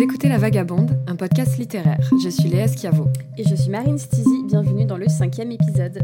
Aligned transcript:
Vous 0.00 0.04
écoutez 0.04 0.30
La 0.30 0.38
Vagabonde, 0.38 0.98
un 1.08 1.14
podcast 1.14 1.58
littéraire. 1.58 2.00
Je 2.24 2.30
suis 2.30 2.48
Léa 2.48 2.66
Schiavo. 2.66 3.08
Et 3.36 3.44
je 3.44 3.54
suis 3.54 3.68
Marine 3.68 3.98
Stizy, 3.98 4.44
bienvenue 4.44 4.86
dans 4.86 4.96
le 4.96 5.06
cinquième 5.08 5.52
épisode. 5.52 6.02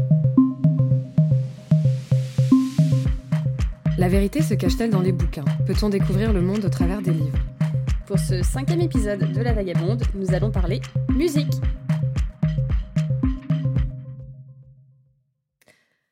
La 3.97 4.07
vérité 4.07 4.43
se 4.43 4.53
cache-t-elle 4.53 4.91
dans 4.91 5.01
les 5.01 5.13
bouquins? 5.13 5.45
Peut-on 5.65 5.89
découvrir 5.89 6.31
le 6.31 6.41
monde 6.41 6.63
au 6.63 6.69
travers 6.69 7.01
des 7.01 7.09
livres? 7.09 7.39
Pour 8.05 8.19
ce 8.19 8.43
cinquième 8.43 8.81
épisode 8.81 9.33
de 9.33 9.41
La 9.41 9.53
Vagabonde, 9.53 10.03
nous 10.13 10.31
allons 10.31 10.51
parler 10.51 10.79
musique. 11.09 11.55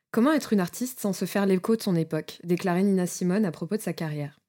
Comment 0.10 0.34
être 0.34 0.54
une 0.54 0.60
artiste 0.60 1.00
sans 1.00 1.14
se 1.14 1.26
faire 1.26 1.46
l'écho 1.46 1.76
de 1.76 1.84
son 1.84 1.96
époque? 1.96 2.40
Déclarait 2.44 2.82
Nina 2.82 3.06
Simone 3.06 3.46
à 3.46 3.52
propos 3.52 3.78
de 3.78 3.82
sa 3.84 3.94
carrière. 3.94 4.40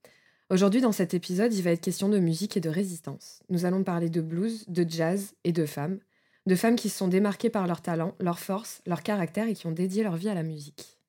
Aujourd'hui, 0.49 0.81
dans 0.81 0.93
cet 0.93 1.13
épisode, 1.13 1.53
il 1.53 1.63
va 1.65 1.73
être 1.73 1.81
question 1.81 2.09
de 2.09 2.21
musique 2.21 2.57
et 2.57 2.61
de 2.61 2.69
résistance. 2.69 3.41
Nous 3.49 3.65
allons 3.65 3.83
parler 3.83 4.09
de 4.09 4.21
blues, 4.21 4.65
de 4.69 4.87
jazz 4.89 5.35
et 5.43 5.51
de 5.51 5.67
femmes. 5.67 5.99
De 6.47 6.55
femmes 6.55 6.77
qui 6.77 6.89
se 6.89 6.99
sont 6.99 7.09
démarquées 7.09 7.51
par 7.51 7.67
leur 7.67 7.83
talent, 7.83 8.15
leur 8.21 8.39
force, 8.39 8.81
leur 8.87 9.03
caractère 9.03 9.49
et 9.49 9.55
qui 9.55 9.67
ont 9.67 9.73
dédié 9.73 10.05
leur 10.05 10.15
vie 10.15 10.29
à 10.29 10.35
la 10.35 10.45
musique. 10.45 11.01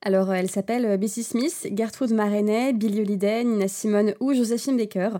Alors, 0.00 0.32
elle 0.32 0.48
s'appelle 0.48 0.86
euh, 0.86 0.96
Bessie 0.96 1.22
Smith, 1.22 1.68
Gertrude 1.76 2.14
Marenet, 2.14 2.72
Billie 2.72 3.02
Holiday, 3.02 3.44
Nina 3.44 3.68
Simone 3.68 4.14
ou 4.20 4.32
Josephine 4.32 4.78
Baker. 4.78 5.10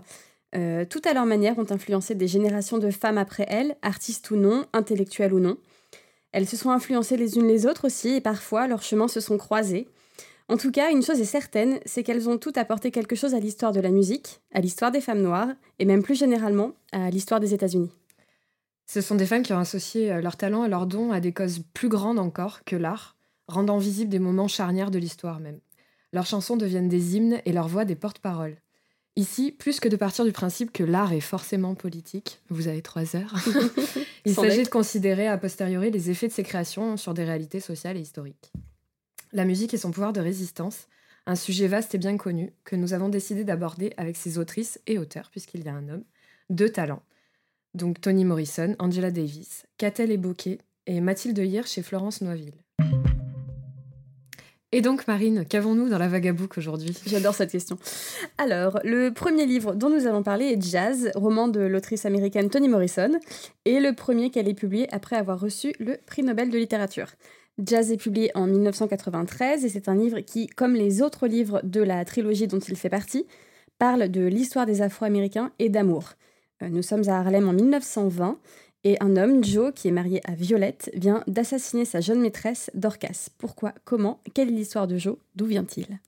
Euh, 0.55 0.83
toutes 0.89 1.05
à 1.05 1.13
leur 1.13 1.27
manière 1.27 1.59
ont 1.59 1.71
influencé 1.71 2.15
des 2.15 2.27
générations 2.27 2.79
de 2.79 2.89
femmes 2.89 3.19
après 3.19 3.45
elles, 3.47 3.75
artistes 3.83 4.31
ou 4.31 4.35
non, 4.35 4.65
intellectuelles 4.73 5.33
ou 5.33 5.39
non. 5.39 5.57
Elles 6.31 6.47
se 6.47 6.57
sont 6.57 6.71
influencées 6.71 7.17
les 7.17 7.37
unes 7.37 7.47
les 7.47 7.67
autres 7.67 7.85
aussi 7.85 8.15
et 8.15 8.21
parfois 8.21 8.67
leurs 8.67 8.81
chemins 8.81 9.07
se 9.07 9.19
sont 9.19 9.37
croisés. 9.37 9.87
En 10.49 10.57
tout 10.57 10.71
cas, 10.71 10.91
une 10.91 11.03
chose 11.03 11.21
est 11.21 11.25
certaine, 11.25 11.79
c'est 11.85 12.03
qu'elles 12.03 12.29
ont 12.29 12.37
toutes 12.37 12.57
apporté 12.57 12.91
quelque 12.91 13.15
chose 13.15 13.33
à 13.33 13.39
l'histoire 13.39 13.71
de 13.71 13.79
la 13.79 13.89
musique, 13.89 14.41
à 14.53 14.59
l'histoire 14.59 14.91
des 14.91 15.01
femmes 15.01 15.21
noires 15.21 15.49
et 15.79 15.85
même 15.85 16.03
plus 16.03 16.15
généralement 16.15 16.73
à 16.91 17.09
l'histoire 17.09 17.39
des 17.39 17.53
États-Unis. 17.53 17.91
Ce 18.85 19.01
sont 19.01 19.15
des 19.15 19.25
femmes 19.25 19.43
qui 19.43 19.53
ont 19.53 19.59
associé 19.59 20.11
euh, 20.11 20.21
leur 20.21 20.35
talent 20.35 20.65
et 20.65 20.69
leurs 20.69 20.85
dons 20.85 21.11
à 21.11 21.19
des 21.19 21.31
causes 21.31 21.61
plus 21.73 21.89
grandes 21.89 22.19
encore 22.19 22.63
que 22.65 22.75
l'art, 22.75 23.15
rendant 23.47 23.77
visibles 23.77 24.11
des 24.11 24.19
moments 24.19 24.49
charnières 24.49 24.91
de 24.91 24.99
l'histoire 24.99 25.39
même. 25.39 25.59
Leurs 26.11 26.25
chansons 26.25 26.57
deviennent 26.57 26.89
des 26.89 27.15
hymnes 27.15 27.39
et 27.45 27.53
leurs 27.53 27.69
voix 27.69 27.85
des 27.85 27.95
porte-paroles. 27.95 28.57
Ici, 29.15 29.51
plus 29.51 29.79
que 29.79 29.87
de 29.87 29.95
partir 29.95 30.25
du 30.25 30.31
principe 30.31 30.71
que 30.71 30.83
l'art 30.83 31.13
est 31.13 31.21
forcément 31.21 31.75
politique, 31.75 32.41
vous 32.49 32.67
avez 32.67 32.81
trois 32.81 33.15
heures, 33.15 33.35
il 34.25 34.33
s'agit 34.33 34.63
de 34.63 34.69
considérer 34.69 35.27
a 35.27 35.37
posteriori 35.37 35.91
les 35.91 36.09
effets 36.09 36.27
de 36.27 36.33
ces 36.33 36.43
créations 36.43 36.97
sur 36.97 37.13
des 37.13 37.23
réalités 37.23 37.59
sociales 37.59 37.97
et 37.97 38.01
historiques. 38.01 38.51
La 39.35 39.45
musique 39.45 39.73
et 39.73 39.77
son 39.77 39.89
pouvoir 39.89 40.13
de 40.13 40.21
résistance, 40.21 40.87
un 41.25 41.33
sujet 41.33 41.67
vaste 41.67 41.95
et 41.95 41.97
bien 41.97 42.17
connu 42.17 42.53
que 42.65 42.75
nous 42.75 42.93
avons 42.93 43.09
décidé 43.09 43.43
d'aborder 43.43 43.91
avec 43.97 44.15
ses 44.15 44.37
autrices 44.37 44.79
et 44.85 44.99
auteurs, 44.99 45.31
puisqu'il 45.31 45.63
y 45.65 45.69
a 45.69 45.73
un 45.73 45.89
homme, 45.89 46.03
deux 46.51 46.69
talents. 46.69 47.01
Donc 47.73 47.99
Toni 47.99 48.25
Morrison, 48.25 48.75
Angela 48.77 49.09
Davis, 49.09 49.65
Catel 49.79 50.11
et 50.11 50.17
Bocquet 50.17 50.59
et 50.85 51.01
Mathilde 51.01 51.39
Hirsch 51.39 51.71
chez 51.71 51.81
Florence 51.81 52.21
Noiville. 52.21 52.53
Et 54.71 54.81
donc, 54.81 55.07
Marine, 55.07 55.45
qu'avons-nous 55.45 55.87
dans 55.87 55.99
la 55.99 56.07
Vagabook 56.07 56.57
aujourd'hui? 56.57 56.97
J'adore 57.05 57.35
cette 57.35 57.51
question. 57.51 57.77
Alors, 58.39 58.79
le 58.83 59.11
premier 59.11 59.45
livre 59.45 59.75
dont 59.75 59.91
nous 59.91 60.07
allons 60.07 60.23
parler 60.23 60.45
est 60.45 60.61
Jazz, 60.61 61.11
roman 61.13 61.47
de 61.47 61.59
l'autrice 61.59 62.07
américaine 62.07 62.49
Toni 62.49 62.69
Morrison, 62.69 63.19
et 63.65 63.79
le 63.79 63.93
premier 63.93 64.31
qu'elle 64.31 64.47
ait 64.47 64.55
publié 64.55 64.91
après 64.91 65.15
avoir 65.15 65.39
reçu 65.39 65.73
le 65.79 65.97
prix 66.07 66.23
Nobel 66.23 66.49
de 66.49 66.57
littérature. 66.57 67.07
Jazz 67.63 67.91
est 67.91 67.97
publié 67.97 68.31
en 68.33 68.47
1993 68.47 69.63
et 69.63 69.69
c'est 69.69 69.87
un 69.87 69.95
livre 69.95 70.19
qui, 70.21 70.47
comme 70.47 70.73
les 70.73 71.01
autres 71.01 71.27
livres 71.27 71.61
de 71.63 71.81
la 71.81 72.03
trilogie 72.03 72.47
dont 72.47 72.59
il 72.59 72.75
fait 72.75 72.89
partie, 72.89 73.27
parle 73.77 74.09
de 74.09 74.25
l'histoire 74.25 74.65
des 74.65 74.81
Afro-Américains 74.81 75.51
et 75.59 75.69
d'amour. 75.69 76.13
Euh, 76.63 76.69
nous 76.69 76.81
sommes 76.81 77.07
à 77.09 77.19
Harlem 77.19 77.47
en 77.47 77.53
1920 77.53 78.39
et 78.85 78.97
un 79.01 79.15
homme, 79.15 79.43
Joe, 79.43 79.71
qui 79.73 79.87
est 79.87 79.91
marié 79.91 80.19
à 80.25 80.33
Violette, 80.33 80.91
vient 80.93 81.23
d'assassiner 81.27 81.85
sa 81.85 82.01
jeune 82.01 82.19
maîtresse, 82.19 82.71
Dorcas. 82.73 83.29
Pourquoi 83.37 83.73
Comment 83.85 84.19
Quelle 84.33 84.49
est 84.49 84.51
l'histoire 84.51 84.87
de 84.87 84.97
Joe 84.97 85.17
D'où 85.35 85.45
vient-il? 85.45 85.99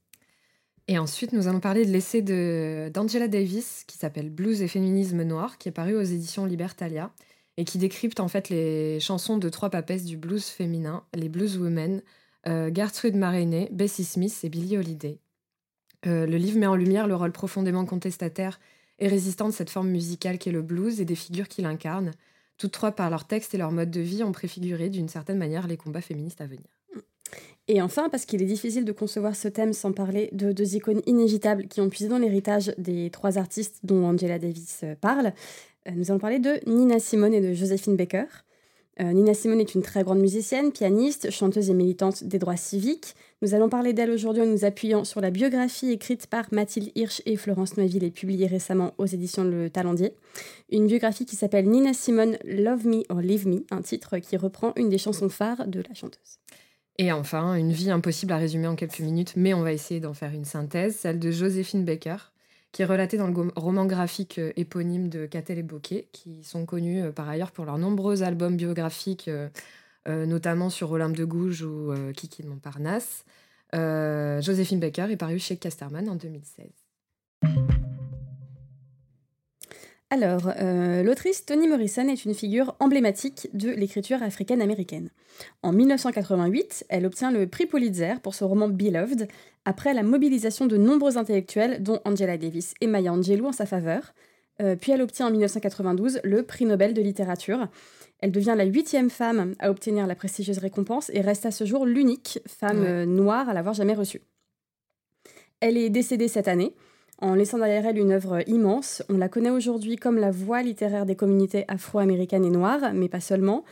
Et 0.88 0.98
ensuite, 0.98 1.32
nous 1.32 1.48
allons 1.48 1.60
parler 1.60 1.86
de 1.86 1.92
l'essai 1.92 2.22
d'Angela 2.22 3.28
Davis 3.28 3.84
qui 3.88 3.98
s'appelle 3.98 4.30
Blues 4.30 4.62
et 4.62 4.68
féminisme 4.68 5.24
noir, 5.24 5.58
qui 5.58 5.70
est 5.70 5.72
paru 5.72 5.96
aux 5.96 6.02
éditions 6.02 6.46
Libertalia 6.46 7.12
et 7.58 7.66
qui 7.66 7.78
décrypte 7.78 8.20
en 8.20 8.28
fait 8.28 8.50
les 8.50 9.00
chansons 9.00 9.38
de 9.38 9.50
trois 9.50 9.70
papesses 9.70 10.06
du 10.06 10.18
blues 10.18 10.46
féminin, 10.46 11.04
les 11.14 11.30
blues 11.30 11.58
women, 11.58 12.02
euh, 12.48 12.70
Gertrude 12.74 13.16
Marenet, 13.16 13.70
Bessie 13.72 14.04
Smith 14.04 14.38
et 14.44 14.50
Billie 14.50 14.78
Holiday. 14.78 15.20
Euh, 16.06 16.26
le 16.26 16.38
livre 16.38 16.60
met 16.60 16.68
en 16.68 16.76
lumière 16.76 17.08
le 17.08 17.16
rôle 17.16 17.32
profondément 17.32 17.86
contestataire 17.86 18.60
et 19.00 19.08
résistant 19.08 19.48
de 19.48 19.54
cette 19.54 19.70
forme 19.70 19.90
musicale 19.90 20.38
qu'est 20.38 20.52
le 20.52 20.62
blues 20.62 21.02
et 21.02 21.06
des 21.06 21.16
figures 21.16 21.48
qui 21.48 21.62
l'incarnent, 21.62 22.12
toutes 22.58 22.72
trois, 22.72 22.92
par 22.92 23.10
leur 23.10 23.26
texte 23.26 23.54
et 23.54 23.58
leur 23.58 23.72
mode 23.72 23.92
de 23.92 24.02
vie, 24.02 24.24
ont 24.24 24.32
préfiguré 24.32 24.90
d'une 24.90 25.10
certaine 25.10 25.38
manière 25.38 25.68
les 25.68 25.78
combats 25.78 26.02
féministes 26.02 26.42
à 26.42 26.46
venir. 26.46 26.68
Et 27.68 27.82
enfin, 27.82 28.10
parce 28.10 28.26
qu'il 28.26 28.42
est 28.42 28.46
difficile 28.46 28.86
de 28.86 28.92
concevoir 28.92 29.36
ce 29.36 29.48
thème 29.48 29.74
sans 29.74 29.92
parler 29.92 30.30
de 30.32 30.52
deux 30.52 30.76
icônes 30.76 31.02
inégitables 31.08 31.68
qui 31.68 31.82
ont 31.82 31.90
puisé 31.90 32.08
dans 32.08 32.20
l'héritage 32.20 32.74
des 32.78 33.10
trois 33.10 33.40
artistes 33.40 33.80
dont 33.84 34.06
Angela 34.06 34.38
Davis 34.38 34.82
euh, 34.84 34.94
parle, 34.96 35.34
nous 35.94 36.10
allons 36.10 36.20
parler 36.20 36.40
de 36.40 36.60
Nina 36.68 37.00
Simone 37.00 37.34
et 37.34 37.42
de 37.42 37.54
Josephine 37.54 37.96
Baker. 37.96 38.26
Euh, 39.02 39.12
Nina 39.12 39.34
Simone 39.34 39.60
est 39.60 39.76
une 39.76 39.82
très 39.82 40.04
grande 40.04 40.20
musicienne, 40.20 40.72
pianiste, 40.72 41.30
chanteuse 41.30 41.70
et 41.70 41.74
militante 41.74 42.24
des 42.24 42.40
droits 42.40 42.56
civiques. 42.56 43.14
Nous 43.42 43.54
allons 43.54 43.68
parler 43.68 43.92
d'elle 43.92 44.10
aujourd'hui 44.10 44.42
en 44.42 44.46
nous 44.46 44.64
appuyant 44.64 45.04
sur 45.04 45.20
la 45.20 45.32
biographie 45.32 45.92
écrite 45.92 46.28
par 46.28 46.46
Mathilde 46.52 46.92
Hirsch 46.96 47.22
et 47.26 47.36
Florence 47.36 47.76
Noiville 47.76 48.06
et 48.06 48.12
publiée 48.12 48.48
récemment 48.48 48.94
aux 48.98 49.06
éditions 49.06 49.44
Le 49.44 49.70
Talendier. 49.70 50.14
Une 50.72 50.88
biographie 50.88 51.26
qui 51.26 51.36
s'appelle 51.36 51.68
Nina 51.68 51.94
Simone 51.94 52.38
Love 52.46 52.88
Me 52.88 53.04
or 53.10 53.20
Leave 53.20 53.48
Me, 53.48 53.66
un 53.70 53.82
titre 53.82 54.18
qui 54.20 54.38
reprend 54.38 54.72
une 54.78 54.90
des 54.90 54.98
chansons 54.98 55.30
phares 55.30 55.68
de 55.68 55.82
la 55.82 55.94
chanteuse. 55.94 56.40
Et 56.98 57.12
enfin, 57.12 57.56
une 57.56 57.74
vie 57.74 57.92
impossible 57.92 58.32
à 58.32 58.38
résumer 58.38 58.68
en 58.68 58.76
quelques 58.76 59.02
minutes, 59.02 59.34
mais 59.36 59.54
on 59.54 59.62
va 59.62 59.74
essayer 59.74 60.00
d'en 60.00 60.14
faire 60.14 60.32
une 60.32 60.46
synthèse, 60.46 60.96
celle 60.96 61.20
de 61.20 61.32
Joséphine 61.32 61.84
Baker, 61.84 62.32
qui 62.76 62.82
est 62.82 62.86
relaté 62.86 63.16
dans 63.16 63.28
le 63.28 63.52
roman 63.56 63.86
graphique 63.86 64.38
euh, 64.38 64.52
éponyme 64.58 65.08
de 65.08 65.28
Catel 65.28 65.58
et 65.60 65.64
Bocquet, 65.64 66.10
qui 66.12 66.44
sont 66.44 66.66
connus 66.66 67.04
euh, 67.04 67.12
par 67.14 67.30
ailleurs 67.30 67.52
pour 67.52 67.64
leurs 67.64 67.78
nombreux 67.78 68.22
albums 68.22 68.58
biographiques, 68.58 69.30
euh, 69.30 70.26
notamment 70.26 70.70
sur 70.70 70.92
Olympe 70.92 71.16
de 71.16 71.24
Gouges 71.24 71.64
ou 71.64 71.94
Kiki 72.14 72.44
de 72.44 72.50
Montparnasse. 72.50 73.24
Joséphine 73.74 74.82
Baker 74.82 75.08
est 75.10 75.16
parue 75.16 75.40
chez 75.40 75.56
Casterman 75.56 76.10
en 76.10 76.16
2016. 76.16 76.68
Alors, 80.16 80.50
euh, 80.62 81.04
l'autrice 81.04 81.46
Toni 81.46 81.68
Morrison 81.68 82.08
est 82.08 82.24
une 82.24 82.34
figure 82.34 82.74
emblématique 82.80 83.50
de 83.52 83.72
l'écriture 83.72 84.24
africaine-américaine. 84.24 85.10
En 85.62 85.74
1988, 85.74 86.86
elle 86.88 87.06
obtient 87.06 87.34
le 87.34 87.48
prix 87.48 87.66
Pulitzer 87.66 88.14
pour 88.24 88.34
son 88.34 88.48
roman 88.48 88.70
Beloved, 88.70 89.28
après 89.66 89.94
la 89.94 90.04
mobilisation 90.04 90.68
de 90.68 90.78
nombreux 90.78 91.18
intellectuels, 91.18 91.84
dont 91.84 92.00
Angela 92.06 92.38
Davis 92.38 92.76
et 92.80 92.88
Maya 92.88 93.12
Angelou 93.12 93.48
en 93.48 93.52
sa 93.52 93.66
faveur. 93.66 94.14
Euh, 94.62 94.78
puis 94.78 94.94
elle 94.94 95.02
obtient 95.02 95.28
en 95.28 95.32
1992 95.32 96.22
le 96.24 96.44
prix 96.44 96.64
Nobel 96.64 96.94
de 96.94 97.02
littérature. 97.02 97.68
Elle 98.20 98.32
devient 98.32 98.56
la 98.56 98.64
huitième 98.64 99.10
femme 99.10 99.54
à 99.60 99.70
obtenir 99.70 100.08
la 100.08 100.16
prestigieuse 100.16 100.60
récompense 100.60 101.12
et 101.14 101.20
reste 101.20 101.46
à 101.46 101.52
ce 101.52 101.66
jour 101.66 101.86
l'unique 101.86 102.40
femme 102.48 102.86
euh, 102.86 103.06
noire 103.06 103.50
à 103.50 103.54
l'avoir 103.54 103.76
jamais 103.76 103.96
reçue. 103.96 104.22
Elle 105.60 105.76
est 105.76 105.90
décédée 105.90 106.30
cette 106.30 106.48
année 106.48 106.74
en 107.20 107.36
laissant 107.36 107.58
derrière 107.58 107.86
elle 107.86 107.98
une 107.98 108.12
œuvre 108.12 108.48
immense. 108.48 109.04
On 109.10 109.18
la 109.18 109.30
connaît 109.30 109.50
aujourd'hui 109.50 109.96
comme 109.96 110.18
la 110.18 110.32
voix 110.32 110.62
littéraire 110.62 111.06
des 111.06 111.16
communautés 111.16 111.66
afro-américaines 111.68 112.46
et 112.46 112.50
noires, 112.50 112.94
mais 112.94 113.10
pas 113.10 113.20
seulement. 113.20 113.64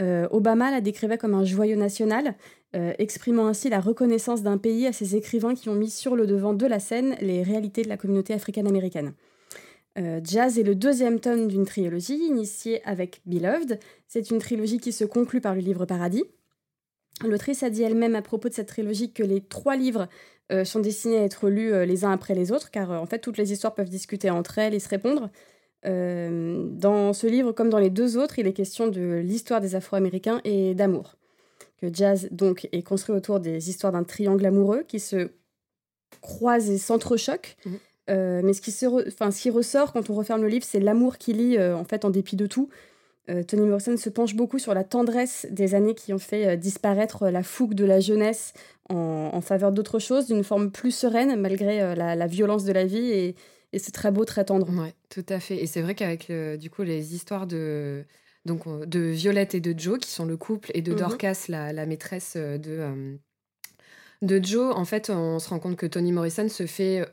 Euh, 0.00 0.26
Obama 0.30 0.70
la 0.70 0.80
décrivait 0.80 1.18
comme 1.18 1.34
un 1.34 1.44
joyau 1.44 1.76
national, 1.76 2.34
euh, 2.74 2.92
exprimant 2.98 3.46
ainsi 3.46 3.68
la 3.68 3.80
reconnaissance 3.80 4.42
d'un 4.42 4.58
pays 4.58 4.86
à 4.86 4.92
ses 4.92 5.16
écrivains 5.16 5.54
qui 5.54 5.68
ont 5.68 5.74
mis 5.74 5.90
sur 5.90 6.16
le 6.16 6.26
devant 6.26 6.54
de 6.54 6.66
la 6.66 6.80
scène 6.80 7.16
les 7.20 7.42
réalités 7.42 7.82
de 7.82 7.88
la 7.88 7.96
communauté 7.96 8.32
africaine-américaine. 8.32 9.12
Euh, 9.98 10.20
Jazz 10.24 10.58
est 10.58 10.62
le 10.62 10.74
deuxième 10.74 11.20
tome 11.20 11.48
d'une 11.48 11.66
trilogie 11.66 12.24
initiée 12.26 12.82
avec 12.84 13.20
Beloved. 13.26 13.78
C'est 14.08 14.30
une 14.30 14.38
trilogie 14.38 14.78
qui 14.78 14.92
se 14.92 15.04
conclut 15.04 15.42
par 15.42 15.54
le 15.54 15.60
livre 15.60 15.84
Paradis. 15.84 16.24
L'autrice 17.22 17.62
a 17.62 17.70
dit 17.70 17.82
elle-même 17.82 18.16
à 18.16 18.22
propos 18.22 18.48
de 18.48 18.54
cette 18.54 18.68
trilogie 18.68 19.12
que 19.12 19.22
les 19.22 19.42
trois 19.42 19.76
livres 19.76 20.08
euh, 20.52 20.64
sont 20.64 20.80
destinés 20.80 21.18
à 21.18 21.22
être 21.22 21.48
lus 21.48 21.72
euh, 21.72 21.86
les 21.86 22.04
uns 22.04 22.12
après 22.12 22.34
les 22.34 22.52
autres, 22.52 22.70
car 22.70 22.92
euh, 22.92 22.98
en 22.98 23.06
fait 23.06 23.18
toutes 23.18 23.38
les 23.38 23.52
histoires 23.52 23.74
peuvent 23.74 23.88
discuter 23.88 24.28
entre 24.28 24.58
elles 24.58 24.74
et 24.74 24.80
se 24.80 24.88
répondre. 24.88 25.30
dans 25.84 27.12
ce 27.12 27.26
livre, 27.26 27.52
comme 27.52 27.70
dans 27.70 27.78
les 27.78 27.90
deux 27.90 28.16
autres, 28.16 28.38
il 28.38 28.46
est 28.46 28.52
question 28.52 28.86
de 28.86 29.20
l'histoire 29.24 29.60
des 29.60 29.74
Afro-Américains 29.74 30.40
et 30.44 30.74
d'amour. 30.74 31.16
Que 31.80 31.92
Jazz 31.92 32.28
donc 32.30 32.68
est 32.70 32.82
construit 32.82 33.16
autour 33.16 33.40
des 33.40 33.68
histoires 33.68 33.92
d'un 33.92 34.04
triangle 34.04 34.46
amoureux 34.46 34.84
qui 34.86 35.00
se 35.00 35.30
croisent 36.20 36.70
et 36.70 36.78
s'entrechoquent. 36.78 37.56
Mmh. 37.64 37.70
mais 38.44 38.52
ce 38.52 38.60
qui, 38.60 38.70
se 38.70 38.86
ce 38.86 39.42
qui 39.42 39.50
ressort 39.50 39.92
quand 39.92 40.10
on 40.10 40.14
referme 40.14 40.42
le 40.42 40.48
livre, 40.48 40.64
c'est 40.64 40.80
l'amour 40.80 41.18
qui 41.18 41.32
lie 41.32 41.58
en 41.58 41.84
fait 41.84 42.04
en 42.04 42.10
dépit 42.10 42.36
de 42.36 42.46
tout. 42.46 42.68
Tony 43.46 43.66
Morrison 43.66 43.96
se 43.96 44.10
penche 44.10 44.34
beaucoup 44.34 44.58
sur 44.58 44.74
la 44.74 44.82
tendresse 44.82 45.46
des 45.50 45.74
années 45.74 45.94
qui 45.94 46.12
ont 46.12 46.18
fait 46.18 46.56
disparaître 46.56 47.28
la 47.28 47.42
fougue 47.42 47.74
de 47.74 47.84
la 47.84 48.00
jeunesse 48.00 48.52
en, 48.88 49.40
faveur 49.40 49.72
d'autre 49.72 49.98
chose, 49.98 50.26
d'une 50.26 50.44
forme 50.44 50.70
plus 50.70 50.90
sereine 50.90 51.40
malgré 51.40 51.80
euh, 51.80 51.94
la, 51.94 52.26
violence 52.26 52.64
de 52.64 52.72
la 52.72 52.84
vie 52.84 53.10
et, 53.10 53.36
et 53.72 53.78
c'est 53.78 53.92
très 53.92 54.10
beau, 54.10 54.24
très 54.24 54.44
tendre. 54.44 54.68
Ouais, 54.70 54.94
tout 55.08 55.24
à 55.28 55.40
fait. 55.40 55.56
Et 55.56 55.66
c'est 55.66 55.82
vrai 55.82 55.94
qu'avec 55.94 56.30
du 56.58 56.68
coup 56.68 56.82
les 56.82 57.14
histoires 57.14 57.46
de 57.46 58.04
donc 58.44 58.66
de 58.86 58.98
Violette 58.98 59.54
et 59.54 59.60
de 59.60 59.78
Joe 59.78 59.98
qui 59.98 60.10
sont 60.10 60.24
le 60.24 60.36
couple 60.36 60.72
et 60.74 60.82
de 60.82 60.92
mhm. 60.92 60.98
Dorcas 60.98 61.46
la, 61.48 61.86
maîtresse 61.86 62.36
de 62.36 63.18
de 64.20 64.44
Joe, 64.44 64.74
en 64.76 64.84
fait, 64.84 65.10
on 65.10 65.40
se 65.40 65.48
rend 65.48 65.58
compte 65.58 65.76
que 65.76 65.86
Toni 65.86 66.12
Morrison 66.12 66.48
se 66.48 66.66
fait 66.66 67.04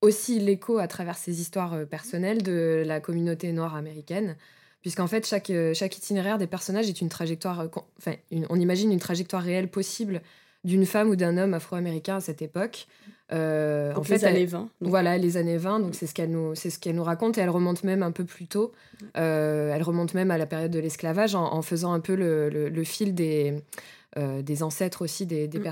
aussi 0.00 0.40
l'écho 0.40 0.78
à 0.78 0.88
travers 0.88 1.16
ses 1.16 1.40
histoires 1.40 1.86
personnelles 1.86 2.42
de 2.42 2.82
la 2.84 3.00
communauté 3.00 3.52
noire 3.52 3.76
américaine 3.76 4.36
puisqu'en 4.82 5.06
fait, 5.06 5.26
chaque, 5.26 5.50
euh, 5.50 5.72
chaque 5.74 5.96
itinéraire 5.96 6.38
des 6.38 6.46
personnages 6.46 6.88
est 6.88 7.00
une 7.00 7.08
trajectoire, 7.08 7.60
euh, 7.60 7.68
enfin, 7.98 8.16
on 8.50 8.60
imagine 8.60 8.92
une 8.92 8.98
trajectoire 8.98 9.42
réelle 9.42 9.68
possible 9.68 10.20
d'une 10.64 10.84
femme 10.86 11.08
ou 11.08 11.16
d'un 11.16 11.38
homme 11.38 11.54
afro-américain 11.54 12.16
à 12.16 12.20
cette 12.20 12.42
époque. 12.42 12.86
Euh, 13.32 13.94
en 13.94 14.02
fait, 14.02 14.18
les 14.18 14.24
années 14.24 14.46
20. 14.46 14.68
Voilà, 14.80 15.16
les 15.18 15.36
années 15.36 15.56
20, 15.56 15.80
donc 15.80 15.94
c'est 15.94 16.06
ce 16.06 16.14
qu'elle 16.14 16.30
nous, 16.30 16.54
ce 16.54 16.90
nous 16.90 17.02
raconte, 17.02 17.38
et 17.38 17.40
elle 17.40 17.50
remonte 17.50 17.82
même 17.82 18.02
un 18.02 18.10
peu 18.10 18.24
plus 18.24 18.46
tôt. 18.46 18.72
elle 19.14 19.82
remonte 19.82 20.14
même 20.14 20.30
à 20.30 20.38
la 20.38 20.46
période 20.46 20.70
de 20.70 20.78
l'esclavage 20.78 21.34
en, 21.34 21.62
faisant 21.62 21.92
un 21.92 22.00
peu 22.00 22.14
le, 22.14 22.48
le, 22.50 22.84
fil 22.84 23.14
des, 23.14 23.54
des 24.16 24.62
ancêtres 24.62 25.02
aussi 25.02 25.24
des, 25.24 25.48
des 25.48 25.58
mm. 25.58 25.62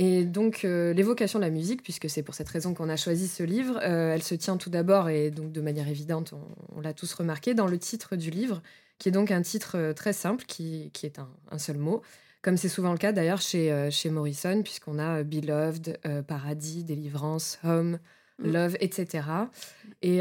Et 0.00 0.24
donc, 0.24 0.64
euh, 0.64 0.92
l'évocation 0.92 1.40
de 1.40 1.44
la 1.44 1.50
musique, 1.50 1.82
puisque 1.82 2.08
c'est 2.08 2.22
pour 2.22 2.36
cette 2.36 2.48
raison 2.48 2.72
qu'on 2.72 2.88
a 2.88 2.96
choisi 2.96 3.26
ce 3.26 3.42
livre, 3.42 3.80
euh, 3.82 4.14
elle 4.14 4.22
se 4.22 4.36
tient 4.36 4.56
tout 4.56 4.70
d'abord, 4.70 5.08
et 5.08 5.32
donc 5.32 5.50
de 5.50 5.60
manière 5.60 5.88
évidente, 5.88 6.34
on, 6.76 6.80
l'a 6.80 6.94
tous 6.94 7.12
remarqué, 7.14 7.52
dans 7.52 7.66
le 7.66 7.78
titre 7.78 8.14
du 8.14 8.30
livre, 8.30 8.62
qui 8.98 9.08
est 9.08 9.12
donc 9.12 9.32
un 9.32 9.42
titre 9.42 9.76
euh, 9.76 9.92
très 9.92 10.12
simple, 10.12 10.44
qui, 10.46 10.90
qui 10.92 11.04
est 11.04 11.18
un, 11.18 11.28
un, 11.50 11.58
seul 11.58 11.78
mot, 11.78 12.02
comme 12.42 12.56
c'est 12.56 12.68
souvent 12.68 12.92
le 12.92 12.98
cas 12.98 13.10
d'ailleurs 13.10 13.40
chez, 13.40 13.88
chez 13.90 14.08
Morrison, 14.08 14.62
puisqu'on 14.62 15.00
a 15.00 15.24
Beloved, 15.24 15.98
Paradis, 16.28 16.84
Délivrance, 16.84 17.58
Home, 17.64 17.98
mm. 18.38 18.52
Love, 18.52 18.76
etc. 18.78 19.26
Et 20.02 20.20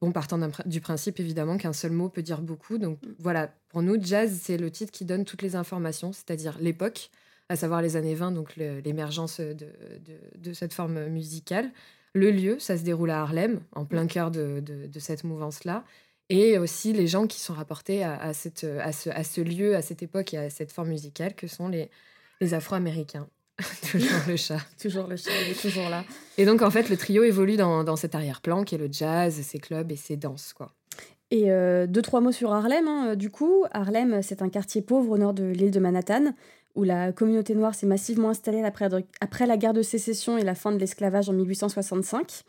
bon, 0.00 0.10
partant 0.10 0.40
du 0.64 0.80
principe 0.80 1.20
évidemment 1.20 1.58
qu'un 1.58 1.74
seul 1.74 1.92
mot 1.92 2.08
peut 2.08 2.22
dire 2.22 2.40
beaucoup. 2.40 2.78
Donc 2.78 2.98
mm. 3.02 3.08
voilà, 3.18 3.52
pour 3.68 3.82
nous, 3.82 4.02
jazz, 4.02 4.40
c'est 4.42 4.56
le 4.56 4.70
titre 4.70 4.90
qui 4.90 5.04
donne 5.04 5.26
toutes 5.26 5.42
les 5.42 5.54
informations, 5.54 6.14
c'est-à-dire 6.14 6.56
l'époque, 6.60 7.10
à 7.48 7.56
savoir 7.56 7.82
les 7.82 7.96
années 7.96 8.14
20, 8.14 8.32
donc 8.32 8.56
l'émergence 8.56 9.40
de, 9.40 9.68
de, 10.36 10.52
cette 10.52 10.74
forme 10.74 11.06
musicale. 11.06 11.70
Le 12.14 12.30
lieu, 12.30 12.58
ça 12.58 12.76
se 12.76 12.82
déroule 12.82 13.10
à 13.10 13.22
Harlem, 13.22 13.60
en 13.72 13.84
plein 13.84 14.06
cœur 14.06 14.30
de, 14.30 14.60
de 14.60 14.98
cette 14.98 15.24
mouvance-là. 15.24 15.84
Et 16.30 16.58
aussi 16.58 16.92
les 16.92 17.06
gens 17.06 17.26
qui 17.26 17.40
sont 17.40 17.54
rapportés 17.54 18.04
à, 18.04 18.34
cette, 18.34 18.64
à, 18.64 18.92
ce, 18.92 19.08
à 19.08 19.24
ce 19.24 19.40
lieu, 19.40 19.74
à 19.74 19.82
cette 19.82 20.02
époque 20.02 20.34
et 20.34 20.38
à 20.38 20.50
cette 20.50 20.72
forme 20.72 20.88
musicale, 20.88 21.34
que 21.34 21.46
sont 21.46 21.68
les, 21.68 21.90
les 22.40 22.52
Afro-Américains. 22.52 23.28
toujours 23.90 24.20
le 24.28 24.36
chat. 24.36 24.60
toujours 24.80 25.06
le 25.06 25.16
chat, 25.16 25.30
il 25.46 25.52
est 25.52 25.60
toujours 25.60 25.88
là. 25.88 26.04
Et 26.36 26.44
donc, 26.44 26.62
en 26.62 26.70
fait, 26.70 26.90
le 26.90 26.96
trio 26.96 27.24
évolue 27.24 27.56
dans, 27.56 27.82
dans 27.82 27.96
cet 27.96 28.14
arrière-plan 28.14 28.62
qui 28.64 28.74
est 28.74 28.78
le 28.78 28.88
jazz, 28.90 29.40
ses 29.40 29.58
clubs 29.58 29.90
et 29.90 29.96
ses 29.96 30.16
danses, 30.16 30.52
quoi. 30.52 30.74
Et 31.30 31.50
euh, 31.50 31.86
deux, 31.86 32.02
trois 32.02 32.20
mots 32.20 32.32
sur 32.32 32.52
Harlem, 32.52 32.88
hein, 32.88 33.16
du 33.16 33.30
coup. 33.30 33.64
Harlem, 33.72 34.22
c'est 34.22 34.42
un 34.42 34.48
quartier 34.48 34.80
pauvre 34.80 35.12
au 35.12 35.18
nord 35.18 35.34
de 35.34 35.44
l'île 35.44 35.70
de 35.70 35.80
Manhattan, 35.80 36.32
où 36.74 36.84
la 36.84 37.12
communauté 37.12 37.54
noire 37.54 37.74
s'est 37.74 37.86
massivement 37.86 38.30
installée 38.30 38.62
après, 38.64 39.46
la 39.46 39.56
guerre 39.56 39.74
de 39.74 39.82
sécession 39.82 40.38
et 40.38 40.44
la 40.44 40.54
fin 40.54 40.72
de 40.72 40.78
l'esclavage 40.78 41.28
en 41.28 41.34
1865. 41.34 42.44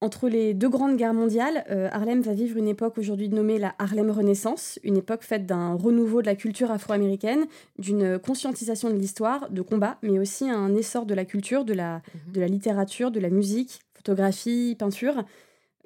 Entre 0.00 0.28
les 0.28 0.54
deux 0.54 0.68
grandes 0.68 0.96
guerres 0.96 1.14
mondiales, 1.14 1.64
euh, 1.70 1.88
Harlem 1.92 2.20
va 2.20 2.34
vivre 2.34 2.58
une 2.58 2.68
époque 2.68 2.98
aujourd'hui 2.98 3.28
nommée 3.28 3.58
la 3.58 3.74
Harlem 3.78 4.10
Renaissance, 4.10 4.78
une 4.82 4.96
époque 4.96 5.22
faite 5.22 5.46
d'un 5.46 5.74
renouveau 5.74 6.20
de 6.20 6.26
la 6.26 6.34
culture 6.34 6.70
afro-américaine, 6.70 7.46
d'une 7.78 8.18
conscientisation 8.18 8.90
de 8.90 8.96
l'histoire, 8.96 9.48
de 9.50 9.62
combat, 9.62 9.96
mais 10.02 10.18
aussi 10.18 10.50
un 10.50 10.74
essor 10.74 11.06
de 11.06 11.14
la 11.14 11.24
culture, 11.24 11.64
de 11.64 11.72
la, 11.72 12.02
mhm. 12.26 12.32
de 12.32 12.40
la 12.40 12.48
littérature, 12.48 13.12
de 13.12 13.20
la 13.20 13.30
musique, 13.30 13.80
photographie, 13.94 14.76
peinture. 14.78 15.24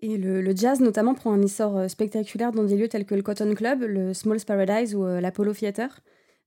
Et 0.01 0.17
le, 0.17 0.55
jazz 0.55 0.81
notamment 0.81 1.15
prend 1.15 1.33
un 1.33 1.43
essor 1.43 1.77
euh, 1.77 1.89
spectaculaire 1.89 2.53
dans 2.53 2.63
des 2.63 2.77
lieux 2.77 2.89
tels 2.89 3.05
que 3.05 3.15
le 3.15 3.23
Cotton 3.23 3.55
Club, 3.55 3.83
le 3.83 4.15
Small's 4.15 4.45
Paradise 4.45 4.95
ou 4.95 5.05
euh, 5.05 5.21
l'Apollo 5.21 5.53
Theater. 5.53 6.01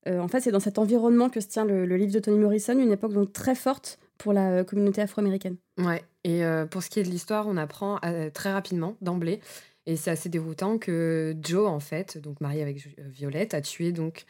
Euh, 0.07 0.19
en 0.19 0.27
fait, 0.27 0.39
c'est 0.39 0.51
dans 0.51 0.61
cet 0.61 0.79
environnement 0.79 1.29
que 1.29 1.41
se 1.41 1.47
tient 1.47 1.65
le, 1.65 1.85
livre 1.85 2.13
de 2.13 2.19
Toni 2.19 2.39
Morrison, 2.39 2.77
une 2.79 2.91
époque 2.91 3.13
donc 3.13 3.33
très 3.33 3.55
forte 3.55 3.99
pour 4.17 4.33
la 4.33 4.63
communauté 4.63 5.01
afro-américaine. 5.01 5.57
Ouais, 5.77 6.03
et 6.23 6.43
pour 6.69 6.83
ce 6.83 6.91
qui 6.91 6.99
est 6.99 7.03
de 7.03 7.09
l'histoire, 7.09 7.47
on 7.47 7.57
apprend 7.57 7.99
très 8.35 8.51
rapidement, 8.51 8.95
d'emblée, 9.01 9.39
et 9.87 9.95
c'est 9.95 10.11
assez 10.11 10.29
déroutant 10.29 10.77
que 10.77 11.35
Joe, 11.41 11.67
en 11.67 11.79
fait, 11.79 12.19
donc 12.19 12.39
marié 12.39 12.61
avec 12.61 12.77
Violette, 12.99 13.55
a 13.55 13.61
tué 13.61 13.91
donc 13.91 14.25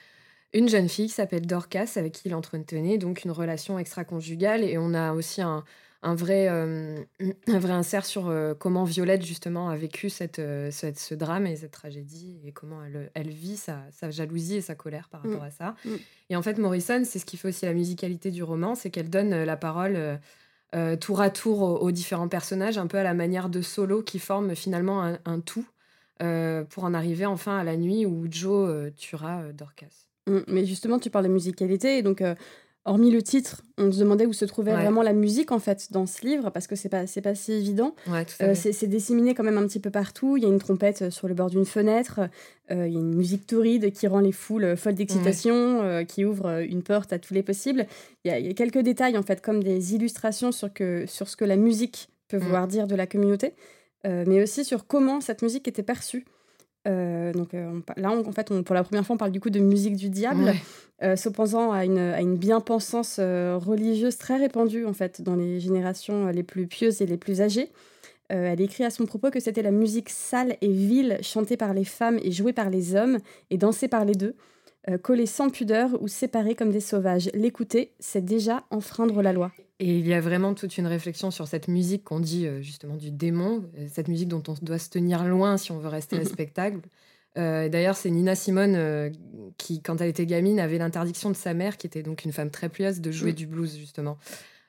une 0.53 0.69
jeune 0.69 0.87
fille 0.87 1.07
qui 1.07 1.13
s'appelle 1.13 1.45
Dorcas, 1.45 1.93
avec 1.97 2.13
qui 2.13 2.29
il 2.29 2.35
entretenait 2.35 2.97
donc 2.97 3.25
une 3.25 3.31
relation 3.31 3.77
extra-conjugale, 3.79 4.63
et 4.63 4.77
on 4.77 4.93
a 4.93 5.11
aussi 5.11 5.41
un, 5.41 5.65
un 6.03 6.15
vrai, 6.15 6.47
euh, 6.49 7.03
un 7.47 7.59
vrai 7.59 7.73
insert 7.73 8.05
sur 8.05 8.27
euh, 8.27 8.53
comment 8.53 8.83
Violette, 8.83 9.23
justement, 9.23 9.69
a 9.69 9.75
vécu 9.75 10.07
euh, 10.39 10.71
cette, 10.71 10.99
ce 10.99 11.15
drame 11.15 11.47
et 11.47 11.55
cette 11.55 11.71
tragédie 11.71 12.39
et 12.45 12.51
comment 12.51 12.83
elle, 12.83 13.11
elle 13.13 13.29
vit 13.29 13.57
sa, 13.57 13.79
sa, 13.91 14.09
jalousie 14.09 14.55
et 14.55 14.61
sa 14.61 14.75
colère 14.75 15.09
par 15.09 15.21
rapport 15.21 15.41
mm. 15.41 15.47
à 15.47 15.51
ça. 15.51 15.75
Mm. 15.85 15.89
Et 16.31 16.35
en 16.35 16.41
fait, 16.41 16.57
Morrison, 16.57 17.03
c'est 17.05 17.19
ce 17.19 17.25
qui 17.25 17.37
fait 17.37 17.49
aussi 17.49 17.65
la 17.65 17.73
musicalité 17.73 18.31
du 18.31 18.43
roman, 18.43 18.75
c'est 18.75 18.89
qu'elle 18.89 19.09
donne 19.09 19.43
la 19.43 19.57
parole 19.57 20.19
tour 21.01 21.19
à 21.19 21.29
tour 21.29 21.83
aux, 21.83 21.91
différents 21.91 22.29
personnages, 22.29 22.77
un 22.77 22.87
peu 22.87 22.97
à 22.97 23.03
la 23.03 23.13
manière 23.13 23.49
de 23.49 23.61
solo 23.61 24.01
qui 24.01 24.19
forment 24.19 24.55
finalement 24.55 25.03
un, 25.03 25.19
un 25.25 25.41
tout 25.41 25.67
pour 26.19 26.85
en 26.85 26.93
arriver 26.93 27.25
enfin 27.25 27.57
à 27.57 27.65
la 27.65 27.75
nuit 27.75 28.05
où 28.05 28.27
Joe 28.31 28.93
tuera 28.95 29.51
Dorcas. 29.51 30.07
Mm. 30.27 30.39
Mais 30.47 30.65
justement, 30.65 30.99
tu 30.99 31.09
parles 31.09 31.25
de 31.25 31.31
musicalité, 31.31 31.97
et 31.97 32.01
donc 32.01 32.23
hormis 32.85 33.11
le 33.11 33.21
titre, 33.21 33.61
on 33.77 33.91
se 33.91 33.99
demandait 33.99 34.25
où 34.25 34.33
se 34.33 34.45
trouvait 34.45 34.73
vraiment 34.73 35.03
la 35.03 35.13
musique 35.13 35.51
en 35.51 35.59
fait 35.59 35.91
dans 35.91 36.07
ce 36.07 36.25
livre 36.25 36.49
parce 36.49 36.65
que 36.65 36.75
c'est 36.75 36.89
pas 36.89 37.05
c'est 37.05 37.21
pas 37.21 37.35
si 37.35 37.53
évident. 37.53 37.95
Euh, 38.41 38.55
c'est 38.55 38.87
disséminé 38.87 39.35
quand 39.35 39.43
même 39.43 39.57
un 39.57 39.67
petit 39.67 39.79
peu 39.79 39.91
partout. 39.91 40.37
Il 40.37 40.43
y 40.43 40.45
a 40.45 40.49
une 40.49 40.59
trompette 40.59 41.03
euh, 41.03 41.11
sur 41.11 41.27
le 41.27 41.33
bord 41.35 41.49
d'une 41.49 41.65
fenêtre. 41.65 42.21
Euh, 42.71 42.87
il 42.87 42.93
y 42.93 42.97
a 42.97 42.99
une 42.99 43.13
musique 43.13 43.45
torride 43.45 43.91
qui 43.91 44.07
rend 44.07 44.19
les 44.19 44.31
foules 44.31 44.75
folles 44.77 44.95
d'excitation, 44.95 46.05
qui 46.07 46.25
ouvre 46.25 46.61
une 46.61 46.83
porte 46.83 47.13
à 47.13 47.19
tous 47.19 47.33
les 47.33 47.43
possibles. 47.43 47.85
Il 48.23 48.31
y, 48.31 48.49
a, 48.49 48.53
quelques 48.53 48.79
détails 48.79 49.17
en 49.17 49.23
fait 49.23 49.41
comme 49.41 49.63
des 49.63 49.93
illustrations 49.93 50.51
sur 50.51 50.73
que 50.73 51.05
sur 51.05 51.27
ce 51.27 51.35
que 51.35 51.45
la 51.45 51.57
musique 51.57 52.09
peut 52.29 52.37
mm. 52.37 52.41
vouloir 52.41 52.67
dire 52.67 52.87
de 52.87 52.95
la 52.95 53.07
communauté, 53.07 53.53
mais 54.05 54.41
aussi 54.41 54.63
sur 54.63 54.87
comment 54.87 55.21
cette 55.21 55.41
musique 55.41 55.67
était 55.67 55.83
perçue. 55.83 56.25
Euh, 56.87 57.31
donc 57.33 57.53
euh, 57.53 57.79
là, 57.97 58.11
en 58.11 58.31
fait, 58.31 58.51
on, 58.51 58.63
pour 58.63 58.75
la 58.75 58.83
première 58.83 59.05
fois, 59.05 59.15
on 59.15 59.17
parle 59.17 59.31
du 59.31 59.39
coup 59.39 59.49
de 59.49 59.59
musique 59.59 59.95
du 59.95 60.09
diable, 60.09 60.53
euh, 61.03 61.15
s'opposant 61.15 61.71
à 61.71 61.85
une, 61.85 61.99
à 61.99 62.21
une 62.21 62.37
bien-pensance 62.37 63.19
religieuse 63.19 64.17
très 64.17 64.37
répandue 64.37 64.85
en 64.85 64.93
fait 64.93 65.21
dans 65.21 65.35
les 65.35 65.59
générations 65.59 66.27
les 66.27 66.43
plus 66.43 66.67
pieuses 66.67 67.01
et 67.01 67.05
les 67.05 67.17
plus 67.17 67.41
âgées. 67.41 67.69
elle 68.29 68.61
écrit 68.61 68.83
à 68.83 68.89
son 68.89 69.05
propos 69.05 69.29
que 69.29 69.39
c'était 69.39 69.61
la 69.61 69.71
musique 69.71 70.09
sale 70.09 70.55
et 70.61 70.71
vile 70.71 71.17
chantée 71.21 71.57
par 71.57 71.73
les 71.73 71.85
femmes 71.85 72.19
et 72.23 72.31
jouée 72.31 72.53
par 72.53 72.69
les 72.69 72.95
hommes 72.95 73.17
et 73.49 73.57
dansée 73.57 73.87
par 73.87 74.05
les 74.05 74.15
deux. 74.15 74.35
Collée 75.03 75.25
sans 75.25 75.49
pudeur 75.49 76.01
ou 76.01 76.07
séparée 76.07 76.55
comme 76.55 76.71
des 76.71 76.79
sauvages. 76.79 77.29
L'écouter, 77.33 77.91
c'est 77.99 78.25
déjà 78.25 78.63
enfreindre 78.71 79.21
la 79.21 79.33
loi. 79.33 79.51
Et 79.79 79.97
il 79.97 80.07
y 80.07 80.13
a 80.13 80.21
vraiment 80.21 80.53
toute 80.53 80.77
une 80.77 80.85
réflexion 80.85 81.31
sur 81.31 81.47
cette 81.47 81.67
musique 81.67 82.03
qu'on 82.03 82.19
dit 82.19 82.45
euh, 82.45 82.61
justement 82.61 82.95
du 82.95 83.09
démon, 83.09 83.63
euh, 83.79 83.87
cette 83.91 84.09
musique 84.09 84.27
dont 84.27 84.43
on 84.47 84.53
doit 84.61 84.77
se 84.77 84.91
tenir 84.91 85.23
loin 85.25 85.57
si 85.57 85.71
on 85.71 85.79
veut 85.79 85.87
rester 85.87 86.17
respectable. 86.19 86.81
Euh, 87.37 87.69
D'ailleurs, 87.69 87.95
c'est 87.95 88.09
Nina 88.09 88.35
Simone 88.35 88.75
euh, 88.75 89.09
qui, 89.57 89.81
quand 89.81 90.01
elle 90.01 90.09
était 90.09 90.25
gamine, 90.25 90.59
avait 90.59 90.77
l'interdiction 90.77 91.29
de 91.29 91.35
sa 91.35 91.53
mère, 91.53 91.77
qui 91.77 91.87
était 91.87 92.03
donc 92.03 92.25
une 92.25 92.31
femme 92.31 92.51
très 92.51 92.69
pieuse, 92.69 93.01
de 93.01 93.11
jouer 93.11 93.31
mm. 93.31 93.35
du 93.35 93.47
blues 93.47 93.77
justement. 93.77 94.17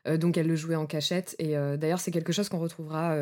Donc 0.07 0.37
elle 0.37 0.49
le 0.49 0.57
jouait 0.57 0.75
en 0.75 0.87
cachette. 0.87 1.37
Et 1.39 1.55
d'ailleurs, 1.79 2.01
c'est 2.01 2.11
quelque 2.11 2.33
chose 2.33 2.49
qu'on 2.49 2.59
retrouvera 2.59 3.17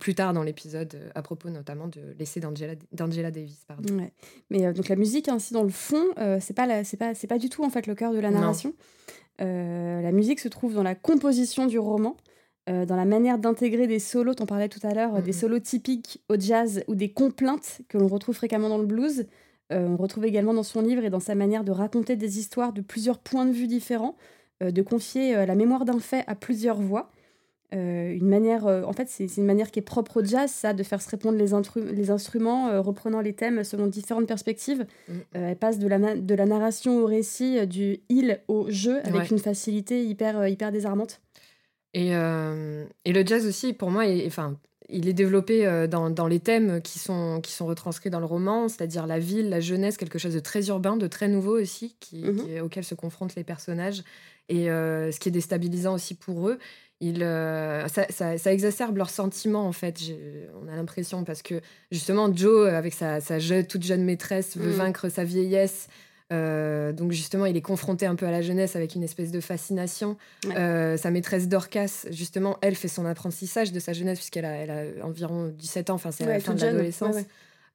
plus 0.00 0.14
tard 0.14 0.32
dans 0.32 0.42
l'épisode 0.42 0.98
à 1.14 1.22
propos 1.22 1.48
notamment 1.50 1.88
de 1.88 2.00
l'essai 2.18 2.40
d'Angela 2.40 3.30
Davis. 3.30 3.64
Pardon. 3.68 3.98
Ouais. 3.98 4.12
Mais 4.50 4.72
donc 4.72 4.88
la 4.88 4.96
musique 4.96 5.28
ainsi 5.28 5.54
dans 5.54 5.62
le 5.62 5.70
fond, 5.70 6.04
c'est 6.40 6.54
pas, 6.54 6.84
c'est 6.84 6.96
pas, 6.96 7.12
pas 7.14 7.38
du 7.38 7.48
tout 7.48 7.64
en 7.64 7.70
fait 7.70 7.86
le 7.86 7.94
cœur 7.94 8.12
de 8.12 8.18
la 8.18 8.30
narration. 8.30 8.74
Euh, 9.40 10.02
la 10.02 10.12
musique 10.12 10.40
se 10.40 10.48
trouve 10.48 10.74
dans 10.74 10.82
la 10.82 10.94
composition 10.94 11.66
du 11.66 11.78
roman, 11.78 12.16
euh, 12.68 12.84
dans 12.84 12.96
la 12.96 13.04
manière 13.04 13.38
d'intégrer 13.38 13.86
des 13.86 13.98
solos, 13.98 14.34
t'en 14.34 14.46
parlais 14.46 14.68
tout 14.68 14.84
à 14.86 14.94
l'heure, 14.94 15.22
des 15.22 15.32
solos 15.32 15.60
typiques 15.60 16.22
au 16.28 16.38
jazz 16.38 16.84
ou 16.86 16.94
des 16.94 17.10
complaintes 17.10 17.80
que 17.88 17.98
l'on 17.98 18.08
retrouve 18.08 18.34
fréquemment 18.34 18.68
dans 18.68 18.78
le 18.78 18.86
blues. 18.86 19.26
Euh, 19.72 19.88
on 19.88 19.96
retrouve 19.96 20.26
également 20.26 20.54
dans 20.54 20.62
son 20.62 20.82
livre 20.82 21.04
et 21.04 21.10
dans 21.10 21.20
sa 21.20 21.34
manière 21.34 21.64
de 21.64 21.72
raconter 21.72 22.16
des 22.16 22.38
histoires 22.38 22.72
de 22.72 22.82
plusieurs 22.82 23.18
points 23.18 23.46
de 23.46 23.52
vue 23.52 23.66
différents, 23.66 24.16
de 24.70 24.82
confier 24.82 25.46
la 25.46 25.54
mémoire 25.54 25.84
d'un 25.84 25.98
fait 25.98 26.24
à 26.26 26.34
plusieurs 26.34 26.80
voix. 26.80 27.10
Euh, 27.74 28.12
une 28.12 28.28
manière, 28.28 28.66
euh, 28.66 28.82
en 28.82 28.92
fait, 28.92 29.08
c'est 29.08 29.36
une 29.38 29.46
manière 29.46 29.70
qui 29.70 29.78
est 29.78 29.82
propre 29.82 30.20
au 30.20 30.24
jazz, 30.24 30.50
ça, 30.50 30.74
de 30.74 30.82
faire 30.82 31.00
se 31.00 31.08
répondre 31.08 31.38
les, 31.38 31.52
les 31.92 32.10
instruments, 32.10 32.68
euh, 32.68 32.80
reprenant 32.82 33.20
les 33.20 33.32
thèmes 33.32 33.64
selon 33.64 33.86
différentes 33.86 34.26
perspectives. 34.26 34.86
Mm. 35.08 35.12
elle 35.32 35.56
passe 35.56 35.78
de 35.78 35.88
la, 35.88 36.16
de 36.16 36.34
la 36.34 36.44
narration 36.44 36.98
au 36.98 37.06
récit, 37.06 37.66
du 37.66 38.00
il 38.08 38.40
au 38.48 38.70
jeu, 38.70 39.00
avec 39.04 39.30
une 39.30 39.38
facilité 39.38 40.04
hyper, 40.04 40.46
hyper 40.46 40.70
désarmante. 40.70 41.20
Et, 41.94 42.08
et, 42.10 43.12
le 43.12 43.26
jazz 43.26 43.46
aussi, 43.46 43.72
pour 43.72 43.90
moi, 43.90 44.04
enfin, 44.26 44.56
il 44.92 45.08
est 45.08 45.12
développé 45.12 45.66
euh, 45.66 45.86
dans, 45.86 46.10
dans, 46.10 46.26
les 46.26 46.40
thèmes 46.40 46.80
qui 46.82 46.98
sont, 46.98 47.40
qui 47.40 47.52
sont 47.52 47.66
retranscrits 47.66 48.10
dans 48.10 48.20
le 48.20 48.26
roman, 48.26 48.68
c'est-à-dire 48.68 49.06
la 49.06 49.18
ville, 49.18 49.48
la 49.48 49.60
jeunesse, 49.60 49.96
quelque 49.96 50.18
chose 50.18 50.34
de 50.34 50.40
très 50.40 50.68
urbain, 50.68 50.96
de 50.96 51.06
très 51.06 51.28
nouveau 51.28 51.58
aussi, 51.58 51.96
qui, 52.00 52.22
mhm. 52.22 52.62
auquel 52.62 52.84
se 52.84 52.94
confrontent 52.94 53.34
les 53.34 53.44
personnages, 53.44 54.04
et 54.48 54.66
ce 54.66 55.18
qui 55.18 55.28
est 55.28 55.32
déstabilisant 55.32 55.94
aussi 55.94 56.14
pour 56.14 56.48
eux. 56.48 56.58
Il, 57.00 57.20
ça, 57.20 58.06
ça, 58.10 58.38
ça, 58.38 58.52
exacerbe 58.52 58.96
leurs 58.96 59.10
sentiments, 59.10 59.66
en 59.66 59.72
fait, 59.72 59.98
on 60.62 60.68
a 60.70 60.76
l'impression, 60.76 61.24
parce 61.24 61.42
que 61.42 61.60
justement, 61.90 62.34
Joe, 62.34 62.68
avec 62.68 62.92
sa, 62.92 63.20
sa 63.20 63.38
jeune, 63.38 63.66
toute 63.66 63.82
jeune 63.82 64.04
maîtresse, 64.04 64.56
veut 64.56 64.70
mhm. 64.70 64.76
vaincre 64.76 65.08
sa 65.08 65.24
vieillesse. 65.24 65.88
Euh, 66.32 66.92
donc 66.92 67.12
justement, 67.12 67.46
il 67.46 67.56
est 67.56 67.62
confronté 67.62 68.06
un 68.06 68.14
peu 68.14 68.26
à 68.26 68.30
la 68.30 68.42
jeunesse 68.42 68.74
avec 68.74 68.94
une 68.94 69.02
espèce 69.02 69.30
de 69.30 69.40
fascination. 69.40 70.16
Euh, 70.56 70.96
sa 70.96 71.10
maîtresse 71.10 71.48
Dorcas, 71.48 72.06
justement, 72.10 72.58
elle 72.62 72.74
fait 72.74 72.88
son 72.88 73.04
apprentissage 73.04 73.72
de 73.72 73.78
sa 73.78 73.92
jeunesse 73.92 74.18
puisqu'elle 74.18 74.46
a, 74.46 74.52
elle 74.52 74.70
a 74.70 75.06
environ 75.06 75.48
17 75.48 75.90
ans, 75.90 75.94
enfin 75.94 76.10
c'est 76.10 76.24
la 76.24 76.40
fin 76.40 76.54
de 76.54 76.60
l'adolescence. 76.60 77.16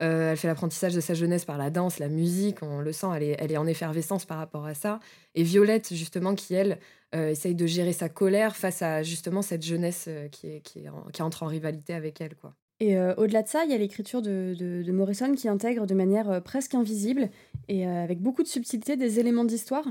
Euh, 0.04 0.32
elle 0.32 0.38
fait 0.38 0.48
l'apprentissage 0.48 0.94
de 0.94 1.00
sa 1.00 1.16
jeunesse 1.16 1.44
par 1.44 1.58
la 1.58 1.72
danse, 1.72 1.98
la 1.98 2.08
musique, 2.08 2.62
on 2.62 2.82
le 2.82 2.94
sent, 2.94 3.08
elle 3.16 3.24
est, 3.24 3.36
elle 3.40 3.52
est 3.52 3.58
en 3.58 3.66
effervescence 3.66 4.26
par 4.26 4.38
rapport 4.38 4.66
à 4.66 4.76
ça. 4.76 5.00
Et 5.34 5.42
Violette, 5.42 5.94
justement, 5.94 6.36
qui 6.36 6.54
elle 6.54 6.80
essaye 7.14 7.56
de 7.56 7.66
gérer 7.66 7.94
sa 7.94 8.10
colère 8.10 8.56
face 8.56 8.82
à 8.82 9.02
justement 9.02 9.42
cette 9.42 9.64
jeunesse 9.64 10.10
qui, 10.32 10.48
est, 10.48 10.60
qui, 10.60 10.86
qui 11.14 11.22
entre 11.22 11.44
en 11.44 11.48
rivalité 11.48 11.94
avec 11.94 12.22
elle. 12.22 12.36
quoi. 12.36 12.54
Et 12.80 13.00
au-delà 13.00 13.42
de 13.42 13.48
ça, 13.48 13.66
il 13.66 13.72
y 13.72 13.74
a 13.74 13.78
l'écriture 13.78 14.22
de, 14.22 14.56
de, 14.58 14.92
Morrison 14.92 15.34
qui 15.34 15.48
intègre 15.48 15.88
de 15.88 15.96
manière 15.96 16.44
presque 16.44 16.76
invisible 16.76 17.30
et 17.68 17.88
avec 17.88 18.20
beaucoup 18.22 18.44
de 18.44 18.48
subtilité 18.48 18.96
des 18.98 19.20
éléments 19.20 19.46
d'histoire. 19.46 19.86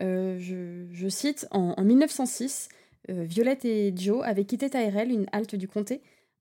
Je, 0.00 0.86
je, 0.90 1.08
cite 1.08 1.46
En, 1.52 1.80
1906, 1.80 2.70
Violette 3.08 3.64
et 3.64 3.92
Joe 3.96 4.24
avaient 4.24 4.46
quitté 4.46 4.68
Tyrell, 4.68 5.12
une 5.12 5.26
halte 5.30 5.54
du 5.54 5.68
comté, 5.68 6.00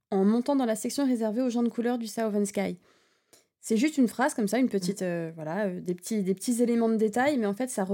en 0.09 0.25
montant 0.25 0.55
dans 0.55 0.65
la 0.65 0.75
section 0.75 1.05
réservée 1.05 1.43
aux 1.43 1.49
gens 1.49 1.63
de 1.63 1.69
couleur 1.69 1.99
du 1.99 2.07
Southern 2.07 2.45
Sky. 2.45 2.77
C'est 3.65 3.77
juste 3.77 3.97
une 3.97 4.09
phrase 4.09 4.33
comme 4.33 4.49
ça, 4.49 4.59
une 4.59 4.67
petite, 4.67 5.03
euh, 5.03 5.31
voilà, 5.35 5.67
euh, 5.67 5.79
des, 5.79 5.95
petits, 5.95 6.21
des 6.21 6.33
petits 6.33 6.61
éléments 6.61 6.89
de 6.89 6.97
détail, 6.97 7.37
mais 7.37 7.45
en 7.45 7.53
fait, 7.53 7.69
ça, 7.69 7.87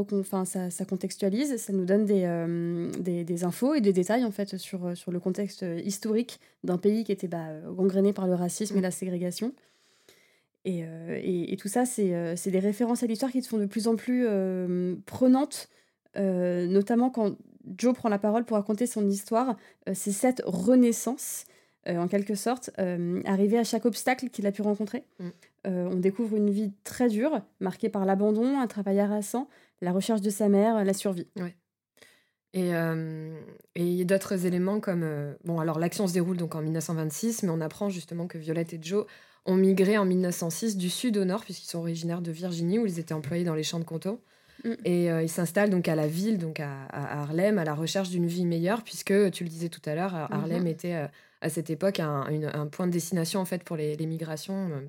ça, 0.43 0.69
ça, 0.71 0.85
contextualise, 0.85 1.57
ça 1.57 1.73
nous 1.73 1.85
donne 1.85 2.05
des, 2.05 2.23
euh, 2.25 2.89
des, 2.97 3.23
des, 3.23 3.43
infos 3.43 3.75
et 3.75 3.79
des 3.79 3.93
détails 3.93 4.25
en 4.25 4.31
fait 4.31 4.57
sur, 4.57 4.97
sur 4.97 5.11
le 5.11 5.19
contexte 5.19 5.63
historique 5.85 6.39
d'un 6.63 6.79
pays 6.79 7.03
qui 7.03 7.11
était 7.11 7.27
bah, 7.27 7.49
gangréné 7.67 8.13
par 8.13 8.25
le 8.25 8.33
racisme 8.33 8.79
et 8.79 8.81
la 8.81 8.89
ségrégation. 8.89 9.53
Et, 10.65 10.79
et, 10.79 11.53
et 11.53 11.55
tout 11.55 11.67
ça, 11.67 11.85
c'est 11.85 12.49
des 12.49 12.59
références 12.59 13.03
à 13.03 13.05
l'histoire 13.05 13.31
qui 13.31 13.41
te 13.41 13.47
font 13.47 13.59
de 13.59 13.67
plus 13.67 13.87
en 13.87 13.95
plus 13.95 14.27
prenantes, 15.05 15.69
notamment 16.15 17.11
quand 17.11 17.37
Joe 17.77 17.93
prend 17.93 18.09
la 18.09 18.17
parole 18.17 18.43
pour 18.43 18.57
raconter 18.57 18.87
son 18.87 19.07
histoire. 19.07 19.55
c'est 19.93 20.11
cette 20.11 20.41
renaissance 20.47 21.45
euh, 21.87 21.97
en 21.97 22.07
quelque 22.07 22.35
sorte, 22.35 22.71
euh, 22.77 23.21
arriver 23.25 23.57
à 23.57 23.63
chaque 23.63 23.85
obstacle 23.85 24.29
qu'il 24.29 24.45
a 24.47 24.51
pu 24.51 24.61
rencontrer. 24.61 25.05
Mm. 25.19 25.29
Euh, 25.67 25.89
on 25.91 25.95
découvre 25.95 26.35
une 26.37 26.49
vie 26.49 26.71
très 26.83 27.09
dure, 27.09 27.41
marquée 27.59 27.89
par 27.89 28.05
l'abandon, 28.05 28.59
un 28.59 28.67
travail 28.67 28.99
harassant, 28.99 29.49
la 29.81 29.91
recherche 29.91 30.21
de 30.21 30.29
sa 30.29 30.49
mère, 30.49 30.83
la 30.83 30.93
survie. 30.93 31.27
Ouais. 31.35 31.55
Et 32.53 32.71
il 33.75 33.93
y 33.93 34.01
a 34.01 34.05
d'autres 34.05 34.45
éléments 34.47 34.79
comme... 34.79 35.35
bon, 35.43 35.59
alors 35.59 35.77
l'action 35.77 36.07
se 36.07 36.13
déroule 36.13 36.37
donc 36.37 36.55
en 36.55 36.61
1926, 36.61 37.43
mais 37.43 37.49
on 37.49 37.61
apprend 37.61 37.89
justement 37.89 38.25
que 38.25 38.39
Violette 38.39 38.73
et 38.73 38.79
Joe 38.81 39.05
ont 39.45 39.55
migré 39.55 39.99
en 39.99 40.05
1906 40.05 40.75
du 40.75 40.89
sud 40.89 41.17
au 41.17 41.25
nord, 41.25 41.43
puisqu'ils 41.43 41.69
sont 41.69 41.79
originaires 41.79 42.21
de 42.21 42.31
Virginie, 42.31 42.79
où 42.79 42.87
ils 42.87 42.97
étaient 42.97 43.13
employés 43.13 43.43
dans 43.43 43.53
les 43.53 43.61
champs 43.61 43.77
de 43.77 43.83
coton. 43.83 44.19
Mm. 44.63 44.73
Et 44.83 45.05
ils 45.05 45.29
s'installent 45.29 45.69
donc 45.69 45.87
à 45.87 45.95
la 45.95 46.07
ville, 46.07 46.39
donc 46.39 46.59
à, 46.59 46.87
Harlem, 46.91 47.59
à 47.59 47.65
la 47.65 47.75
recherche 47.75 48.09
d'une 48.09 48.25
vie 48.25 48.45
meilleure, 48.45 48.83
puisque 48.83 49.13
tu 49.31 49.43
le 49.43 49.49
disais 49.49 49.69
tout 49.69 49.81
à 49.85 49.93
l'heure, 49.93 50.15
Harlem 50.15 50.63
mm-hmm. 50.63 50.71
était 50.71 51.07
à 51.41 51.49
cette 51.49 51.69
époque 51.69 51.99
un, 51.99 52.25
un, 52.53 52.67
point 52.67 52.87
de 52.87 52.91
destination 52.91 53.39
en 53.39 53.45
fait 53.45 53.63
pour 53.63 53.77
les, 53.77 53.95
les 53.95 54.05
migrations 54.05 54.69
euh, 54.71 54.81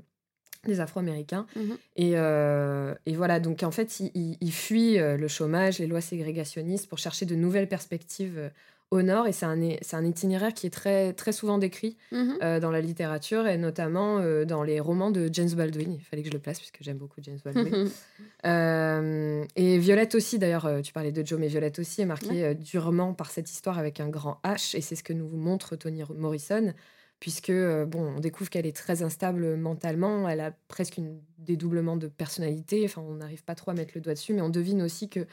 des 0.66 0.80
Afro-Américains. 0.80 1.46
Mhm. 1.56 1.76
Et, 1.96 2.12
euh, 2.14 2.94
et, 3.06 3.14
voilà, 3.14 3.40
donc 3.40 3.62
en 3.62 3.70
fait, 3.70 4.00
ils 4.00 4.36
il, 4.40 4.52
fuient 4.52 4.98
euh, 4.98 5.16
le 5.16 5.28
chômage, 5.28 5.78
les 5.78 5.86
lois 5.86 6.00
ségrégationnistes 6.00 6.88
pour 6.88 6.98
chercher 6.98 7.26
de 7.26 7.34
nouvelles 7.34 7.68
perspectives 7.68 8.50
au 8.90 9.02
nord. 9.02 9.26
Et 9.26 9.32
c'est 9.32 9.46
un, 9.46 9.60
un, 9.60 10.04
itinéraire 10.04 10.52
qui 10.52 10.66
est 10.66 10.70
très, 10.70 11.12
très 11.12 11.32
souvent 11.32 11.58
décrit 11.58 11.96
mhm. 12.12 12.38
euh, 12.42 12.60
dans 12.60 12.70
la 12.70 12.80
littérature 12.80 13.46
et 13.46 13.56
notamment 13.56 14.18
euh, 14.18 14.44
dans 14.44 14.62
les 14.62 14.80
romans 14.80 15.10
de 15.10 15.28
James 15.32 15.50
Baldwin. 15.50 15.94
Il 15.94 16.04
fallait 16.04 16.22
que 16.22 16.28
je 16.28 16.32
le 16.34 16.40
place 16.40 16.58
puisque 16.58 16.78
j'aime 16.80 16.98
beaucoup 16.98 17.20
James 17.22 17.38
Baldwin. 17.44 17.88
euh, 18.46 19.44
et 19.56 19.78
Violette 19.78 20.14
aussi, 20.14 20.38
d'ailleurs, 20.38 20.66
euh, 20.66 20.80
tu 20.80 20.92
parlais 20.92 21.12
de 21.12 21.24
Joe, 21.24 21.38
mais 21.38 21.48
Violette 21.48 21.78
aussi 21.78 22.02
est 22.02 22.06
marquée 22.06 22.54
durement 22.54 23.14
par 23.14 23.30
cette 23.30 23.50
histoire 23.50 23.78
avec 23.78 24.00
un 24.00 24.08
grand 24.08 24.40
H. 24.44 24.76
Et 24.76 24.80
c'est 24.80 24.96
ce 24.96 25.02
que 25.02 25.12
nous 25.12 25.28
montre 25.28 25.76
Toni 25.76 26.02
Morrison. 26.16 26.74
Puisque, 27.20 27.52
bon, 27.52 28.16
on 28.16 28.20
découvre 28.20 28.48
qu'elle 28.48 28.66
est 28.66 28.76
très 28.76 29.02
instable 29.02 29.56
mentalement, 29.56 30.26
elle 30.28 30.40
a 30.40 30.52
presque 30.68 30.98
un 30.98 31.16
dédoublement 31.38 31.96
de 31.96 32.08
personnalité, 32.08 32.82
enfin, 32.86 33.02
on 33.06 33.16
n'arrive 33.16 33.44
pas 33.44 33.54
trop 33.54 33.70
à 33.70 33.74
mettre 33.74 33.92
le 33.94 34.00
doigt 34.00 34.14
dessus, 34.14 34.32
mais 34.32 34.40
on 34.40 34.48
devine 34.48 34.80
aussi 34.80 35.10
que 35.10 35.26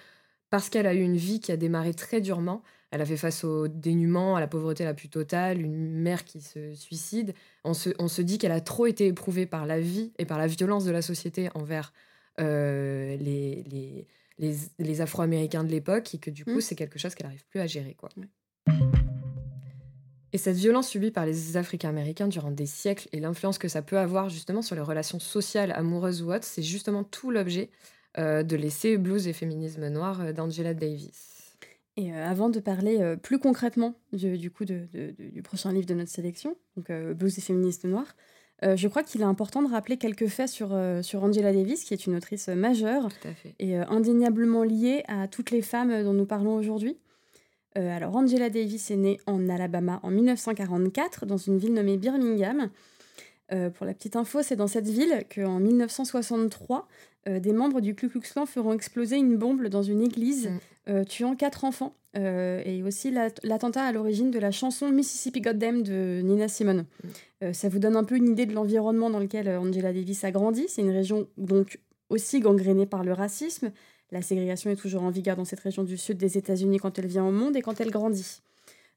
parce 0.49 0.69
qu'elle 0.69 0.87
a 0.87 0.93
eu 0.93 1.01
une 1.01 1.17
vie 1.17 1.39
qui 1.39 1.51
a 1.51 1.57
démarré 1.57 1.93
très 1.93 2.21
durement, 2.21 2.61
elle 2.91 3.01
a 3.01 3.05
fait 3.05 3.17
face 3.17 3.43
au 3.43 3.67
dénuement, 3.67 4.35
à 4.35 4.39
la 4.39 4.47
pauvreté 4.47 4.85
la 4.85 4.93
plus 4.93 5.09
totale, 5.09 5.61
une 5.61 5.99
mère 5.99 6.23
qui 6.23 6.39
se 6.39 6.73
suicide. 6.73 7.33
On 7.65 7.73
se, 7.73 7.89
on 7.99 8.07
se 8.07 8.21
dit 8.21 8.37
qu'elle 8.37 8.53
a 8.53 8.61
trop 8.61 8.85
été 8.85 9.07
éprouvée 9.07 9.45
par 9.45 9.65
la 9.65 9.79
vie 9.79 10.13
et 10.17 10.25
par 10.25 10.37
la 10.37 10.47
violence 10.47 10.85
de 10.85 10.91
la 10.91 11.01
société 11.01 11.49
envers 11.53 11.91
euh, 12.39 13.17
les, 13.17 13.63
les, 13.63 14.07
les, 14.37 14.55
les 14.79 15.01
Afro-Américains 15.01 15.65
de 15.65 15.71
l'époque 15.71 16.15
et 16.15 16.17
que 16.17 16.29
du 16.29 16.45
coup, 16.45 16.57
mmh. 16.57 16.61
c'est 16.61 16.75
quelque 16.75 16.97
chose 16.97 17.13
qu'elle 17.13 17.27
n'arrive 17.27 17.45
plus 17.47 17.59
à 17.59 17.67
gérer. 17.67 17.95
Quoi. 17.95 18.09
Et 20.33 20.37
cette 20.37 20.57
violence 20.57 20.89
subie 20.89 21.11
par 21.11 21.25
les 21.25 21.57
Africains-Américains 21.57 22.27
durant 22.27 22.51
des 22.51 22.65
siècles 22.65 23.07
et 23.13 23.19
l'influence 23.19 23.57
que 23.57 23.67
ça 23.67 23.81
peut 23.81 23.97
avoir 23.97 24.29
justement 24.29 24.61
sur 24.61 24.75
les 24.75 24.81
relations 24.81 25.19
sociales, 25.19 25.71
amoureuses 25.71 26.21
ou 26.21 26.33
autres, 26.33 26.43
c'est 26.43 26.63
justement 26.63 27.03
tout 27.03 27.31
l'objet 27.31 27.69
euh, 28.17 28.43
de 28.43 28.55
l'essai 28.55 28.97
Blues 28.97 29.27
et 29.27 29.33
féminisme 29.33 29.87
noir 29.89 30.21
euh, 30.21 30.33
d'Angela 30.33 30.73
Davis. 30.73 31.55
Et 31.95 32.13
euh, 32.13 32.25
avant 32.25 32.49
de 32.49 32.59
parler 32.59 32.97
euh, 32.99 33.15
plus 33.15 33.39
concrètement 33.39 33.95
du, 34.11 34.51
coup 34.51 34.65
de, 34.65 34.87
du 35.17 35.41
prochain 35.41 35.71
livre 35.71 35.85
de 35.85 35.93
notre 35.93 36.11
sélection, 36.11 36.55
donc 36.75 36.91
Blues 37.15 37.37
et 37.37 37.41
féministes 37.41 37.85
noirs, 37.85 38.15
je 38.63 38.87
crois 38.87 39.03
qu'il 39.03 39.21
est 39.21 39.25
important 39.25 39.61
de 39.61 39.69
rappeler 39.69 39.97
quelques 39.97 40.25
faits 40.25 40.49
sur, 40.49 40.75
sur 41.03 41.23
Angela 41.23 41.53
Davis, 41.53 41.83
qui 41.83 41.93
est 41.93 42.07
une 42.07 42.15
autrice 42.15 42.47
majeure 42.47 43.07
et 43.59 43.75
indéniablement 43.77 44.63
liée 44.63 45.03
à 45.07 45.27
toutes 45.27 45.51
les 45.51 45.61
femmes 45.61 46.03
dont 46.03 46.13
nous 46.13 46.25
parlons 46.25 46.55
aujourd'hui. 46.55 46.97
Alors 47.77 48.15
Angela 48.15 48.49
Davis 48.49 48.91
est 48.91 48.95
née 48.95 49.19
en 49.27 49.49
Alabama 49.49 49.99
en 50.03 50.09
1944 50.09 51.25
dans 51.25 51.37
une 51.37 51.57
ville 51.57 51.73
nommée 51.73 51.97
Birmingham. 51.97 52.69
pour 53.49 53.85
la 53.85 53.93
petite 53.93 54.15
info, 54.15 54.41
c'est 54.41 54.55
dans 54.55 54.67
cette 54.67 54.87
ville 54.87 55.23
qu'en 55.33 55.59
1963, 55.59 56.87
des 57.27 57.53
membres 57.53 57.81
du 57.81 57.93
Ku 57.93 58.09
Klux 58.09 58.21
Klan 58.21 58.45
feront 58.45 58.73
exploser 58.73 59.17
une 59.17 59.37
bombe 59.37 59.67
dans 59.67 59.83
une 59.83 60.01
église 60.01 60.47
mm. 60.49 60.59
Euh, 60.89 61.03
tuant 61.03 61.35
quatre 61.35 61.65
enfants. 61.65 61.93
Euh, 62.15 62.61
et 62.65 62.81
aussi 62.81 63.11
l'attentat 63.11 63.83
à 63.83 63.91
l'origine 63.91 64.31
de 64.31 64.39
la 64.39 64.51
chanson 64.51 64.89
Mississippi 64.89 65.41
Goddamn 65.41 65.83
de 65.83 66.21
Nina 66.23 66.47
Simone. 66.47 66.85
Mm. 67.03 67.07
Euh, 67.43 67.53
ça 67.53 67.67
vous 67.67 67.79
donne 67.79 67.97
un 67.97 68.05
peu 68.05 68.15
une 68.15 68.29
idée 68.29 68.45
de 68.45 68.53
l'environnement 68.53 69.09
dans 69.09 69.19
lequel 69.19 69.49
Angela 69.49 69.91
Davis 69.91 70.23
a 70.23 70.31
grandi. 70.31 70.65
C'est 70.69 70.81
une 70.81 70.91
région 70.91 71.27
donc 71.37 71.79
aussi 72.09 72.39
gangrénée 72.39 72.85
par 72.85 73.03
le 73.03 73.11
racisme. 73.11 73.71
La 74.11 74.21
ségrégation 74.21 74.69
est 74.69 74.75
toujours 74.75 75.03
en 75.03 75.09
vigueur 75.09 75.35
dans 75.35 75.45
cette 75.45 75.59
région 75.59 75.83
du 75.83 75.97
sud 75.97 76.17
des 76.17 76.37
États-Unis 76.37 76.77
quand 76.79 76.97
elle 76.97 77.07
vient 77.07 77.25
au 77.25 77.31
monde 77.31 77.55
et 77.55 77.61
quand 77.61 77.81
elle 77.81 77.91
grandit. 77.91 78.41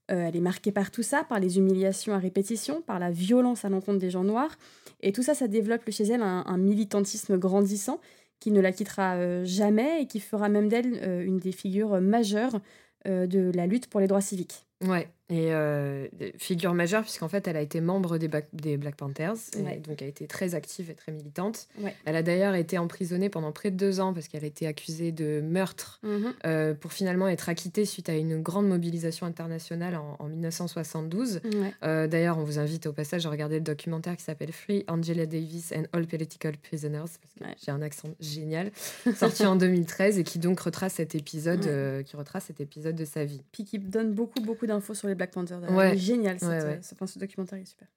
elle 0.09 0.37
est 0.37 0.41
marquée 0.41 0.73
par 0.73 0.91
tout 0.91 1.03
ça, 1.03 1.25
par 1.25 1.41
les 1.41 1.59
humiliations 1.59 2.15
à 2.15 2.19
répétition, 2.19 2.83
par 2.83 2.99
la 2.99 3.11
violence 3.11 3.65
à 3.65 3.69
l'encontre 3.69 3.99
des 3.99 4.11
gens 4.11 4.25
noirs. 4.25 4.57
Et 5.01 5.13
tout 5.13 5.23
ça, 5.23 5.35
ça 5.35 5.49
développe 5.49 5.89
chez 5.91 6.05
elle 6.05 6.23
un 6.23 6.59
militantisme 6.59 7.39
grandissant 7.39 8.01
qui 8.41 8.51
ne 8.51 8.61
la 8.61 8.73
quittera 8.73 9.15
euh, 9.17 9.45
jamais 9.45 10.03
et 10.03 10.07
qui 10.07 10.19
fera 10.19 10.49
même 10.49 10.69
d'elle 10.69 10.99
euh, 11.03 11.25
une 11.25 11.39
des 11.39 11.53
figures 11.53 12.01
majeures 12.01 12.59
euh, 13.07 13.27
de 13.27 13.53
la 13.55 13.67
lutte 13.67 13.87
pour 13.87 14.01
les 14.01 14.07
droits 14.07 14.23
civiques. 14.23 14.67
Ouais, 14.83 15.09
et 15.31 15.55
euh, 15.55 16.09
figure 16.39 16.75
majeure, 16.75 17.03
puisqu'en 17.03 17.29
fait, 17.29 17.47
elle 17.47 17.57
a 17.57 17.61
été 17.61 17.81
membre 17.81 18.19
des, 18.19 18.29
des 18.53 18.77
Black 18.77 18.97
Panthers, 18.97 19.37
et 19.57 19.79
donc 19.79 20.03
elle 20.03 20.07
a 20.07 20.11
été 20.11 20.27
très 20.27 20.57
active 20.57 20.91
et 20.91 20.95
très 20.95 21.13
militante. 21.13 21.69
Elle 22.05 22.17
a 22.17 22.23
d'ailleurs 22.23 22.55
été 22.55 22.79
emprisonnée 22.79 23.29
pendant 23.29 23.53
près 23.53 23.71
de 23.71 23.77
deux 23.77 24.01
ans 24.01 24.13
parce 24.13 24.27
qu'elle 24.27 24.43
a 24.43 24.49
été 24.49 24.67
accusée 24.67 25.13
de 25.13 25.41
meurtre 25.41 26.01
mhm. 26.03 26.35
euh, 26.47 26.75
pour 26.75 26.93
finalement 26.93 27.29
être 27.29 27.49
acquittée 27.49 27.85
suite 27.85 28.09
à 28.09 28.15
une 28.15 28.43
grande 28.43 28.69
mobilisation 28.69 29.25
internationale 29.25 29.97
en, 30.19 30.29
1972. 30.29 31.41
Euh, 31.83 32.07
d'ailleurs, 32.09 32.39
on 32.39 32.45
vous 32.45 32.59
invite 32.59 32.87
au 32.87 32.93
passage 32.93 33.27
à 33.27 33.31
regarder 33.31 33.57
le 33.57 33.65
documentaire 33.65 34.17
qui 34.17 34.25
s'appelle 34.25 34.53
Free 34.53 34.85
Angela 34.89 35.27
Davis 35.27 35.73
and 35.73 35.85
All 35.93 36.07
Political 36.07 36.57
Prisoners, 36.57 36.99
parce 36.99 37.19
que 37.19 37.65
j'ai 37.65 37.71
un 37.71 37.83
accent 37.83 38.09
génial, 38.19 38.73
sorti 39.15 39.47
en 39.47 39.55
2013 39.55 40.19
et 40.19 40.25
qui 40.25 40.41
donc 40.41 40.59
retrace 40.61 40.95
cet 40.95 41.15
épisode, 41.15 41.61
qui 42.05 42.17
retrace 42.17 42.47
cet 42.47 42.61
épisode 42.61 42.97
de 42.97 43.05
sa 43.05 43.25
vie. 43.25 43.43
Puis 43.53 43.65
qui 43.65 43.79
donne 43.79 44.13
beaucoup, 44.13 44.41
beaucoup 44.41 44.67
d'infos 44.67 44.95
sur 44.95 45.07
les 45.07 45.20
Black 45.21 45.33
Panther. 45.33 45.59
Ouais. 45.71 45.99
génial, 45.99 46.41
ce, 46.41 47.07
ce 47.07 47.19
documentaire 47.19 47.59
est 47.59 47.67
super. 47.67 47.89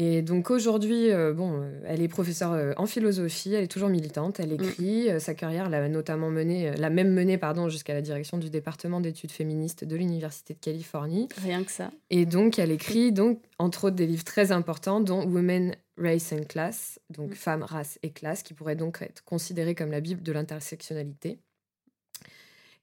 Et 0.00 0.22
donc 0.22 0.52
aujourd'hui, 0.52 1.10
euh, 1.10 1.32
bon, 1.32 1.60
euh, 1.60 1.80
elle 1.84 2.00
est 2.00 2.08
professeure 2.08 2.52
euh, 2.52 2.72
en 2.76 2.86
philosophie, 2.86 3.52
elle 3.54 3.64
est 3.64 3.68
toujours 3.68 3.88
militante, 3.88 4.38
elle 4.38 4.52
écrit. 4.52 5.08
sa 5.18 5.34
carrière 5.34 5.68
l'a 5.68 5.88
notamment 5.88 6.30
menée, 6.30 6.70
l'a 6.76 6.88
même 6.88 7.12
menée, 7.12 7.36
pardon, 7.36 7.68
jusqu'à 7.68 7.94
la 7.94 8.00
direction 8.00 8.38
du 8.38 8.48
département 8.48 9.00
d'études 9.00 9.32
féministes 9.32 9.84
de 9.84 9.96
l'Université 9.96 10.54
de 10.54 10.60
Californie. 10.60 11.28
Rien 11.42 11.64
que 11.64 11.72
ça. 11.72 11.90
Et 12.10 12.26
donc 12.26 12.60
elle 12.60 12.70
écrit, 12.70 13.10
donc, 13.10 13.42
entre 13.58 13.88
autres, 13.88 13.96
des 13.96 14.06
livres 14.06 14.22
très 14.22 14.52
importants, 14.52 15.00
dont 15.00 15.26
Women, 15.26 15.74
Race 15.96 16.32
and 16.32 16.44
Class, 16.48 17.00
donc 17.10 17.34
Femmes, 17.34 17.64
race 17.64 17.98
et 18.04 18.10
classe, 18.10 18.44
qui 18.44 18.54
pourrait 18.54 18.76
donc 18.76 19.02
être 19.02 19.24
considérée 19.24 19.74
comme 19.74 19.90
la 19.90 20.00
Bible 20.00 20.22
de 20.22 20.30
l'intersectionnalité. 20.30 21.40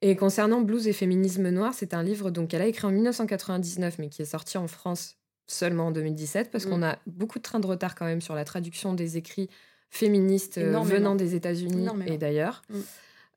Et 0.08 0.16
concernant 0.16 0.62
Blues 0.62 0.88
et 0.88 0.94
féminisme 0.94 1.50
noir, 1.50 1.74
c'est 1.74 1.96
un 1.96 2.04
livre 2.04 2.30
donc 2.30 2.50
qu'elle 2.50 2.62
a 2.62 2.68
écrit 2.68 2.86
en 2.86 2.92
1999, 2.92 3.98
mais 3.98 4.10
qui 4.10 4.22
est 4.22 4.26
sorti 4.26 4.60
en 4.60 4.68
France 4.68 5.18
seulement 5.48 5.88
en 5.88 5.92
2017, 5.92 6.52
parce 6.52 6.68
qu'on 6.68 6.78
mm. 6.78 6.84
a 6.84 7.00
beaucoup 7.08 7.40
de 7.40 7.44
trains 7.44 7.60
de 7.60 7.66
retard 7.66 7.96
quand 7.96 8.06
même 8.06 8.22
sur 8.22 8.36
la 8.36 8.46
traduction 8.46 8.94
des 8.94 9.18
écrits 9.18 9.50
féministes 9.90 10.60
euh, 10.60 10.80
venant 10.82 11.16
des 11.16 11.34
États-Unis 11.34 11.88
et 12.06 12.20
d'ailleurs. 12.20 12.62
Mm. 12.70 12.76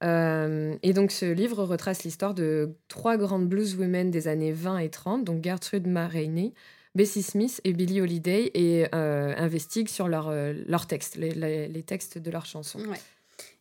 Euh, 0.05 0.75
et 0.83 0.93
donc 0.93 1.11
ce 1.11 1.25
livre 1.25 1.65
retrace 1.65 2.05
l'histoire 2.05 2.35
de 2.35 2.77
trois 2.89 3.17
grandes 3.17 3.49
blues 3.49 3.75
women 3.75 4.11
des 4.11 4.29
années 4.29 4.53
20 4.53 4.77
et 4.81 4.91
30, 4.91 5.25
donc 5.25 5.43
Gertrude 5.43 5.87
Maroney, 5.87 6.53
Bessie 6.95 7.23
Smith 7.23 7.63
et 7.65 7.73
Billie 7.73 8.03
Holiday, 8.03 8.51
et 8.53 8.89
euh, 8.95 9.33
investigue 9.39 9.89
sur 9.89 10.07
leurs 10.07 10.31
leur 10.67 10.87
textes, 10.87 11.17
les, 11.17 11.33
les, 11.33 11.83
textes 11.83 12.19
de 12.19 12.31
leurs 12.31 12.45
chansons. 12.45 12.81
Ouais. 12.81 12.99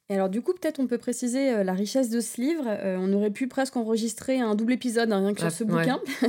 Et 0.10 0.16
alors 0.16 0.30
du 0.30 0.42
coup, 0.42 0.54
peut-être 0.54 0.80
on 0.80 0.88
peut 0.88 0.98
préciser 0.98 1.52
euh, 1.52 1.64
la 1.64 1.74
richesse 1.74 2.10
de 2.10 2.22
ce 2.22 2.40
livre. 2.40 2.64
Euh, 2.66 2.98
on 3.00 3.12
aurait 3.14 3.30
pu 3.30 3.48
presque 3.48 3.76
enregistrer 3.76 4.40
un 4.40 4.56
double 4.56 4.74
épisode 4.74 5.12
hein, 5.12 5.20
rien 5.20 5.34
que 5.34 5.42
sur 5.42 5.52
ce 5.52 5.64
bouquin. 5.64 6.00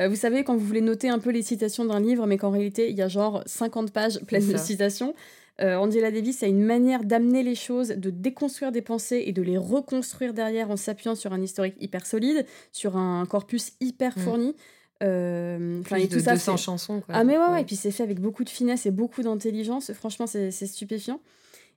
Euh, 0.00 0.08
vous 0.08 0.16
savez, 0.16 0.44
quand 0.44 0.54
vous 0.54 0.64
voulez 0.64 0.80
noter 0.80 1.08
un 1.08 1.18
peu 1.18 1.30
les 1.30 1.42
citations 1.42 1.84
d'un 1.84 2.00
livre, 2.00 2.26
mais 2.26 2.38
qu'en 2.38 2.50
réalité, 2.50 2.88
il 2.88 2.96
y 2.96 3.02
a 3.02 3.08
genre 3.08 3.42
50 3.44 3.92
pages 3.92 4.18
pleines 4.20 4.46
de 4.46 4.56
citations. 4.56 5.14
Angela 5.58 6.10
Davis 6.10 6.42
a 6.42 6.46
une 6.46 6.64
manière 6.64 7.04
d'amener 7.04 7.42
les 7.42 7.54
choses, 7.54 7.88
de 7.88 8.08
déconstruire 8.08 8.72
des 8.72 8.80
pensées 8.80 9.24
et 9.26 9.32
de 9.32 9.42
les 9.42 9.58
reconstruire 9.58 10.32
derrière 10.32 10.70
en 10.70 10.78
s'appuyant 10.78 11.14
sur 11.14 11.34
un 11.34 11.42
historique 11.42 11.74
hyper 11.80 12.06
solide, 12.06 12.46
sur 12.72 12.96
un 12.96 13.26
corpus 13.26 13.72
hyper 13.80 14.16
mm. 14.16 14.20
fourni. 14.22 14.56
Euh, 15.02 15.82
Plus 15.82 16.08
de 16.08 16.14
tout 16.14 16.20
ça, 16.20 16.32
200 16.32 16.56
chansons. 16.56 17.00
Quoi. 17.00 17.14
Ah 17.14 17.24
mais 17.24 17.38
ouais, 17.38 17.46
ouais, 17.52 17.62
et 17.62 17.64
puis 17.64 17.76
c'est 17.76 17.90
fait 17.90 18.02
avec 18.02 18.20
beaucoup 18.20 18.44
de 18.44 18.50
finesse 18.50 18.86
et 18.86 18.90
beaucoup 18.90 19.22
d'intelligence. 19.22 19.92
Franchement, 19.92 20.26
c'est 20.26 20.50
stupéfiant. 20.50 21.20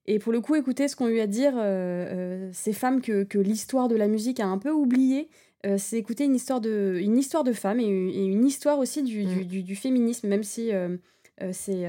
Et 0.06 0.20
pour 0.20 0.34
le 0.34 0.42
coup, 0.42 0.56
écoutez 0.56 0.88
ce 0.88 0.96
qu'ont 0.96 1.08
eu 1.08 1.20
à 1.20 1.28
dire 1.28 1.54
euh, 1.56 1.62
euh, 1.62 2.50
ces 2.52 2.74
femmes 2.74 3.02
que, 3.02 3.24
que 3.24 3.38
l'histoire 3.38 3.88
de 3.88 3.96
la 3.96 4.08
musique 4.08 4.40
a 4.40 4.48
un 4.48 4.58
peu 4.58 4.72
oublié. 4.72 5.30
Euh, 5.66 5.78
c'est 5.78 5.98
écouter 5.98 6.26
une 6.26 6.36
histoire 6.36 6.60
de, 6.60 7.00
une 7.02 7.18
histoire 7.18 7.46
de 7.46 7.54
femmes 7.54 7.80
et, 7.80 7.86
une 7.86 8.46
histoire 8.46 8.80
aussi 8.80 9.02
du, 9.02 9.26
mm. 9.26 9.44
du, 9.46 9.64
du, 9.64 9.76
féminisme, 9.78 10.28
même 10.28 10.44
si 10.44 10.72
c'est 11.52 11.86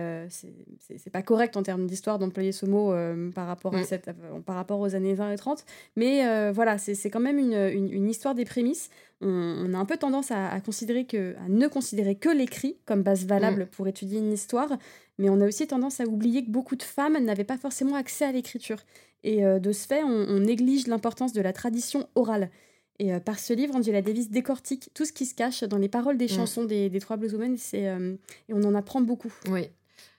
c'est 0.81 1.11
pas 1.11 1.23
correct 1.23 1.57
en 1.57 1.63
termes 1.63 1.87
d'histoire 1.87 2.19
d'employer 2.19 2.53
ce 2.53 2.67
mot 2.67 2.93
par, 3.35 3.47
rapport 3.47 3.75
à 3.75 3.81
mm. 3.81 3.85
cette, 3.85 4.11
par 4.47 4.57
rapport 4.57 4.81
aux 4.81 4.95
années 4.95 5.15
20 5.15 5.33
et 5.33 5.37
30. 5.37 5.65
Mais 5.97 6.51
voilà, 6.53 6.79
c'est 6.79 7.11
quand 7.11 7.21
même 7.21 7.39
une, 7.39 7.55
une, 7.55 7.93
une, 7.93 8.09
histoire 8.09 8.35
des 8.35 8.45
prémices. 8.45 8.91
On, 9.21 9.73
a 9.75 9.79
un 9.79 9.85
peu 9.85 9.97
tendance 9.97 10.31
à, 10.31 10.51
à, 10.51 10.61
considérer 10.61 11.07
que, 11.07 11.35
à 11.45 11.49
ne 11.49 11.67
considérer 11.69 12.15
que 12.15 12.29
l'écrit 12.29 12.77
comme 12.85 13.03
base 13.03 13.27
valable 13.27 13.65
mm. 13.65 13.67
pour 13.69 13.87
étudier 13.87 14.19
une 14.19 14.33
histoire 14.33 14.71
mais 15.19 15.29
on 15.31 15.41
a 15.41 15.47
aussi 15.47 15.67
tendance 15.67 16.01
à 16.01 16.05
oublier 16.05 16.45
que 16.45 16.51
beaucoup 16.51 16.77
de 16.77 16.83
femmes 16.83 17.19
n'avaient 17.19 17.45
pas 17.45 17.59
forcément 17.59 17.97
accès 17.97 18.25
à 18.25 18.33
l'écriture. 18.33 18.79
Et 19.23 19.45
euh, 19.45 19.59
de 19.59 19.73
ce 19.73 19.87
fait, 19.87 20.03
on, 20.03 20.41
néglige 20.41 20.87
l'importance 20.87 21.33
de 21.33 21.41
la 21.41 21.53
tradition 21.53 22.09
orale. 22.15 22.51
Et 22.99 23.13
euh, 23.13 23.21
par 23.21 23.39
ce 23.39 23.53
livre, 23.53 23.75
Angela 23.75 24.03
Davis 24.03 24.31
décortique 24.31 24.91
tout 24.95 25.05
ce 25.05 25.13
qui 25.13 25.27
se 25.27 25.35
cache 25.35 25.65
dans 25.65 25.79
les 25.79 25.89
paroles 25.89 26.17
des 26.17 26.27
mm. 26.27 26.29
chansons 26.29 26.65
des, 26.65 26.89
des, 26.91 27.01
trois 27.01 27.17
blueswomen, 27.17 27.57
euh, 27.75 28.17
et 28.49 28.53
on 28.53 28.63
en 28.63 28.75
apprend 28.75 29.01
beaucoup. 29.01 29.33
Oui. 29.49 29.69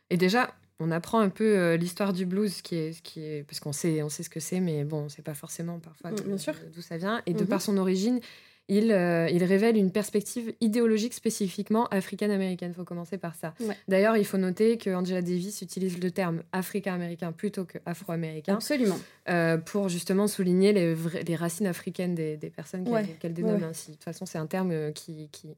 Et 0.10 0.18
déjà, 0.18 0.54
on 0.80 0.92
apprend 0.92 1.20
un 1.20 1.30
peu 1.30 1.76
l'histoire 1.76 2.12
du 2.12 2.26
blues, 2.26 2.62
qui 2.62 2.76
est, 2.76 3.02
qui 3.02 3.22
est, 3.22 3.44
parce 3.44 3.60
qu'on 3.60 3.72
sait, 3.72 4.04
on 4.04 4.10
sait 4.10 4.24
ce 4.24 4.30
que 4.30 4.42
c'est, 4.42 4.60
mais 4.60 4.84
bon, 4.84 5.02
on 5.02 5.04
ne 5.06 5.10
sait 5.10 5.22
pas 5.22 5.34
forcément 5.34 5.80
parfois 5.80 6.12
mm, 6.12 6.38
d'où 6.74 6.82
ça 6.82 6.98
vient. 6.98 7.22
Et 7.26 7.34
de 7.34 7.44
mm-hmm. 7.44 7.48
par 7.48 7.62
son 7.62 7.78
origine, 7.78 8.20
il, 8.68 8.92
euh, 8.92 9.30
il, 9.30 9.44
révèle 9.44 9.78
une 9.78 9.92
perspective 9.92 10.54
idéologique 10.60 11.14
spécifiquement 11.14 11.86
africaine-américaine. 11.88 12.72
Il 12.72 12.76
faut 12.76 12.84
commencer 12.84 13.18
par 13.18 13.36
ça. 13.36 13.54
D'ailleurs, 13.88 14.18
il 14.18 14.26
faut 14.26 14.38
noter 14.38 14.78
que 14.78 14.90
Angela 14.90 15.22
Davis 15.22 15.62
utilise 15.62 16.00
le 16.00 16.10
terme 16.10 16.42
africain-américain 16.52 17.32
plutôt 17.32 17.66
que 17.66 17.78
afro-américain. 17.86 18.56
Absolument. 18.56 18.98
Euh, 19.30 19.58
pour 19.58 19.90
justement 19.90 20.28
souligner 20.28 20.74
les, 20.74 20.96
les 21.28 21.36
racines 21.36 21.68
africaines 21.68 22.16
des, 22.16 22.38
des 22.38 22.50
personnes 22.50 22.90
qu'elle 23.20 23.34
dénomme 23.34 23.64
ainsi. 23.64 23.92
De 23.92 23.96
toute 23.96 24.04
façon, 24.04 24.26
c'est 24.26 24.40
un 24.40 24.48
terme 24.48 24.72
euh, 24.72 24.92
qui, 24.92 25.30
qui, 25.32 25.56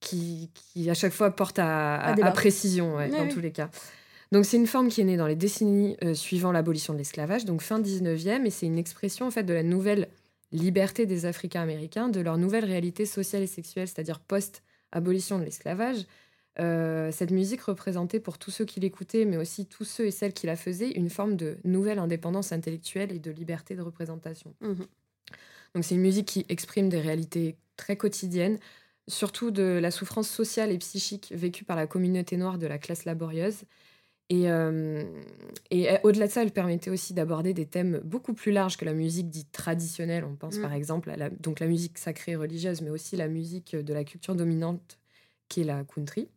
qui, 0.00 0.50
qui, 0.54 0.90
à 0.90 0.94
chaque 0.94 1.12
fois 1.12 1.30
porte 1.30 1.60
à, 1.60 2.00
à, 2.00 2.30
précision, 2.32 2.96
dans 3.08 3.28
tous 3.28 3.40
les 3.40 3.52
cas. 3.52 3.70
Donc 4.32 4.44
c'est 4.44 4.56
une 4.56 4.66
forme 4.66 4.88
qui 4.88 5.00
est 5.00 5.04
née 5.04 5.16
dans 5.16 5.28
les 5.28 5.36
décennies 5.36 5.96
suivant 6.14 6.50
l'abolition 6.50 6.92
de 6.92 6.98
l'esclavage, 6.98 7.44
donc 7.44 7.62
fin 7.62 7.80
19e, 7.80 8.44
et 8.44 8.50
c'est 8.50 8.66
une 8.66 8.78
expression 8.78 9.26
en 9.26 9.30
fait 9.30 9.44
de 9.44 9.54
la 9.54 9.62
nouvelle 9.62 10.08
liberté 10.54 11.04
des 11.04 11.26
Africains 11.26 11.62
américains, 11.62 12.08
de 12.08 12.20
leur 12.20 12.38
nouvelle 12.38 12.64
réalité 12.64 13.06
sociale 13.06 13.42
et 13.42 13.46
sexuelle, 13.46 13.88
c'est-à-dire 13.88 14.20
post-abolition 14.20 15.38
de 15.38 15.44
l'esclavage. 15.44 16.06
Euh, 16.60 17.10
cette 17.10 17.32
musique 17.32 17.62
représentait 17.62 18.20
pour 18.20 18.38
tous 18.38 18.52
ceux 18.52 18.64
qui 18.64 18.78
l'écoutaient, 18.78 19.24
mais 19.24 19.36
aussi 19.36 19.66
tous 19.66 19.84
ceux 19.84 20.06
et 20.06 20.10
celles 20.12 20.32
qui 20.32 20.46
la 20.46 20.56
faisaient, 20.56 20.92
une 20.92 21.10
forme 21.10 21.36
de 21.36 21.58
nouvelle 21.64 21.98
indépendance 21.98 22.52
intellectuelle 22.52 23.12
et 23.12 23.18
de 23.18 23.30
liberté 23.30 23.74
de 23.74 23.82
représentation. 23.82 24.54
Mhm. 24.60 24.86
Donc 25.74 25.84
c'est 25.84 25.96
une 25.96 26.00
musique 26.00 26.26
qui 26.26 26.46
exprime 26.48 26.88
des 26.88 27.00
réalités 27.00 27.56
très 27.76 27.96
quotidiennes, 27.96 28.58
surtout 29.08 29.50
de 29.50 29.80
la 29.82 29.90
souffrance 29.90 30.28
sociale 30.28 30.70
et 30.70 30.78
psychique 30.78 31.32
vécue 31.34 31.64
par 31.64 31.76
la 31.76 31.88
communauté 31.88 32.36
noire 32.36 32.58
de 32.58 32.68
la 32.68 32.78
classe 32.78 33.04
laborieuse, 33.04 33.64
et, 34.30 34.50
euh, 34.50 35.04
et 35.70 35.90
euh, 35.90 35.98
au-delà 36.02 36.26
de 36.26 36.32
ça, 36.32 36.42
elle 36.42 36.50
permettait 36.50 36.90
aussi 36.90 37.12
d'aborder 37.12 37.52
des 37.52 37.66
thèmes 37.66 38.00
beaucoup 38.04 38.32
plus 38.32 38.52
larges 38.52 38.76
que 38.76 38.84
la 38.84 38.94
musique 38.94 39.28
dite 39.28 39.52
traditionnelle. 39.52 40.24
On 40.24 40.34
pense 40.34 40.56
mm. 40.56 40.62
par 40.62 40.72
exemple 40.72 41.10
à 41.10 41.16
la, 41.16 41.30
donc 41.30 41.60
la 41.60 41.66
musique 41.66 41.98
sacrée 41.98 42.34
religieuse, 42.34 42.80
mais 42.80 42.90
aussi 42.90 43.16
la 43.16 43.28
musique 43.28 43.76
de 43.76 43.92
la 43.92 44.04
culture 44.04 44.34
dominante 44.34 44.98
qui 45.48 45.60
est 45.60 45.64
la 45.64 45.84
country. 45.84 46.28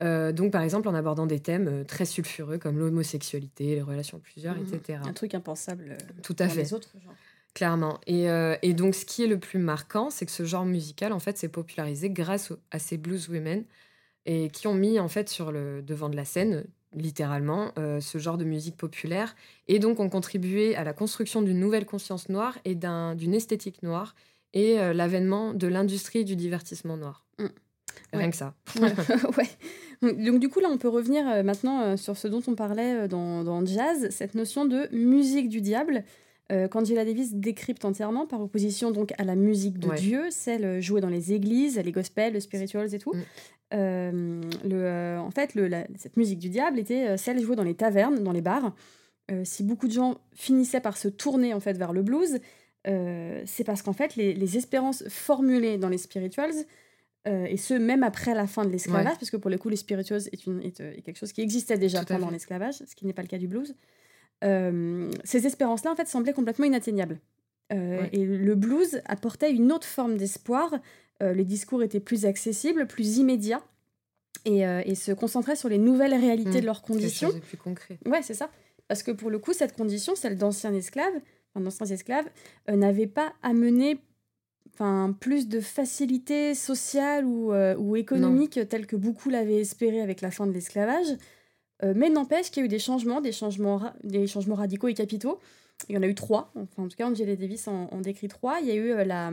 Euh, 0.00 0.32
donc 0.32 0.52
par 0.52 0.62
exemple 0.62 0.88
en 0.88 0.94
abordant 0.94 1.26
des 1.26 1.38
thèmes 1.38 1.84
très 1.84 2.06
sulfureux 2.06 2.56
comme 2.56 2.78
l'homosexualité, 2.78 3.74
les 3.74 3.82
relations 3.82 4.20
plusieurs, 4.20 4.56
mm. 4.56 4.74
etc. 4.74 5.00
Un 5.04 5.12
truc 5.12 5.34
impensable 5.34 5.98
Tout 6.22 6.36
à 6.38 6.48
fait. 6.48 6.62
les 6.62 6.72
autres 6.72 6.96
genres. 7.04 7.14
Clairement. 7.52 7.98
Et, 8.06 8.26
et, 8.62 8.72
donc 8.72 8.94
ce 8.94 9.04
qui 9.04 9.24
est 9.24 9.26
le 9.26 9.38
plus 9.38 9.58
marquant, 9.58 10.10
c'est 10.10 10.24
que 10.26 10.30
ce 10.30 10.44
genre 10.44 10.64
musical, 10.64 11.12
en 11.12 11.18
fait, 11.18 11.36
s'est 11.36 11.48
popularisé 11.48 12.08
grâce 12.08 12.52
à 12.70 12.78
ces 12.78 12.98
blues 12.98 13.28
women 13.28 13.64
et 14.26 14.48
qui 14.50 14.68
ont 14.68 14.74
mis 14.74 15.00
en 15.00 15.08
fait 15.08 15.28
sur 15.28 15.50
le 15.50 15.82
devant 15.82 16.08
de 16.08 16.14
la 16.14 16.24
scène 16.24 16.64
littéralement, 16.94 17.72
euh, 17.78 18.00
ce 18.00 18.18
genre 18.18 18.38
de 18.38 18.44
musique 18.44 18.76
populaire, 18.76 19.34
et 19.66 19.78
donc 19.78 20.00
ont 20.00 20.08
contribué 20.08 20.74
à 20.76 20.84
la 20.84 20.92
construction 20.92 21.42
d'une 21.42 21.60
nouvelle 21.60 21.86
conscience 21.86 22.28
noire 22.28 22.58
et 22.64 22.74
d'une 22.74 23.34
esthétique 23.34 23.82
noire, 23.82 24.14
et 24.54 24.78
euh, 24.78 24.92
l'avènement 24.92 25.52
de 25.52 25.66
l'industrie 25.66 26.24
du 26.24 26.36
divertissement 26.36 26.96
noir. 26.96 27.26
Mm. 27.38 27.46
Rien 28.12 28.30
que 28.30 28.36
ça. 28.36 28.54
ouais. 28.80 30.14
Donc 30.22 30.40
du 30.40 30.48
coup, 30.48 30.60
là, 30.60 30.68
on 30.70 30.78
peut 30.78 30.88
revenir 30.88 31.28
euh, 31.28 31.42
maintenant 31.42 31.96
sur 31.96 32.16
ce 32.16 32.28
dont 32.28 32.42
on 32.46 32.54
parlait 32.54 33.08
dans, 33.08 33.44
dans, 33.44 33.64
Jazz, 33.66 34.08
cette 34.10 34.34
notion 34.34 34.64
de 34.64 34.88
musique 34.92 35.48
du 35.48 35.60
diable. 35.60 36.04
Qu'Angela 36.70 37.04
Davis 37.04 37.34
décrypte 37.34 37.84
entièrement 37.84 38.26
par 38.26 38.40
opposition 38.40 38.90
donc 38.90 39.12
à 39.18 39.24
la 39.24 39.34
musique 39.34 39.78
de 39.78 39.94
Dieu, 39.94 40.28
celle 40.30 40.80
jouée 40.80 41.02
dans 41.02 41.10
les 41.10 41.34
églises, 41.34 41.78
les 41.78 41.92
gospels, 41.92 42.32
les 42.32 42.40
spirituals 42.40 42.94
et 42.94 42.98
tout. 42.98 43.12
Mm. 43.12 43.22
Euh, 43.74 44.40
le, 44.64 44.84
euh, 44.84 45.18
en 45.18 45.30
fait, 45.30 45.54
le, 45.54 45.68
cette 45.96 46.16
musique 46.16 46.38
du 46.38 46.48
diable 46.48 46.78
était 46.78 47.08
euh, 47.08 47.16
celle 47.16 47.40
jouée 47.40 47.56
dans 47.56 47.62
les 47.62 47.74
tavernes, 47.74 48.22
dans 48.22 48.32
les 48.32 48.40
bars. 48.40 48.74
si 49.44 49.62
beaucoup 49.62 49.88
de 49.88 49.92
gens 49.92 50.16
finissaient 50.34 50.80
par 50.80 50.96
se 50.96 51.08
tourner 51.08 51.52
en 51.52 51.60
fait 51.60 51.76
vers 51.76 51.92
le 51.92 52.02
blues, 52.02 52.38
c'est 52.84 53.64
parce 53.66 53.82
qu'en 53.82 53.92
fait, 53.92 54.16
les, 54.16 54.32
les, 54.32 54.56
espérances 54.56 55.04
formulées 55.08 55.76
dans 55.76 55.90
les 55.90 55.98
spirituals, 55.98 56.54
et 57.26 57.58
ce 57.58 57.74
même 57.74 58.02
après 58.02 58.34
la 58.34 58.46
fin 58.46 58.64
de 58.64 58.70
l'esclavage, 58.70 59.18
parce 59.18 59.30
que 59.30 59.36
pour 59.36 59.50
le 59.50 59.58
coup, 59.58 59.68
les 59.68 59.76
spirituals 59.76 60.22
est, 60.32 60.46
une, 60.46 60.62
est, 60.62 61.02
quelque 61.02 61.18
chose 61.18 61.32
qui 61.32 61.42
existait 61.42 61.76
déjà 61.76 62.02
pendant 62.02 62.30
l'esclavage, 62.30 62.76
ce 62.76 62.94
qui 62.94 63.04
n'est 63.04 63.12
pas 63.12 63.20
le 63.20 63.28
cas 63.28 63.36
du 63.36 63.48
blues. 63.48 63.74
ces 64.40 65.46
espérances-là, 65.46 65.92
en 65.92 65.96
fait, 65.96 66.08
semblaient 66.08 66.32
complètement 66.32 66.64
inatteignables. 66.64 67.20
Et 67.70 68.24
le 68.24 68.54
blues 68.54 69.02
apportait 69.04 69.52
une 69.52 69.70
autre 69.72 69.86
forme 69.86 70.16
d'espoir 70.16 70.72
les 71.20 71.44
discours 71.44 71.82
étaient 71.82 72.00
plus 72.00 72.26
accessibles, 72.26 72.86
plus 72.86 73.18
immédiats, 73.18 73.62
et, 74.44 74.66
euh, 74.66 74.94
se 74.94 75.12
concentraient 75.12 75.56
sur 75.56 75.68
les 75.68 75.78
nouvelles 75.78 76.14
réalités 76.14 76.58
mmh. 76.58 76.60
de 76.60 76.66
leurs 76.66 76.82
conditions. 76.82 77.30
C'est 77.32 77.40
plus 77.40 77.56
concret. 77.56 77.98
Ouais, 78.06 78.22
c'est 78.22 78.34
ça. 78.34 78.50
Parce 78.88 79.02
que 79.02 79.10
pour 79.10 79.30
le 79.30 79.38
coup, 79.38 79.52
cette 79.52 79.76
condition, 79.76 80.14
celle 80.14 80.36
d'anciens 80.36 80.74
esclaves, 80.74 81.20
enfin, 81.52 81.62
d'anciens 81.62 81.86
esclaves, 81.86 82.28
euh, 82.68 82.76
n'avait 82.76 83.06
pas 83.06 83.32
amené 83.42 83.98
enfin, 84.72 85.14
plus 85.18 85.48
de 85.48 85.60
facilité 85.60 86.54
sociale 86.54 87.24
ou, 87.24 87.52
ou 87.52 87.96
économique 87.96 88.60
telle 88.68 88.86
que 88.86 88.96
beaucoup 88.96 89.28
l'avaient 89.28 89.60
espéré 89.60 90.00
avec 90.00 90.20
la 90.20 90.30
fin 90.30 90.46
de 90.46 90.52
l'esclavage. 90.52 91.08
mais 91.82 92.10
n'empêche 92.10 92.50
qu'il 92.50 92.60
y 92.60 92.62
a 92.62 92.66
eu 92.66 92.68
des 92.68 92.78
changements, 92.78 93.20
des 93.20 93.32
changements, 93.32 93.92
des 94.04 94.26
changements 94.26 94.54
radicaux 94.54 94.88
et 94.88 94.94
capitaux. 94.94 95.40
Il 95.88 95.94
y 95.94 95.98
en 95.98 96.02
a 96.02 96.06
eu 96.06 96.14
trois. 96.14 96.52
Enfin, 96.54 96.84
en 96.84 96.88
tout 96.88 96.96
cas, 96.96 97.08
Angela 97.08 97.36
Davis 97.36 97.68
en, 97.68 97.88
en 97.90 98.00
décrit 98.00 98.28
trois. 98.28 98.60
Il 98.60 98.68
y 98.68 98.70
a 98.70 98.74
eu 98.74 99.04
la, 99.04 99.32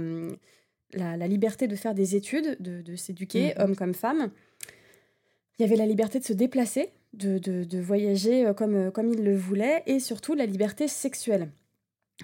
la, 0.96 1.28
liberté 1.28 1.68
de 1.68 1.76
faire 1.76 1.94
des 1.94 2.16
études, 2.16 2.58
de, 2.60 2.96
s'éduquer, 2.96 3.50
mm-hmm. 3.50 3.62
homme 3.62 3.76
comme 3.76 3.94
femme. 3.94 4.32
Il 5.58 5.62
y 5.62 5.66
avait 5.66 5.76
la 5.76 5.86
liberté 5.86 6.20
de 6.20 6.24
se 6.24 6.34
déplacer, 6.34 6.90
de, 7.14 7.38
de, 7.38 7.80
voyager 7.80 8.52
comme, 8.58 8.92
comme 8.92 9.10
il 9.10 9.24
le 9.24 9.36
voulait, 9.36 9.84
et 9.86 10.00
surtout 10.00 10.34
la 10.34 10.46
liberté 10.46 10.88
sexuelle. 10.88 11.50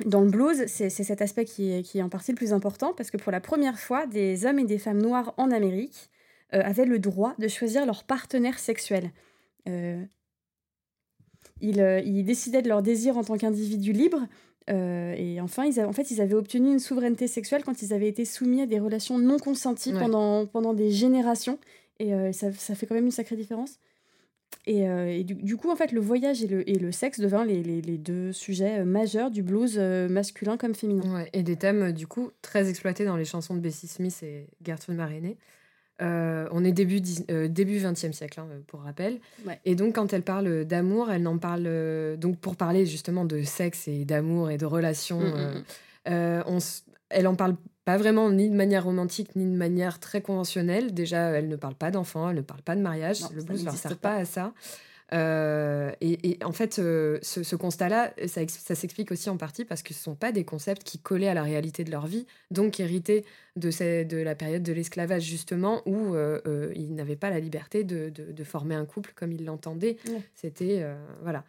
Dans 0.06 0.22
le 0.22 0.30
blues, 0.30 0.66
c'est 0.68 0.90
cet 0.90 1.22
aspect 1.22 1.46
qui 1.46 1.72
est, 1.72 1.84
qui 1.84 2.00
est 2.00 2.02
en 2.02 2.10
partie 2.10 2.32
le 2.32 2.38
plus 2.38 2.54
important, 2.54 2.94
parce 2.94 3.12
que 3.12 3.18
pour 3.18 3.32
la 3.32 3.42
première 3.42 3.80
fois, 3.80 4.06
des 4.08 4.46
hommes 4.46 4.60
et 4.60 4.66
des 4.66 4.78
femmes 4.78 5.02
noirs 5.02 5.34
en 5.38 5.52
Amérique 5.52 6.10
avaient 6.52 6.86
le 6.86 7.00
droit 7.00 7.34
de 7.40 7.48
choisir 7.48 7.86
leur 7.86 8.04
partenaire 8.04 8.60
sexuel. 8.60 9.12
ils, 9.66 10.10
ils, 11.62 12.24
décidaient 12.24 12.62
de 12.62 12.70
leur 12.70 12.82
désir 12.82 13.18
en 13.18 13.24
tant 13.24 13.38
qu'individus 13.38 13.94
libres, 13.94 14.28
euh, 14.70 15.14
et 15.18 15.42
enfin, 15.42 15.66
ils 15.66 15.82
en 15.82 15.94
fait, 15.94 16.12
ils 16.12 16.22
avaient 16.22 16.36
obtenu 16.36 16.72
une 16.72 16.80
souveraineté 16.80 17.28
sexuelle 17.28 17.64
quand 17.64 17.82
ils 17.82 17.94
avaient 17.94 18.08
été 18.08 18.26
soumis 18.26 18.62
à 18.62 18.66
des 18.66 18.80
relations 18.80 19.18
non 19.18 19.38
consenties 19.38 19.94
pendant, 19.94 20.46
pendant 20.46 20.74
des 20.74 20.92
générations. 20.92 21.60
Et 22.00 22.14
euh, 22.14 22.32
ça, 22.32 22.52
ça, 22.52 22.76
fait 22.76 22.86
quand 22.86 22.96
même 22.96 23.06
une 23.06 23.12
sacrée 23.12 23.36
différence. 23.36 23.80
Et, 24.68 24.88
euh, 24.88 25.24
du, 25.24 25.58
coup, 25.58 25.72
en 25.72 25.76
fait, 25.76 25.92
le 25.92 26.02
voyage 26.02 26.44
et 26.44 26.48
le, 26.48 26.70
et 26.70 26.78
le 26.78 26.92
sexe 26.92 27.20
deviennent 27.20 27.48
les, 27.48 27.64
les, 27.64 27.82
les, 27.82 27.98
deux 27.98 28.32
sujets 28.32 28.84
majeurs 28.84 29.32
du 29.32 29.42
blues 29.42 29.78
masculin 29.78 30.58
comme 30.58 30.76
féminin. 30.76 31.26
et 31.34 31.42
des 31.42 31.56
thèmes, 31.56 31.92
du 31.92 32.06
coup, 32.06 32.32
très 32.42 32.70
exploités 32.70 33.06
dans 33.06 33.18
les 33.18 33.26
chansons 33.26 33.56
de 33.56 33.60
Bessie 33.60 33.88
Smith 33.88 34.22
et 34.24 34.48
Gertrude 34.64 34.98
Maréné. 34.98 35.38
Euh, 36.02 36.48
on 36.52 36.64
est 36.64 36.72
début, 36.72 37.02
euh, 37.30 37.48
début 37.48 37.78
20e 37.78 38.12
siècle, 38.12 38.40
hein, 38.40 38.48
pour 38.68 38.82
rappel. 38.82 39.20
Et 39.66 39.76
donc, 39.76 39.96
quand 39.96 40.14
elle 40.14 40.24
parle 40.24 40.66
d'amour, 40.66 41.12
elle 41.12 41.24
n'en 41.24 41.38
parle. 41.38 41.64
Euh, 41.66 42.18
donc, 42.18 42.40
pour 42.40 42.56
parler 42.56 42.86
justement 42.86 43.26
de 43.26 43.44
sexe 43.44 43.88
et 43.88 44.06
d'amour 44.06 44.50
et 44.50 44.58
de 44.58 44.66
relations, 44.66 45.20
mm, 45.20 46.12
mm, 46.12 46.56
mm. 46.56 46.60
elle 47.10 47.28
en 47.28 47.36
parle 47.36 47.56
pas 47.86 47.98
vraiment 47.98 48.30
ni 48.30 48.50
de 48.50 48.56
manière 48.56 48.84
romantique 48.84 49.36
ni 49.36 49.46
de 49.46 49.58
manière 49.58 50.00
très 50.00 50.22
conventionnelle. 50.22 50.94
Déjà, 50.94 51.30
elle 51.32 51.48
ne 51.48 51.56
parle 51.56 51.76
pas 51.76 51.92
d'enfants, 51.92 52.30
elle 52.30 52.38
ne 52.38 52.42
parle 52.42 52.62
pas 52.62 52.76
de 52.76 52.82
mariage. 52.82 53.22
le 53.34 53.44
blues 53.44 53.62
ne 53.62 53.66
leur 53.66 53.76
sert 53.76 53.98
pas 53.98 54.16
à 54.16 54.26
ça. 54.26 54.54
Euh, 55.14 55.92
et, 56.00 56.38
en 56.44 56.52
fait, 56.52 56.80
euh, 56.80 57.20
ce, 57.22 57.56
constat-là, 57.56 58.14
ça, 58.28 58.76
s'explique 58.76 59.12
aussi 59.12 59.30
en 59.30 59.38
partie 59.38 59.66
parce 59.66 59.84
que 59.84 59.94
ce 59.94 60.00
ne 60.00 60.04
sont 60.04 60.16
pas 60.16 60.32
des 60.32 60.46
concepts 60.46 60.84
qui 60.84 61.00
collaient 61.00 61.28
à 61.28 61.34
la 61.34 61.44
réalité 61.44 61.84
de 61.84 61.92
leur 61.92 62.08
vie, 62.08 62.26
donc 62.50 62.80
hérités 62.80 63.26
de, 63.58 64.04
de 64.04 64.18
la 64.18 64.36
période 64.36 64.64
de 64.64 64.72
l'esclavage, 64.72 65.24
justement, 65.24 65.82
où 65.86 66.16
euh, 66.16 66.72
ils 66.76 66.96
n'avaient 66.96 67.18
pas 67.18 67.30
la 67.30 67.40
liberté 67.40 67.84
de, 67.84 68.12
former 68.44 68.76
un 68.76 68.86
couple 68.86 69.12
comme 69.16 69.32
ils 69.32 69.46
l'entendaient. 69.46 69.98
C'était. 70.36 70.86
voilà. 71.22 71.44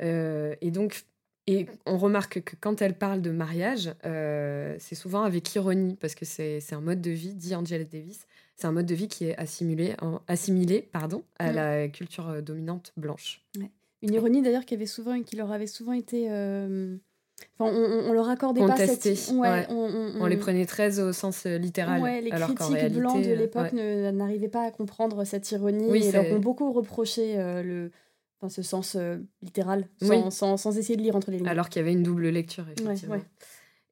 et 0.00 0.70
donc, 0.70 1.04
et 1.46 1.66
on 1.84 1.98
remarque 1.98 2.42
que 2.42 2.56
quand 2.58 2.80
elle 2.82 2.94
parle 2.94 3.22
de 3.22 3.30
mariage, 3.30 3.94
c'est 4.02 4.94
souvent 4.94 5.22
avec 5.22 5.54
ironie, 5.54 5.96
parce 6.00 6.14
que 6.14 6.24
c'est 6.24 6.72
un 6.72 6.80
mode 6.80 7.00
de 7.00 7.10
vie, 7.10 7.34
dit 7.34 7.54
Angela 7.54 7.84
Davis, 7.84 8.26
c'est 8.56 8.66
un 8.66 8.72
mode 8.72 8.86
de 8.86 8.94
vie 8.94 9.08
qui 9.08 9.26
est 9.26 9.36
assimilé, 9.36 9.94
assimilé 10.28 10.88
pardon, 10.92 11.24
à 11.38 11.50
mm. 11.50 11.54
la 11.54 11.88
culture 11.88 12.28
euh, 12.28 12.40
dominante 12.40 12.92
blanche. 12.96 13.44
Une 14.02 14.12
ironie 14.12 14.42
d'ailleurs 14.42 14.64
qui, 14.64 14.74
avait 14.74 14.86
souvent, 14.86 15.20
qui 15.22 15.36
leur 15.36 15.50
avait 15.50 15.66
souvent 15.66 15.92
été... 15.92 16.26
Euh, 16.30 16.96
enfin, 17.58 17.72
on, 17.74 18.10
on, 18.10 18.12
leur 18.12 18.28
accordait 18.28 18.64
pas 18.64 18.76
cette... 18.76 19.32
Ouais, 19.32 19.66
On, 19.70 20.26
les 20.26 20.36
prenait 20.36 20.66
très 20.66 21.00
au 21.00 21.12
sens 21.12 21.46
euh, 21.46 21.56
littéral. 21.56 22.02
les 22.22 22.30
critiques 22.30 22.92
blancs 22.92 23.24
de 23.24 23.32
l'époque 23.32 23.72
n'arrivaient 23.72 24.48
pas 24.48 24.66
à 24.66 24.70
comprendre 24.70 25.24
cette 25.24 25.50
ironie 25.50 25.86
oui, 25.88 26.06
et 26.06 26.12
leur 26.12 26.30
ont 26.30 26.38
beaucoup 26.38 26.70
reproché 26.72 27.36
le, 27.36 27.90
enfin, 28.38 28.50
ce 28.50 28.62
sens 28.62 28.96
littéral 29.42 29.88
sans, 30.02 30.30
sans, 30.30 30.56
sans, 30.58 30.76
essayer 30.76 30.96
de 30.96 31.02
lire 31.02 31.16
entre 31.16 31.30
les 31.30 31.38
lignes. 31.38 31.48
Alors 31.48 31.70
qu'il 31.70 31.80
y 31.80 31.84
avait 31.84 31.94
une 31.94 32.02
double 32.02 32.28
lecture, 32.28 32.66
effectivement. 32.68 33.16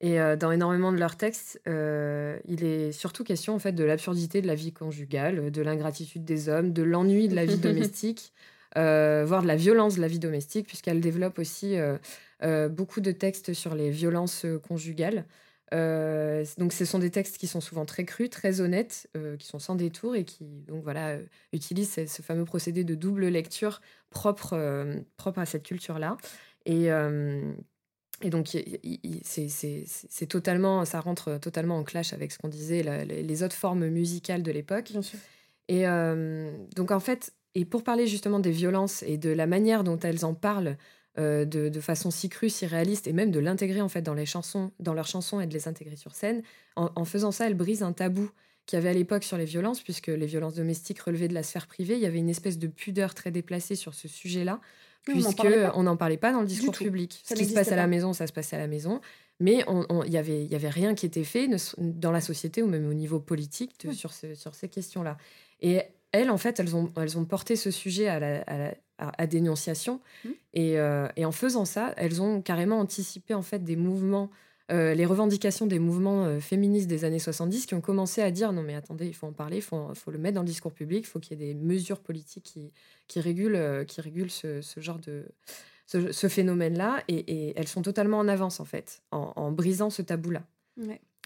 Et 0.03 0.19
euh, 0.19 0.35
dans 0.35 0.51
énormément 0.51 0.91
de 0.91 0.97
leurs 0.97 1.15
textes, 1.15 1.61
euh, 1.65 2.37
il 2.45 2.65
est 2.65 2.91
surtout 2.91 3.23
question 3.23 3.55
en 3.55 3.59
fait 3.59 3.71
de 3.71 3.85
l'absurdité 3.85 4.41
de 4.41 4.47
la 4.47 4.53
vie 4.53 4.73
conjugale, 4.73 5.49
de 5.49 5.61
l'ingratitude 5.61 6.25
des 6.25 6.49
hommes, 6.49 6.73
de 6.73 6.83
l'ennui 6.83 7.29
de 7.29 7.35
la 7.35 7.45
vie 7.45 7.57
domestique, 7.69 8.33
euh, 8.77 9.23
voire 9.25 9.41
de 9.41 9.47
la 9.47 9.55
violence 9.55 9.95
de 9.95 10.01
la 10.01 10.09
vie 10.09 10.19
domestique, 10.19 10.67
puisqu'elle 10.67 10.99
développe 10.99 11.39
aussi 11.39 11.77
beaucoup 12.71 12.99
de 12.99 13.11
textes 13.13 13.53
sur 13.53 13.75
les 13.75 13.91
violences 13.91 14.45
conjugales. 14.67 15.23
donc, 15.71 16.73
ce 16.73 16.83
sont 16.83 16.99
des 16.99 17.09
textes 17.09 17.37
qui 17.37 17.47
sont 17.47 17.61
souvent 17.61 17.85
très 17.85 18.03
crus, 18.03 18.29
très 18.29 18.59
honnêtes, 18.59 19.09
qui 19.39 19.47
sont 19.47 19.59
sans 19.59 19.75
détour 19.75 20.17
et 20.17 20.25
qui 20.25 20.43
donc 20.67 20.83
voilà 20.83 21.15
utilisent 21.53 21.93
ce, 21.93 22.21
fameux 22.21 22.43
procédé 22.43 22.83
de 22.83 22.95
double 22.95 23.27
lecture 23.27 23.79
propre, 24.09 24.85
propre 25.15 25.39
à 25.39 25.45
cette 25.45 25.63
culture-là. 25.63 26.17
Et 26.65 26.89
et 28.21 28.29
donc, 28.29 28.55
c'est 29.23 30.25
totalement, 30.27 30.85
ça 30.85 31.01
rentre 31.01 31.37
totalement 31.39 31.77
en 31.77 31.83
clash 31.83 32.13
avec 32.13 32.31
ce 32.31 32.37
qu'on 32.37 32.47
disait, 32.47 33.05
les 33.05 33.43
autres 33.43 33.55
formes 33.55 33.87
musicales 33.87 34.43
de 34.43 34.51
l'époque. 34.51 34.93
Et 35.67 35.87
euh, 35.87 36.51
donc, 36.75 36.91
en 36.91 36.99
fait, 36.99 37.33
et 37.55 37.65
pour 37.65 37.83
parler 37.83 38.07
justement 38.07 38.39
des 38.39 38.51
violences 38.51 39.03
et 39.03 39.17
de 39.17 39.29
la 39.29 39.45
manière 39.45 39.83
dont 39.83 39.99
elles 39.99 40.25
en 40.25 40.33
parlent 40.33 40.77
euh, 41.19 41.45
de, 41.45 41.79
façon 41.79 42.11
si 42.11 42.29
crue, 42.29 42.49
si 42.49 42.65
réaliste, 42.65 43.07
et 43.07 43.13
même 43.13 43.31
de 43.31 43.39
l'intégrer 43.39 43.81
en 43.81 43.89
fait 43.89 44.01
dans 44.01 44.15
les 44.15 44.25
chansons, 44.25 44.71
dans 44.79 44.93
leurs 44.93 45.07
chansons 45.07 45.39
et 45.39 45.45
de 45.45 45.53
les 45.53 45.67
intégrer 45.67 45.95
sur 45.95 46.15
scène, 46.15 46.41
en, 46.75 47.05
faisant 47.05 47.31
ça, 47.31 47.45
elles 47.45 47.53
brisent 47.53 47.83
un 47.83 47.93
tabou 47.93 48.29
qu'il 48.65 48.77
y 48.77 48.81
avait 48.81 48.89
à 48.89 48.93
l'époque 48.93 49.23
sur 49.23 49.37
les 49.37 49.45
violences, 49.45 49.81
puisque 49.81 50.07
les 50.07 50.25
violences 50.25 50.55
domestiques 50.55 51.01
relevaient 51.01 51.27
de 51.27 51.33
la 51.33 51.43
sphère 51.43 51.67
privée. 51.67 51.95
Il 51.95 52.01
y 52.01 52.05
avait 52.05 52.19
une 52.19 52.29
espèce 52.29 52.57
de 52.57 52.67
pudeur 52.67 53.13
très 53.13 53.29
déplacée 53.29 53.75
sur 53.75 53.93
ce 53.93 54.07
sujet-là 54.07 54.61
puisque 55.03 55.47
on 55.75 55.83
n'en 55.83 55.97
parlait 55.97 56.17
pas 56.17 56.31
dans 56.31 56.41
le 56.41 56.47
discours 56.47 56.73
public. 56.73 57.21
Ce 57.23 57.33
qui 57.33 57.45
se 57.45 57.53
passe 57.53 57.71
à 57.71 57.75
la 57.75 57.87
maison, 57.87 58.13
ça 58.13 58.27
se 58.27 58.33
passait 58.33 58.55
à 58.55 58.59
la 58.59 58.67
maison. 58.67 59.01
Mais 59.39 59.65
il 60.05 60.09
n'y 60.09 60.17
avait, 60.17 60.45
y 60.45 60.55
avait 60.55 60.69
rien 60.69 60.95
qui 60.95 61.05
était 61.05 61.23
fait 61.23 61.49
dans 61.77 62.11
la 62.11 62.21
société 62.21 62.61
ou 62.61 62.67
même 62.67 62.87
au 62.87 62.93
niveau 62.93 63.19
politique 63.19 63.71
sur, 63.91 64.13
sur 64.13 64.55
ces 64.55 64.69
questions-là. 64.69 65.17
Et 65.61 65.81
elles, 66.11 66.29
en 66.29 66.37
fait, 66.37 66.59
elles 66.59 66.75
ont, 66.75 66.91
elles 66.97 67.17
ont 67.17 67.25
porté 67.25 67.55
ce 67.55 67.71
sujet 67.71 68.07
à, 68.07 68.19
la, 68.19 68.75
à, 68.99 69.27
dénonciation. 69.27 69.99
Mmh. 70.23 70.29
Et, 70.53 70.79
euh, 70.79 71.07
et, 71.15 71.25
en 71.25 71.31
faisant 71.31 71.65
ça, 71.65 71.93
elles 71.97 72.21
ont 72.21 72.41
carrément 72.41 72.79
anticipé 72.79 73.33
en 73.33 73.41
fait 73.41 73.63
des 73.63 73.75
mouvements 73.75 74.29
euh, 74.71 74.93
les 74.93 75.05
revendications 75.05 75.67
des 75.67 75.79
mouvements 75.79 76.23
euh, 76.23 76.39
féministes 76.39 76.87
des 76.87 77.03
années 77.03 77.19
70 77.19 77.65
qui 77.65 77.75
ont 77.75 77.81
commencé 77.81 78.21
à 78.21 78.31
dire 78.31 78.53
non 78.53 78.63
mais 78.63 78.75
attendez, 78.75 79.07
il 79.07 79.13
faut 79.13 79.27
en 79.27 79.33
parler, 79.33 79.57
il 79.57 79.61
faut, 79.61 79.91
le 80.07 80.17
mettre 80.17 80.35
dans 80.35 80.41
le 80.41 80.47
discours 80.47 80.71
public, 80.71 81.03
il 81.05 81.07
faut 81.07 81.19
qu'il 81.19 81.37
y 81.37 81.43
ait 81.43 81.53
des 81.53 81.59
mesures 81.59 81.99
politiques 81.99 82.57
qui, 83.07 83.19
régulent, 83.19 83.55
euh, 83.55 83.83
qui 83.83 83.99
régulent 83.99 84.31
ce, 84.31 84.61
genre 84.77 84.99
de... 84.99 85.25
Ce, 85.85 86.27
phénomène-là, 86.27 87.03
et, 87.09 87.53
elles 87.57 87.67
sont 87.67 87.81
totalement 87.81 88.17
en 88.17 88.27
avance 88.29 88.61
en 88.61 88.65
fait, 88.65 89.03
en, 89.11 89.51
brisant 89.51 89.89
ce 89.89 90.01
tabou-là. 90.01 90.43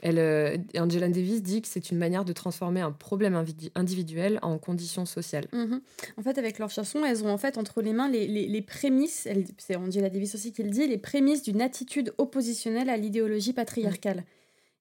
Elle, 0.04 0.20
euh, 0.20 0.58
Angela 0.78 1.08
Davis 1.10 1.42
dit 1.42 1.62
que 1.62 1.68
c'est 1.68 1.90
une 1.90 1.98
manière 1.98 2.24
de 2.24 2.34
transformer 2.34 2.82
un 2.82 2.92
problème 2.92 3.44
individuel 3.76 4.38
en 4.44 4.60
condition 4.60 5.06
sociale. 5.06 5.48
Mhm. 5.54 5.82
En 6.18 6.22
fait, 6.22 6.38
avec 6.38 6.60
leurs 6.60 6.70
chansons, 6.70 7.04
elles 7.04 7.24
ont 7.24 7.30
en 7.30 7.38
fait 7.38 7.58
entre 7.58 7.82
les 7.82 7.94
mains 7.94 8.10
les, 8.10 8.28
les, 8.28 8.62
prémices, 8.62 9.28
c'est 9.58 9.76
Angela 9.76 10.10
Davis 10.10 10.36
aussi 10.36 10.52
qui 10.52 10.64
le 10.64 10.70
dit, 10.70 10.88
les 10.88 11.00
prémices 11.00 11.42
d'une 11.42 11.62
attitude 11.62 12.14
oppositionnelle 12.18 12.90
à 12.90 12.98
l'idéologie 12.98 13.54
patriarcale. 13.54 14.24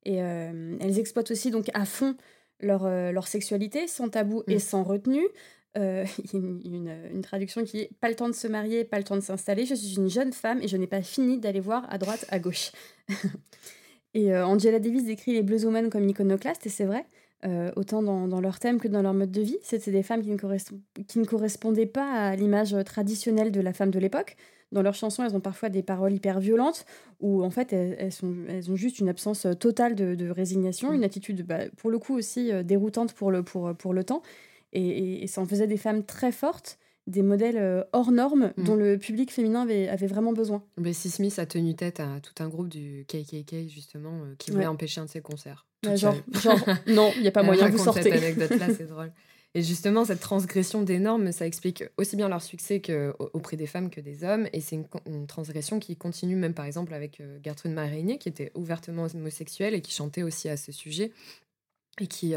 Et 0.05 0.22
euh, 0.22 0.76
elles 0.81 0.98
exploitent 0.98 1.31
aussi 1.31 1.50
donc 1.50 1.70
à 1.72 1.87
fond 1.87 2.14
leur, 2.61 2.85
euh, 2.85 3.11
leur 3.11 3.26
sexualité, 3.26 3.87
sans 3.87 4.11
tabou 4.11 4.42
et 4.46 4.57
mm. 4.57 4.61
sans 4.61 4.83
retenue. 4.83 5.26
une, 6.33 6.62
une, 6.64 6.90
une, 7.12 7.20
traduction 7.20 7.62
qui 7.62 7.81
est 7.81 7.90
pas 8.00 8.09
le 8.09 8.14
temps 8.14 8.31
de 8.31 8.35
se 8.35 8.48
marier, 8.48 8.85
pas 8.85 8.96
le 8.96 9.05
temps 9.05 9.14
de 9.14 9.20
s'installer. 9.20 9.66
Je 9.66 9.74
suis 9.74 9.96
une 9.96 10.09
jeune 10.09 10.33
femme 10.33 10.59
et 10.62 10.68
je 10.68 10.76
n'ai 10.79 10.87
pas 10.87 11.02
fini 11.02 11.37
d'aller 11.37 11.61
voir 11.61 11.87
à 11.90 11.98
droite, 11.98 12.24
à 12.31 12.38
gauche. 12.38 12.72
Et 14.16 14.33
euh, 14.33 14.46
Angela 14.46 14.79
Davis 14.79 15.05
décrit 15.05 15.35
les 15.35 15.42
blueswomen 15.42 15.90
comme 15.90 16.09
iconoclastes, 16.09 16.64
et 16.64 16.70
c'est 16.70 16.87
vrai, 16.87 17.05
euh, 17.44 17.70
autant 17.76 18.02
dans, 18.02 18.40
leur 18.40 18.59
thème 18.59 18.81
que 18.81 18.88
dans 18.88 19.02
leur 19.02 19.12
mode 19.12 19.31
de 19.31 19.42
vie. 19.42 19.59
C'était 19.61 19.90
des 19.90 20.02
femmes 20.02 20.22
qui 20.22 20.31
ne, 20.31 21.24
correspondaient 21.26 21.85
pas 21.85 22.11
à 22.11 22.35
l'image 22.35 22.74
traditionnelle 22.87 23.52
de 23.52 23.61
la 23.61 23.74
femme 23.74 23.90
de 23.90 23.98
l'époque. 23.98 24.37
Dans 24.72 24.81
leurs 24.81 24.94
chansons, 24.94 25.22
elles 25.22 25.37
ont 25.37 25.40
parfois 25.40 25.68
des 25.68 25.83
paroles 25.83 26.14
hyper 26.14 26.40
violentes, 26.40 26.87
ou 27.20 27.44
en 27.44 27.50
fait, 27.50 27.74
elles, 27.74 28.11
ont 28.70 28.74
juste 28.74 29.00
une 29.00 29.11
absence 29.11 29.46
totale 29.61 29.94
de, 29.94 30.31
résignation, 30.31 30.94
une 30.94 31.05
attitude, 31.05 31.46
bah, 31.46 31.68
pour 31.76 31.90
le 31.90 31.98
coup 31.98 32.14
aussi, 32.14 32.50
euh, 32.50 32.62
déroutante 32.62 33.12
pour 33.12 33.31
le, 33.31 33.44
temps. 34.02 34.22
Et, 34.72 35.26
ça 35.26 35.42
en 35.42 35.46
faisait 35.46 35.66
des 35.66 35.76
femmes 35.76 36.05
très 36.05 36.33
fortes, 36.33 36.79
des 37.07 37.23
modèles 37.23 37.59
euh, 37.59 37.85
hors 37.92 38.11
normes 38.11 38.53
mm. 38.57 38.64
dont 38.64 38.75
le 38.75 38.99
public 38.99 39.33
féminin 39.33 39.62
avait, 39.62 39.88
avait 39.88 40.07
vraiment 40.07 40.33
besoin. 40.33 40.62
Bessie 40.77 41.11
Smith 41.11 41.38
a 41.38 41.47
tenu 41.47 41.75
tête 41.75 42.01
à 42.01 42.21
tout 42.21 42.42
un 42.42 42.49
groupe 42.49 42.69
du 42.69 43.07
KKK, 43.09 43.69
justement, 43.69 44.23
euh, 44.23 44.35
qui 44.38 44.51
voulait 44.51 44.66
empêcher 44.66 45.01
un 45.01 45.05
de 45.05 45.11
ses 45.11 45.21
concerts. 45.21 45.66
genre, 45.95 46.16
genre, 46.33 46.59
non, 46.87 47.12
il 47.16 47.23
n'y 47.23 47.29
a 47.29 47.33
pas 47.33 47.42
moyen, 47.42 47.69
vous 47.69 47.79
sortez. 47.79 48.03
cette 48.03 48.12
anecdote-là, 48.12 48.75
c'est 48.77 48.87
drôle. 48.88 49.12
Et 49.55 49.62
justement, 49.62 50.05
cette 50.05 50.21
transgression 50.21 50.83
des 50.83 50.99
normes, 50.99 51.33
ça 51.33 51.47
explique 51.47 51.85
aussi 51.97 52.16
bien 52.16 52.29
leur 52.29 52.42
succès 52.42 52.81
que, 52.81 53.14
auprès 53.33 53.57
des 53.57 53.66
femmes 53.66 53.88
que 53.88 54.03
des 54.03 54.23
hommes. 54.23 54.49
Et 54.53 54.61
c'est 54.61 54.77
une, 55.07 55.27
transgression 55.27 55.79
qui 55.79 55.97
continue 55.97 56.37
même, 56.37 56.53
par 56.53 56.66
exemple, 56.66 56.92
avec 56.92 57.21
euh, 57.21 57.38
Gertrude 57.42 57.73
Marinier, 57.73 58.19
qui 58.19 58.29
était 58.29 58.51
ouvertement 58.55 59.07
homosexuelle 59.14 59.75
et 59.75 59.81
qui 59.81 59.92
chantait 59.92 60.23
aussi 60.23 60.51
à 60.51 60.59
ce 60.59 60.73
sujet. 60.73 61.12
Et 61.99 62.07
qui, 62.07 62.35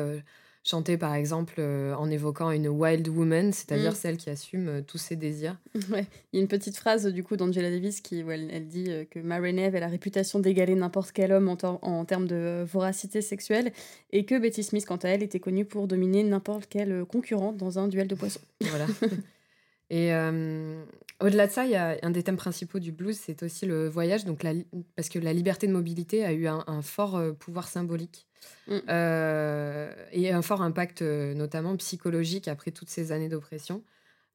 chantée 0.64 0.98
par 0.98 1.14
exemple 1.16 1.62
en 1.62 2.10
évoquant 2.12 2.52
une 2.52 2.68
wild 2.68 3.08
woman, 3.08 3.52
c'est-à-dire 3.54 3.92
Mm. 3.94 3.96
celle 3.96 4.18
qui 4.18 4.30
assume 4.30 4.84
tous 4.86 4.98
ses 4.98 5.16
désirs. 5.16 5.58
Ouais. 5.90 6.06
Il 6.32 6.36
y 6.36 6.40
a 6.40 6.42
une 6.42 6.48
petite 6.48 6.78
phrase 6.78 7.06
du 7.08 7.24
coup 7.24 7.38
d'Angela 7.38 7.70
Davis 7.72 8.02
qui 8.02 8.22
où 8.24 8.30
elle, 8.32 8.50
elle 8.52 8.68
dit 8.68 8.86
euh, 8.90 9.06
que 9.10 9.20
Marinette 9.20 9.68
avait 9.68 9.80
la 9.80 9.88
réputation 9.88 10.40
d'égaler 10.40 10.76
n'importe 10.76 11.12
quel 11.12 11.32
homme 11.32 11.48
en, 11.50 11.58
en 11.82 12.06
termes 12.06 12.28
de 12.28 12.36
euh, 12.36 12.66
voracité 12.66 13.22
sexuelle 13.22 13.72
et 14.12 14.26
que 14.26 14.38
Betty 14.38 14.64
Smith, 14.64 14.86
quant 14.86 14.98
à 14.98 15.10
elle, 15.10 15.24
était 15.24 15.40
connue 15.40 15.66
pour 15.66 15.88
dominer 15.88 16.24
n'importe 16.24 16.68
quel 16.70 16.92
euh, 16.92 17.06
concurrent 17.06 17.54
dans 17.54 17.80
un 17.80 17.88
duel 17.88 18.08
de 18.08 18.16
poissons. 18.16 18.42
Voilà. 18.62 18.86
Et 19.92 20.14
euh, 20.14 20.84
au-delà 21.22 21.48
de 21.48 21.52
ça, 21.52 21.66
il 21.66 21.72
y 21.72 21.76
a 21.76 21.98
un 22.02 22.12
des 22.12 22.24
thèmes 22.24 22.38
principaux 22.38 22.80
du 22.80 22.92
blues, 22.92 23.18
c'est 23.18 23.44
aussi 23.44 23.66
le 23.66 23.88
voyage, 23.90 24.26
donc 24.26 24.44
la 24.44 24.54
parce 24.96 25.10
que 25.10 25.20
la 25.20 25.34
liberté 25.34 25.68
de 25.68 25.74
mobilité 25.74 26.24
a 26.26 26.32
eu 26.34 26.48
un, 26.48 26.64
un 26.68 26.82
fort 26.82 27.18
euh, 27.18 27.32
pouvoir 27.34 27.68
symbolique 27.68 28.26
Mm. 28.68 28.78
euh, 28.90 29.94
et 30.12 30.32
un 30.32 30.42
fort 30.42 30.62
impact, 30.62 31.02
euh, 31.02 31.34
notamment 31.34 31.76
psychologique, 31.78 32.48
après 32.48 32.72
toutes 32.72 32.90
ces 32.90 33.12
années 33.12 33.28
d'oppression. 33.30 33.84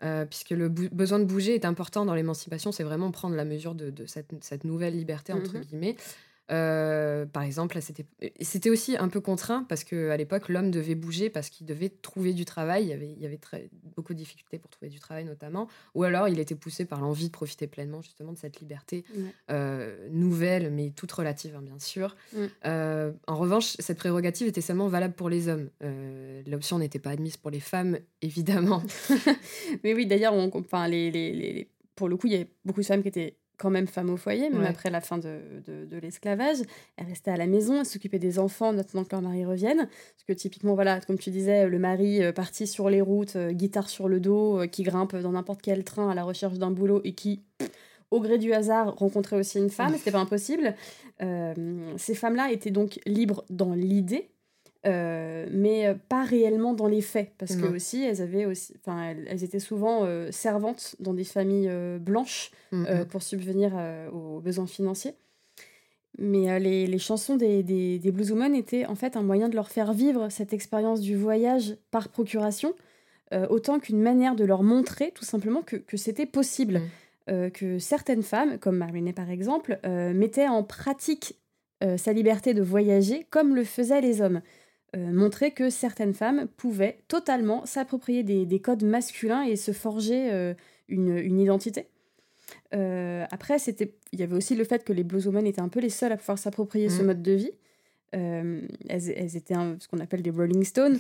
Euh, 0.03 0.27
puisque 0.27 0.51
le 0.51 0.69
besoin 0.69 1.21
de 1.21 1.25
bouger 1.25 1.55
est 1.55 1.65
important 1.65 2.05
dans 2.05 2.15
l'émancipation, 2.15 2.73
c'est 2.73 2.83
vraiment 2.83 3.11
prendre 3.13 3.37
la 3.37 3.45
mesure 3.45 3.75
de, 3.75 3.91
de 3.91 4.07
cette, 4.07 4.33
cette 4.43 4.65
nouvelle 4.65 4.95
liberté, 4.97 5.33
entre 5.33 5.55
Mhm. 5.55 5.61
guillemets. 5.65 5.97
Euh, 6.51 7.25
par 7.27 7.43
exemple, 7.43 7.75
là, 7.75 7.81
c'était 7.81 8.71
aussi 8.71 8.97
un 8.99 9.09
peu 9.09 9.21
contraint 9.21 9.65
parce 9.69 9.83
qu'à 9.83 10.17
l'époque, 10.17 10.49
l'homme 10.51 10.71
devait 10.71 10.95
bouger 10.95 11.31
parce 11.31 11.49
qu'il 11.49 11.67
devait 11.67 11.89
trouver 11.89 12.35
du 12.35 12.45
travail. 12.45 12.85
Il 12.85 12.89
y 12.89 12.93
avait, 12.93 13.11
il 13.13 13.19
y 13.23 13.25
avait 13.27 13.39
très, 13.39 13.71
beaucoup 13.97 14.13
de 14.13 14.19
difficultés 14.19 14.59
pour 14.59 14.71
trouver 14.71 14.91
du 14.91 15.01
travail, 15.01 15.25
notamment. 15.25 15.69
Ou 15.95 16.03
alors, 16.05 16.29
il 16.29 16.39
était 16.39 16.55
poussé 16.55 16.85
par 16.85 17.01
l'envie 17.01 17.29
de 17.29 17.33
profiter 17.33 17.67
pleinement, 17.67 18.03
justement, 18.03 18.33
de 18.33 18.39
cette 18.39 18.61
liberté 18.61 19.05
Ouais. 19.17 19.23
euh, 19.51 20.09
nouvelle, 20.11 20.71
mais 20.71 20.91
toute 20.91 21.11
relative, 21.13 21.57
hein, 21.57 21.63
bien 21.63 21.79
sûr. 21.79 22.15
Euh, 22.67 23.13
en 23.27 23.37
revanche, 23.37 23.75
cette 23.79 23.99
prérogative 23.99 24.47
était 24.47 24.61
seulement 24.61 24.89
valable 24.89 25.15
pour 25.15 25.29
les 25.31 25.49
hommes. 25.49 25.71
Euh, 25.83 26.43
L'option 26.47 26.79
n'était 26.79 26.99
pas 26.99 27.11
admise 27.11 27.37
pour 27.39 27.51
les 27.51 27.61
femmes, 27.61 27.99
évidemment. 28.23 28.83
Mais 29.85 29.95
oui, 29.95 30.07
d'ailleurs, 30.07 30.35
on- 30.35 30.51
enfin, 30.55 30.89
les, 30.89 31.11
les- 31.11 31.33
les- 31.33 31.53
les- 31.53 31.71
pour 31.95 32.09
le 32.09 32.17
coup, 32.17 32.27
il 32.27 32.33
y 32.33 32.37
avait 32.37 32.51
beaucoup 32.65 32.81
de 32.81 32.87
femmes 32.87 33.03
qui 33.03 33.09
étaient 33.09 33.37
quand 33.57 33.71
même 33.71 33.87
femmes 33.87 34.11
au 34.11 34.17
foyer, 34.17 34.51
même 34.51 34.61
Ouais. 34.63 34.67
après 34.67 34.91
la 34.91 35.01
fin 35.01 35.19
de, 35.19 35.39
de- 35.67 35.85
de 35.87 35.97
l'esclavage. 35.99 36.59
Elles 36.97 37.07
restaient 37.07 37.31
à 37.31 37.37
la 37.37 37.47
maison, 37.47 37.79
elles 37.81 37.87
s'occupaient 37.87 38.19
des 38.19 38.39
enfants, 38.39 38.69
en 38.69 38.79
attendant 38.79 39.05
que 39.05 39.13
leur 39.13 39.23
mari 39.23 39.45
revienne. 39.45 39.79
Parce 39.79 40.25
que 40.27 40.33
typiquement, 40.33 40.75
voilà, 40.75 41.01
comme 41.01 41.19
tu 41.19 41.31
disais, 41.31 41.69
le 41.69 41.79
mari 41.79 42.23
euh, 42.23 42.33
parti 42.33 42.67
sur 42.67 42.91
les 42.91 43.01
routes, 43.01 43.37
euh, 43.37 43.53
guitare 43.53 43.89
sur 43.89 44.09
le 44.09 44.21
dos, 44.21 44.61
euh, 44.63 44.67
qui 44.67 44.83
grimpe 44.83 45.15
dans 45.17 45.33
n'importe 45.33 45.63
quel 45.63 45.85
train 45.85 46.11
à 46.11 46.15
la 46.15 46.25
recherche 46.25 46.59
d'un 46.59 46.71
boulot 46.71 47.01
et 47.05 47.13
qui, 47.15 47.43
au 48.11 48.21
gré 48.21 48.39
du 48.39 48.53
hasard, 48.53 48.95
rencontrait 48.97 49.37
aussi 49.37 49.59
une 49.59 49.71
femme, 49.71 49.95
c'était 49.97 50.11
pas 50.13 50.21
impossible. 50.21 50.75
Ces 51.97 52.15
femmes-là 52.15 52.51
étaient 52.53 52.71
donc 52.71 52.99
libres 53.07 53.45
dans 53.51 53.73
l'idée, 53.75 54.31
euh, 54.87 55.47
mais 55.51 55.87
euh, 55.87 55.95
pas 56.09 56.25
réellement 56.25 56.75
dans 56.75 56.87
les 56.87 57.01
faits, 57.01 57.31
parce 57.39 57.57
que 57.57 57.67
Non. 57.67 57.73
aussi 57.75 58.03
elles 58.05 58.21
avaient 58.21 58.45
aussi, 58.45 58.75
enfin 58.81 59.11
elles, 59.11 59.27
elles 59.29 59.43
étaient 59.45 59.59
souvent 59.61 60.05
euh, 60.05 60.31
servantes 60.31 60.97
dans 61.01 61.15
des 61.15 61.25
familles 61.25 61.69
euh, 61.69 61.99
blanches 61.99 62.51
Mm, 62.73 62.87
euh, 62.89 63.03
mm. 63.03 63.07
pour 63.07 63.23
subvenir 63.23 63.73
aux 64.13 64.41
besoins 64.41 64.67
financiers. 64.67 65.15
Mais 66.19 66.61
les, 66.61 66.87
les 66.87 66.99
chansons 66.99 67.37
des, 67.37 67.63
des, 67.63 67.99
des 67.99 68.13
blueswomen 68.13 68.55
étaient 68.55 68.87
en 68.87 68.95
fait 68.95 69.17
un 69.17 69.23
moyen 69.23 69.49
de 69.49 69.55
leur 69.57 69.69
faire 69.69 69.93
vivre 69.93 70.29
cette 70.29 70.53
expérience 70.53 71.01
du 71.01 71.17
voyage 71.17 71.77
par 71.91 72.09
procuration, 72.09 72.75
autant 73.51 73.81
qu'une 73.81 74.01
manière 74.01 74.37
de 74.37 74.45
leur 74.45 74.63
montrer 74.63 75.11
tout 75.13 75.25
simplement 75.25 75.63
que, 75.63 75.77
que 75.77 75.97
c'était 75.97 76.27
possible. 76.27 76.79
Mm. 76.79 76.83
Euh, 77.31 77.49
que 77.51 77.79
certaines 77.79 78.23
femmes, 78.23 78.59
comme 78.59 78.77
Marinette 78.77 79.17
par 79.17 79.31
exemple, 79.31 79.79
mettaient 80.15 80.49
en 80.49 80.63
pratique 80.63 81.37
sa 81.97 82.13
liberté 82.13 82.55
de 82.55 82.63
voyager 82.63 83.27
comme 83.31 83.55
le 83.55 83.65
faisaient 83.65 84.01
les 84.01 84.21
hommes. 84.21 84.41
Euh, 84.95 85.13
montrer 85.13 85.51
que 85.51 85.71
certaines 85.71 86.15
femmes 86.15 86.47
pouvaient 86.57 86.99
totalement 87.09 87.67
s'approprier 87.67 88.23
des, 88.23 88.47
des 88.47 88.61
codes 88.61 88.85
masculins 88.85 89.43
et 89.43 89.57
se 89.57 89.73
forger 89.73 90.31
euh, 90.33 90.55
une, 90.89 91.17
une 91.19 91.41
identité. 91.41 91.87
Euh, 92.75 93.25
après, 93.31 93.59
c'était, 93.59 93.93
il 94.13 94.21
y 94.21 94.23
avait 94.23 94.37
aussi 94.37 94.55
le 94.55 94.65
fait 94.65 94.85
que 94.85 94.93
les 94.93 95.03
blueswomen 95.05 95.47
étaient 95.47 95.61
un 95.61 95.69
peu 95.69 95.81
les 95.81 95.91
seules 95.91 96.13
à 96.13 96.17
pouvoir 96.17 96.39
s'approprier 96.39 96.89
ce 96.89 97.01
Mhm. 97.01 97.07
mode 97.07 97.23
de 97.23 97.33
vie. 97.33 97.51
Elles, 98.13 98.69
elles 98.89 99.37
étaient 99.37 99.55
un- 99.55 99.77
ce 99.81 99.89
qu'on 99.89 99.99
appelle 99.99 100.23
des 100.23 100.31
Rolling 100.31 100.63
Stones. 100.63 100.99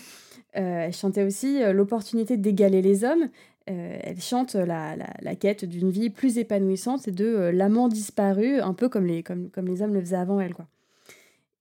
Elles 0.52 0.92
chantaient 0.92 1.22
aussi 1.22 1.60
l'opportunité 1.72 2.36
d'égaler 2.36 2.82
les 2.82 3.04
hommes. 3.04 3.28
Elles 3.66 4.20
chantent 4.20 4.56
la, 4.56 4.96
la- 4.96 5.14
la 5.22 5.34
quête 5.36 5.64
d'une 5.64 5.90
vie 5.90 6.10
plus 6.10 6.38
épanouissante 6.38 7.06
et 7.06 7.12
de 7.12 7.50
l'amant 7.54 7.86
disparu, 7.88 8.58
un 8.60 8.74
peu 8.74 8.88
comme 8.88 9.06
les, 9.06 9.22
comme, 9.22 9.48
comme 9.50 9.68
les 9.68 9.80
hommes 9.80 9.94
le 9.94 10.00
faisaient 10.00 10.16
avant 10.16 10.40
elles. 10.40 10.54
Quoi. 10.54 10.66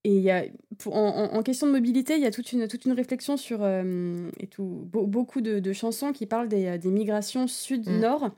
Et 0.05 0.19
y 0.19 0.31
a, 0.31 0.43
pour- 0.79 0.95
en, 0.95 1.41
question 1.43 1.65
de 1.67 1.71
mobilité, 1.71 2.15
il 2.15 2.21
y 2.21 2.25
a 2.25 2.31
toute 2.31 2.51
une, 2.51 2.67
toute 2.67 2.83
une 2.85 2.91
réflexion 2.91 3.37
sur 3.37 3.59
euh, 3.63 4.29
et 4.39 4.47
tout, 4.47 4.63
beau- 4.91 5.07
beaucoup 5.07 5.39
de, 5.39 5.59
de 5.59 5.73
chansons 5.73 6.11
qui 6.11 6.25
parlent 6.25 6.49
des, 6.49 6.65
euh, 6.65 6.77
des 6.77 6.89
migrations 6.91 7.47
sud-nord. 7.47 8.31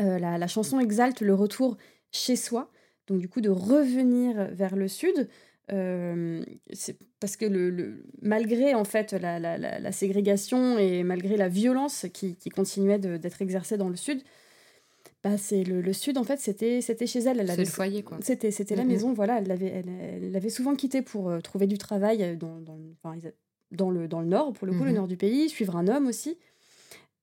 Euh, 0.00 0.18
la, 0.18 0.36
la 0.38 0.46
chanson 0.48 0.80
exalte 0.80 1.20
le 1.20 1.34
retour 1.34 1.76
chez 2.12 2.36
soi, 2.36 2.70
donc 3.06 3.18
du 3.20 3.28
coup 3.28 3.40
de 3.40 3.50
revenir 3.50 4.48
vers 4.52 4.74
le 4.76 4.88
sud. 4.88 5.28
Euh, 5.72 6.42
c'est 6.72 6.96
parce 7.20 7.36
que 7.36 7.44
le, 7.44 7.70
le- 7.70 8.02
malgré 8.22 8.74
en 8.74 8.84
fait 8.84 9.12
la, 9.12 9.38
la- 9.38 9.58
la- 9.58 9.92
ségrégation 9.92 10.78
et 10.78 11.04
malgré 11.04 11.36
la 11.36 11.48
violence 11.48 12.06
qui, 12.12 12.34
qui 12.34 12.48
continuait 12.50 12.98
d'être 12.98 13.42
exercée 13.42 13.76
dans 13.76 13.88
le 13.88 13.94
sud, 13.96 14.22
bah 15.22 15.36
c'est 15.36 15.64
le, 15.64 15.80
le 15.82 15.92
sud 15.92 16.16
en 16.18 16.24
fait 16.24 16.38
c'était 16.40 16.80
c'était 16.80 17.06
chez 17.06 17.20
elle. 17.20 17.40
elle 17.40 17.50
avait- 17.50 17.64
le 17.64 17.68
foyer, 17.70 18.02
quoi. 18.02 18.18
C'était 18.22 18.50
c'était 18.50 18.74
la 18.76 18.84
maison, 18.84 19.12
voilà. 19.12 19.38
Elle 19.38 19.48
l'avait 19.48 19.66
elle, 20.32 20.50
souvent 20.50 20.74
quitté 20.74 21.02
pour 21.02 21.28
euh, 21.28 21.40
trouver 21.40 21.66
du 21.66 21.76
travail 21.78 22.22
euh, 22.22 22.36
dans, 22.36 22.58
dans, 22.60 22.76
le- 22.76 22.94
enfin, 23.02 23.16
dans 23.70 23.90
le, 23.90 24.08
dans 24.08 24.20
le 24.20 24.26
nord, 24.26 24.52
pour 24.54 24.66
le 24.66 24.72
coup, 24.72 24.84
le 24.84 24.90
Mhm. 24.90 24.96
nord 24.96 25.08
du 25.08 25.16
pays, 25.16 25.48
suivre 25.48 25.76
un 25.76 25.88
homme 25.88 26.06
aussi. 26.06 26.38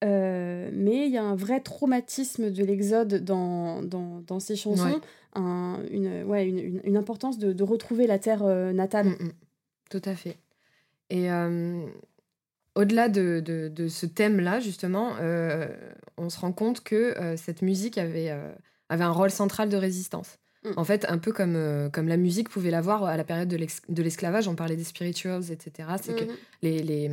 Euh, 0.04 0.70
mais 0.74 1.08
il 1.08 1.12
y 1.12 1.18
a 1.18 1.24
un 1.24 1.36
vrai 1.36 1.60
traumatisme 1.60 2.52
de 2.52 2.64
l'exode 2.64 3.16
dans, 3.24 3.82
dans, 3.82 4.22
dans 4.22 4.40
ces 4.40 4.56
chansons, 4.56 4.84
Ouais. 4.94 5.00
un- 5.34 5.80
une, 5.90 6.24
ouais, 6.24 6.48
une, 6.48 6.60
une- 6.60 6.82
une 6.84 6.98
importance 6.98 7.40
de, 7.40 7.52
de 7.52 7.64
retrouver 7.64 8.06
la 8.06 8.20
terre 8.20 8.44
euh, 8.44 8.74
natale. 8.74 9.08
Tout 9.90 10.02
à 10.06 10.14
fait. 10.14 10.38
Et 11.10 11.32
euh, 11.32 11.84
au-delà 12.78 13.10
de, 13.10 13.42
de- 13.44 13.68
de 13.68 13.88
ce 13.88 14.06
thème-là, 14.06 14.60
justement, 14.60 15.16
euh, 15.20 15.68
on 16.18 16.30
se 16.30 16.40
rend 16.40 16.52
compte 16.54 16.82
que 16.84 16.96
euh, 16.96 17.36
cette 17.36 17.62
musique 17.62 17.98
avait, 17.98 18.30
euh, 18.32 18.54
avait 18.90 19.04
un 19.04 19.12
rôle 19.12 19.32
central 19.32 19.68
de 19.70 19.78
résistance. 19.78 20.38
Mm. 20.64 20.70
En 20.78 20.84
fait, 20.84 21.06
un 21.10 21.18
peu 21.18 21.32
comme, 21.34 21.90
comme 21.92 22.08
la 22.08 22.18
musique 22.18 22.50
pouvait 22.50 22.72
l'avoir 22.72 23.04
à 23.04 23.18
la 23.18 23.24
période 23.24 23.50
de 23.50 24.02
l'esclavage, 24.04 24.48
on 24.48 24.56
parlait 24.56 24.76
des 24.76 24.84
spirituals, 24.84 25.52
etc. 25.52 25.90
C'est 26.02 26.16
que 26.16 26.26
Mhm. 26.26 26.38
les, 26.62 26.84
les, 26.84 27.12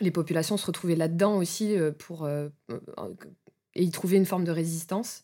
les 0.00 0.10
populations 0.10 0.56
se 0.56 0.66
retrouvaient 0.66 0.96
là-dedans 0.96 1.36
aussi 1.36 1.76
pour, 1.98 2.28
et 2.28 3.82
y 3.84 3.90
trouver 3.90 4.16
une 4.16 4.26
forme 4.26 4.44
de 4.44 4.50
résistance. 4.52 5.22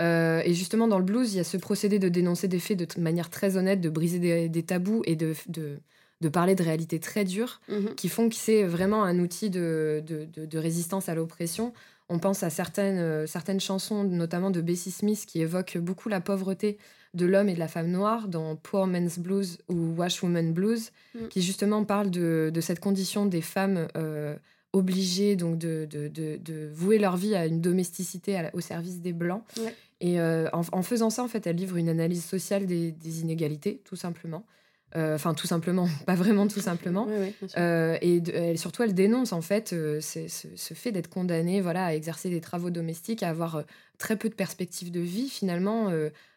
Euh, 0.00 0.40
et 0.44 0.54
justement, 0.54 0.88
dans 0.88 0.98
le 0.98 1.04
blues, 1.04 1.34
il 1.34 1.36
y 1.36 1.40
a 1.40 1.44
ce 1.44 1.56
procédé 1.56 1.98
de 1.98 2.08
dénoncer 2.08 2.48
des 2.48 2.58
faits 2.58 2.78
de 2.78 3.00
manière 3.00 3.30
très 3.30 3.56
honnête, 3.56 3.80
de 3.80 3.90
briser 3.90 4.18
des, 4.18 4.48
des 4.48 4.62
tabous 4.62 5.02
et 5.06 5.16
de, 5.16 5.34
de, 5.48 5.78
de 6.22 6.28
parler 6.30 6.54
de 6.54 6.62
réalités 6.62 7.00
très 7.00 7.24
dures 7.24 7.60
Mhm. 7.68 7.94
qui 7.96 8.08
font 8.08 8.28
que 8.30 8.34
c'est 8.36 8.62
vraiment 8.62 9.02
un 9.04 9.18
outil 9.18 9.50
de, 9.50 10.02
de, 10.06 10.26
de- 10.32 10.46
de 10.46 10.58
résistance 10.58 11.08
à 11.10 11.14
l'oppression. 11.14 11.74
On 12.08 12.18
pense 12.18 12.42
à 12.42 12.50
certaines, 12.50 12.98
euh, 12.98 13.26
certaines 13.26 13.60
chansons, 13.60 14.04
notamment 14.04 14.50
de 14.50 14.60
Bessie 14.60 14.90
Smith, 14.90 15.24
qui 15.26 15.40
évoquent 15.40 15.78
beaucoup 15.78 16.08
la 16.08 16.20
pauvreté 16.20 16.78
de 17.14 17.26
l'homme 17.26 17.48
et 17.48 17.54
de 17.54 17.58
la 17.58 17.68
femme 17.68 17.90
noire 17.90 18.28
dans 18.28 18.56
Poor 18.56 18.86
Man's 18.86 19.18
Blues 19.18 19.58
ou 19.68 19.94
Washwoman 19.98 20.52
Blues, 20.52 20.90
Mm. 21.14 21.28
qui 21.28 21.42
justement 21.42 21.84
parlent 21.84 22.10
de, 22.10 22.50
de 22.54 22.60
cette 22.62 22.80
condition 22.80 23.26
des 23.26 23.42
femmes 23.42 23.86
euh, 23.96 24.34
obligées 24.72 25.36
donc 25.36 25.58
de, 25.58 25.86
de, 25.90 26.08
de- 26.08 26.70
vouer 26.72 26.98
leur 26.98 27.16
vie 27.16 27.34
à 27.34 27.44
une 27.46 27.60
domesticité 27.60 28.36
à 28.38 28.50
au 28.54 28.60
service 28.60 29.00
des 29.00 29.12
Blancs. 29.12 29.42
Ouais. 29.58 29.74
Et 30.00 30.18
euh, 30.20 30.48
en, 30.52 30.62
en 30.72 30.82
faisant 30.82 31.10
ça, 31.10 31.22
en 31.22 31.28
fait, 31.28 31.46
elle 31.46 31.56
livre 31.56 31.76
une 31.76 31.88
analyse 31.90 32.24
sociale 32.24 32.64
des, 32.66 32.90
des 32.92 33.20
inégalités, 33.20 33.80
tout 33.84 33.96
simplement. 33.96 34.44
Euh, 34.96 35.14
Enfin, 35.14 35.32
tout 35.34 35.46
simplement, 35.46 35.88
pas 36.06 36.14
vraiment 36.14 36.46
tout 36.48 36.60
simplement. 36.60 37.06
Euh, 37.56 37.96
et 38.02 38.20
de- 38.20 38.32
elle- 38.32 38.58
surtout, 38.58 38.82
elle 38.82 38.94
dénonce 38.94 39.32
en 39.32 39.40
fait 39.40 39.72
euh, 39.72 40.00
ce, 40.00 40.28
ce 40.28 40.74
fait 40.74 40.92
d'être 40.92 41.08
condamnée 41.08 41.60
voilà, 41.62 41.86
à 41.86 41.94
exercer 41.94 42.28
des 42.28 42.40
travaux 42.40 42.70
domestiques, 42.70 43.22
à 43.22 43.30
avoir 43.30 43.64
très 43.98 44.16
peu 44.16 44.28
de 44.28 44.34
perspectives 44.34 44.90
de 44.90 45.00
vie 45.00 45.28
finalement, 45.28 45.90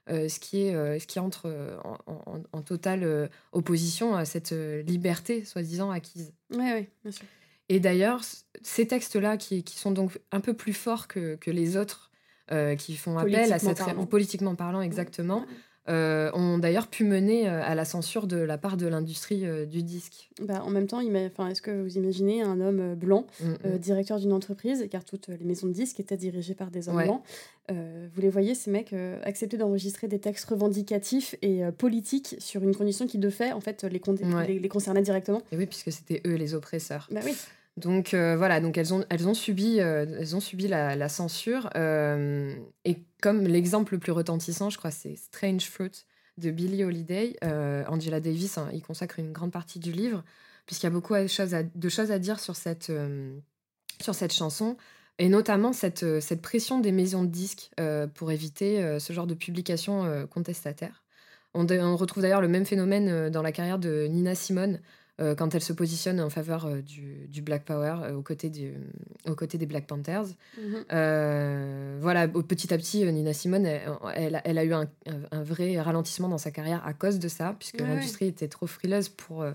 ce, 0.08 0.40
qui 0.40 0.62
est, 0.68 1.00
ce 1.00 1.06
qui 1.08 1.20
entre 1.20 1.52
en, 1.84 1.98
en- 2.06 2.44
en 2.52 2.62
totale 2.62 3.30
opposition 3.52 4.16
à 4.16 4.24
cette 4.26 4.52
liberté 4.88 5.44
soi-disant 5.44 5.90
acquise. 5.92 6.32
Ouais, 6.52 6.58
ouais, 6.74 6.90
bien 7.04 7.12
sûr. 7.12 7.26
Et 7.70 7.80
d'ailleurs, 7.80 8.22
ces 8.62 8.86
textes-là, 8.88 9.38
qui, 9.38 9.64
qui 9.64 9.80
sont 9.80 9.92
donc 9.92 10.20
un 10.32 10.40
peu 10.40 10.54
plus 10.54 10.74
forts 10.74 11.08
que, 11.08 11.36
que 11.36 11.50
les 11.50 11.76
autres, 11.78 12.12
euh, 12.52 12.76
qui 12.76 12.96
font 12.96 13.18
appel 13.18 13.34
à 13.54 13.58
cette... 13.58 13.78
parlant. 13.88 14.06
Politiquement 14.06 14.54
parlant, 14.56 14.82
exactement, 14.82 15.44
euh, 15.88 16.32
ont 16.34 16.58
d'ailleurs 16.58 16.88
pu 16.88 17.04
mener 17.04 17.48
euh, 17.48 17.62
à 17.64 17.76
la 17.76 17.86
censure 17.86 18.26
de 18.26 18.38
la 18.38 18.58
part 18.58 18.76
de 18.76 18.88
l'industrie 18.88 19.46
euh, 19.46 19.66
du 19.66 19.84
disque. 19.84 20.30
Bah, 20.42 20.64
en 20.66 20.72
même 20.72 20.88
temps, 20.88 21.00
est-ce 21.00 21.62
que 21.62 21.84
vous 21.84 21.98
imaginez 21.98 22.42
un 22.42 22.60
homme 22.60 22.96
blanc, 22.96 23.28
mm, 23.40 23.50
mm. 23.50 23.78
directeur 23.78 24.20
d'une 24.20 24.34
entreprise, 24.34 24.88
car 24.90 25.06
toutes 25.06 25.28
les 25.28 25.46
maisons 25.46 25.68
de 25.68 25.74
disques 25.74 26.00
étaient 26.00 26.18
dirigées 26.18 26.56
par 26.56 26.72
des 26.72 26.90
hommes 26.90 27.04
blancs, 27.04 27.22
vous 27.70 28.22
les 28.22 28.30
voyez, 28.30 28.56
ces 28.56 28.72
mecs 28.72 28.94
accepter 29.24 29.58
d'enregistrer 29.58 30.08
des 30.08 30.20
textes 30.20 30.46
revendicatifs 30.46 31.36
et 31.42 31.62
politiques 31.78 32.36
sur 32.40 32.64
une 32.64 32.76
condition 32.76 33.08
qui, 33.08 33.18
de 33.18 33.30
fait, 33.30 33.52
en 33.52 33.62
fait, 33.62 33.84
les, 33.84 34.02
les, 34.48 34.60
les 34.60 34.70
concernait 34.70 35.02
directement? 35.02 35.42
Et 35.52 35.58
oui, 35.58 35.66
puisque 35.66 35.92
c'était 35.92 36.22
eux 36.26 36.36
les 36.36 36.54
oppresseurs. 36.54 37.08
Bah 37.12 37.22
oui. 37.24 37.36
Donc 37.78 38.14
euh, 38.14 38.38
voilà, 38.38 38.62
donc 38.62 38.78
elles 38.78 38.94
ont, 38.94 39.04
elles 39.10 39.28
ont 39.28 39.34
subi, 39.34 39.82
euh, 39.82 40.06
elles 40.18 40.36
ont 40.36 40.40
subi 40.40 40.68
la, 40.68 41.10
censure. 41.10 41.70
Euh, 41.76 42.56
et 42.86 43.04
comme 43.22 43.42
l'exemple 43.44 43.94
le 43.94 44.00
plus 44.00 44.14
retentissant, 44.14 44.70
je 44.70 44.78
crois, 44.78 44.92
c'est 44.92 45.16
Strange 45.18 45.70
Fruit 45.70 46.06
de 46.38 46.52
Billie 46.52 46.84
Holiday. 46.84 47.36
Angela 47.88 48.20
Davis 48.20 48.58
hein, 48.58 48.70
y 48.72 48.82
consacre 48.82 49.20
une 49.20 49.34
grande 49.34 49.52
partie 49.52 49.80
du 49.80 49.92
livre, 49.92 50.24
puisqu'il 50.66 50.86
y 50.86 50.88
a 50.88 50.92
beaucoup 50.92 51.16
de 51.16 51.28
choses 51.28 51.54
à, 51.54 52.20
dire 52.20 52.40
sur 52.40 52.56
cette, 52.56 52.92
sur 54.02 54.16
cette 54.16 54.34
chanson, 54.34 54.78
et 55.18 55.30
notamment 55.30 55.74
cette, 55.74 56.20
cette 56.22 56.42
pression 56.42 56.80
des 56.80 56.92
maisons 56.92 57.24
de 57.24 57.30
disques 57.30 57.72
pour 58.16 58.32
éviter 58.32 59.00
ce 59.00 59.14
genre 59.14 59.28
de 59.28 59.34
publication 59.34 60.28
contestataire. 60.28 61.04
On, 61.54 61.66
on 61.70 61.96
retrouve 61.96 62.22
d'ailleurs 62.22 62.42
le 62.42 62.50
même 62.50 62.66
phénomène 62.66 63.30
dans 63.30 63.42
la 63.42 63.54
carrière 63.54 63.80
de 63.80 64.08
Nina 64.08 64.36
Simone. 64.36 64.80
Euh, 65.22 65.34
quand 65.34 65.56
elle 65.56 65.64
se 65.64 65.72
positionne 65.72 66.20
en 66.20 66.30
faveur 66.30 66.66
euh, 66.66 66.82
du, 66.82 67.42
Black 67.42 67.64
Power 67.64 68.00
euh, 68.04 68.16
aux, 68.16 68.22
côtés 68.22 68.52
aux 69.26 69.36
côtés 69.36 69.58
des 69.58 69.66
Black 69.66 69.88
Panthers. 69.88 70.26
Mhm. 70.58 72.00
voilà, 72.02 72.28
petit 72.28 72.74
à 72.74 72.78
petit, 72.78 73.06
Nina 73.06 73.32
Simone, 73.32 73.66
elle, 73.66 74.42
elle, 74.44 74.58
a 74.58 74.66
eu 74.66 74.74
un, 74.74 74.90
vrai 75.32 75.80
ralentissement 75.80 76.28
dans 76.28 76.38
sa 76.38 76.52
carrière 76.52 76.86
à 76.86 76.94
cause 76.94 77.20
de 77.20 77.30
ça, 77.30 77.56
puisque 77.58 77.80
l'industrie 77.80 78.26
était 78.28 78.50
trop 78.50 78.68
frileuse 78.68 79.08
pour, 79.08 79.46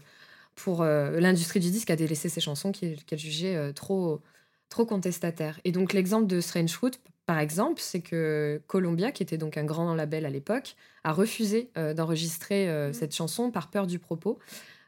pour 0.55 0.83
l'industrie 0.85 1.61
du 1.61 1.70
disque 1.70 1.90
a 1.90 1.96
délaissé 1.96 2.29
ses 2.29 2.40
chansons 2.40 2.73
qu'elle 2.73 3.18
jugeait 3.18 3.73
trop, 3.75 4.23
trop 4.70 4.87
contestataires. 4.87 5.61
Et 5.64 5.73
donc 5.73 5.92
l'exemple 5.92 6.27
de 6.27 6.40
Strange 6.40 6.73
Fruit, 6.73 6.92
par 7.27 7.38
exemple, 7.38 7.81
c'est 7.83 8.01
que 8.01 8.62
Columbia, 8.66 9.12
qui 9.12 9.23
était 9.23 9.38
donc 9.38 9.57
un 9.59 9.64
grand 9.64 9.94
label 9.94 10.25
à 10.25 10.31
l'époque, 10.31 10.75
a 11.05 11.12
refusé 11.12 11.70
d'enregistrer 11.77 12.66
mhm. 12.66 12.92
cette 12.94 13.14
chanson 13.14 13.51
par 13.51 13.68
peur 13.68 13.87
du 13.87 13.99
propos. 13.99 14.38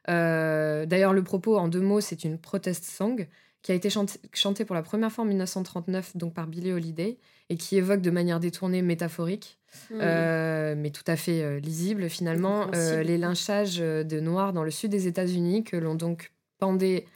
Euh, 0.08 0.86
d'ailleurs, 0.86 1.12
le 1.12 1.22
propos, 1.22 1.56
en 1.56 1.68
deux 1.68 1.80
mots, 1.80 2.00
c'est 2.00 2.24
une 2.24 2.38
protest 2.38 2.84
song 2.84 3.26
qui 3.62 3.70
a 3.70 3.74
été 3.76 3.88
chantée 3.90 4.64
pour 4.64 4.74
la 4.74 4.82
première 4.82 5.12
fois 5.12 5.22
en 5.22 5.28
1939 5.28 6.16
donc 6.16 6.34
par 6.34 6.48
Billie 6.48 6.72
Holiday 6.72 7.16
et 7.48 7.56
qui 7.56 7.76
évoque 7.76 8.00
de 8.00 8.10
manière 8.10 8.40
détournée, 8.40 8.82
métaphorique, 8.82 9.60
mmh. 9.90 9.94
euh, 10.00 10.74
mais 10.76 10.90
tout 10.90 11.04
à 11.06 11.14
fait 11.14 11.42
euh, 11.42 11.60
lisible 11.60 12.08
finalement, 12.08 12.66
les 12.72 13.18
lynchages 13.18 13.78
de 13.78 14.20
Noirs 14.20 14.52
dans 14.52 14.64
le 14.64 14.72
sud 14.72 14.90
des 14.90 15.06
États-Unis 15.06 15.62
que 15.62 15.76
l'on 15.76 15.94
donc 15.94 16.32
pendait 16.58 17.06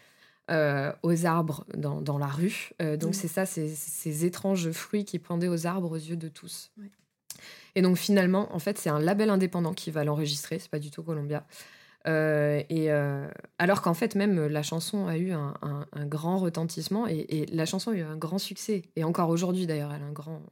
aux 0.48 1.26
arbres 1.26 1.64
dans, 1.76 2.18
la 2.18 2.28
rue. 2.28 2.70
donc 2.78 3.10
mmh. 3.10 3.12
c'est 3.12 3.28
ça, 3.28 3.46
ces, 3.46 4.24
étranges 4.24 4.70
fruits 4.70 5.04
qui 5.04 5.18
pendaient 5.18 5.48
aux 5.48 5.66
arbres 5.66 5.90
aux 5.90 5.96
yeux 5.96 6.16
de 6.16 6.28
tous. 6.28 6.70
Et 7.74 7.82
donc 7.82 7.96
finalement, 7.96 8.54
en 8.54 8.60
fait, 8.60 8.78
c'est 8.78 8.88
un 8.88 9.00
label 9.00 9.30
indépendant 9.30 9.74
qui 9.74 9.90
va 9.90 10.04
l'enregistrer, 10.04 10.60
c'est 10.60 10.70
pas 10.70 10.78
du 10.78 10.92
tout 10.92 11.02
Columbia. 11.02 11.44
Euh, 12.08 12.62
et 12.68 12.90
euh, 12.90 13.26
alors 13.58 13.82
qu'en 13.82 13.94
fait, 13.94 14.14
même 14.14 14.46
la 14.46 14.62
chanson 14.62 15.06
a 15.06 15.16
eu 15.18 15.32
un, 15.32 15.54
grand 16.06 16.38
retentissement 16.38 17.06
et, 17.06 17.46
la 17.52 17.66
chanson 17.66 17.90
a 17.90 17.94
eu 17.94 18.02
un 18.02 18.16
grand 18.16 18.38
succès. 18.38 18.82
Et 18.96 19.04
encore 19.04 19.28
aujourd'hui, 19.30 19.66
d'ailleurs, 19.66 19.92
elle 19.94 20.02
a 20.02 20.06
un 20.06 20.12
grand. 20.12 20.42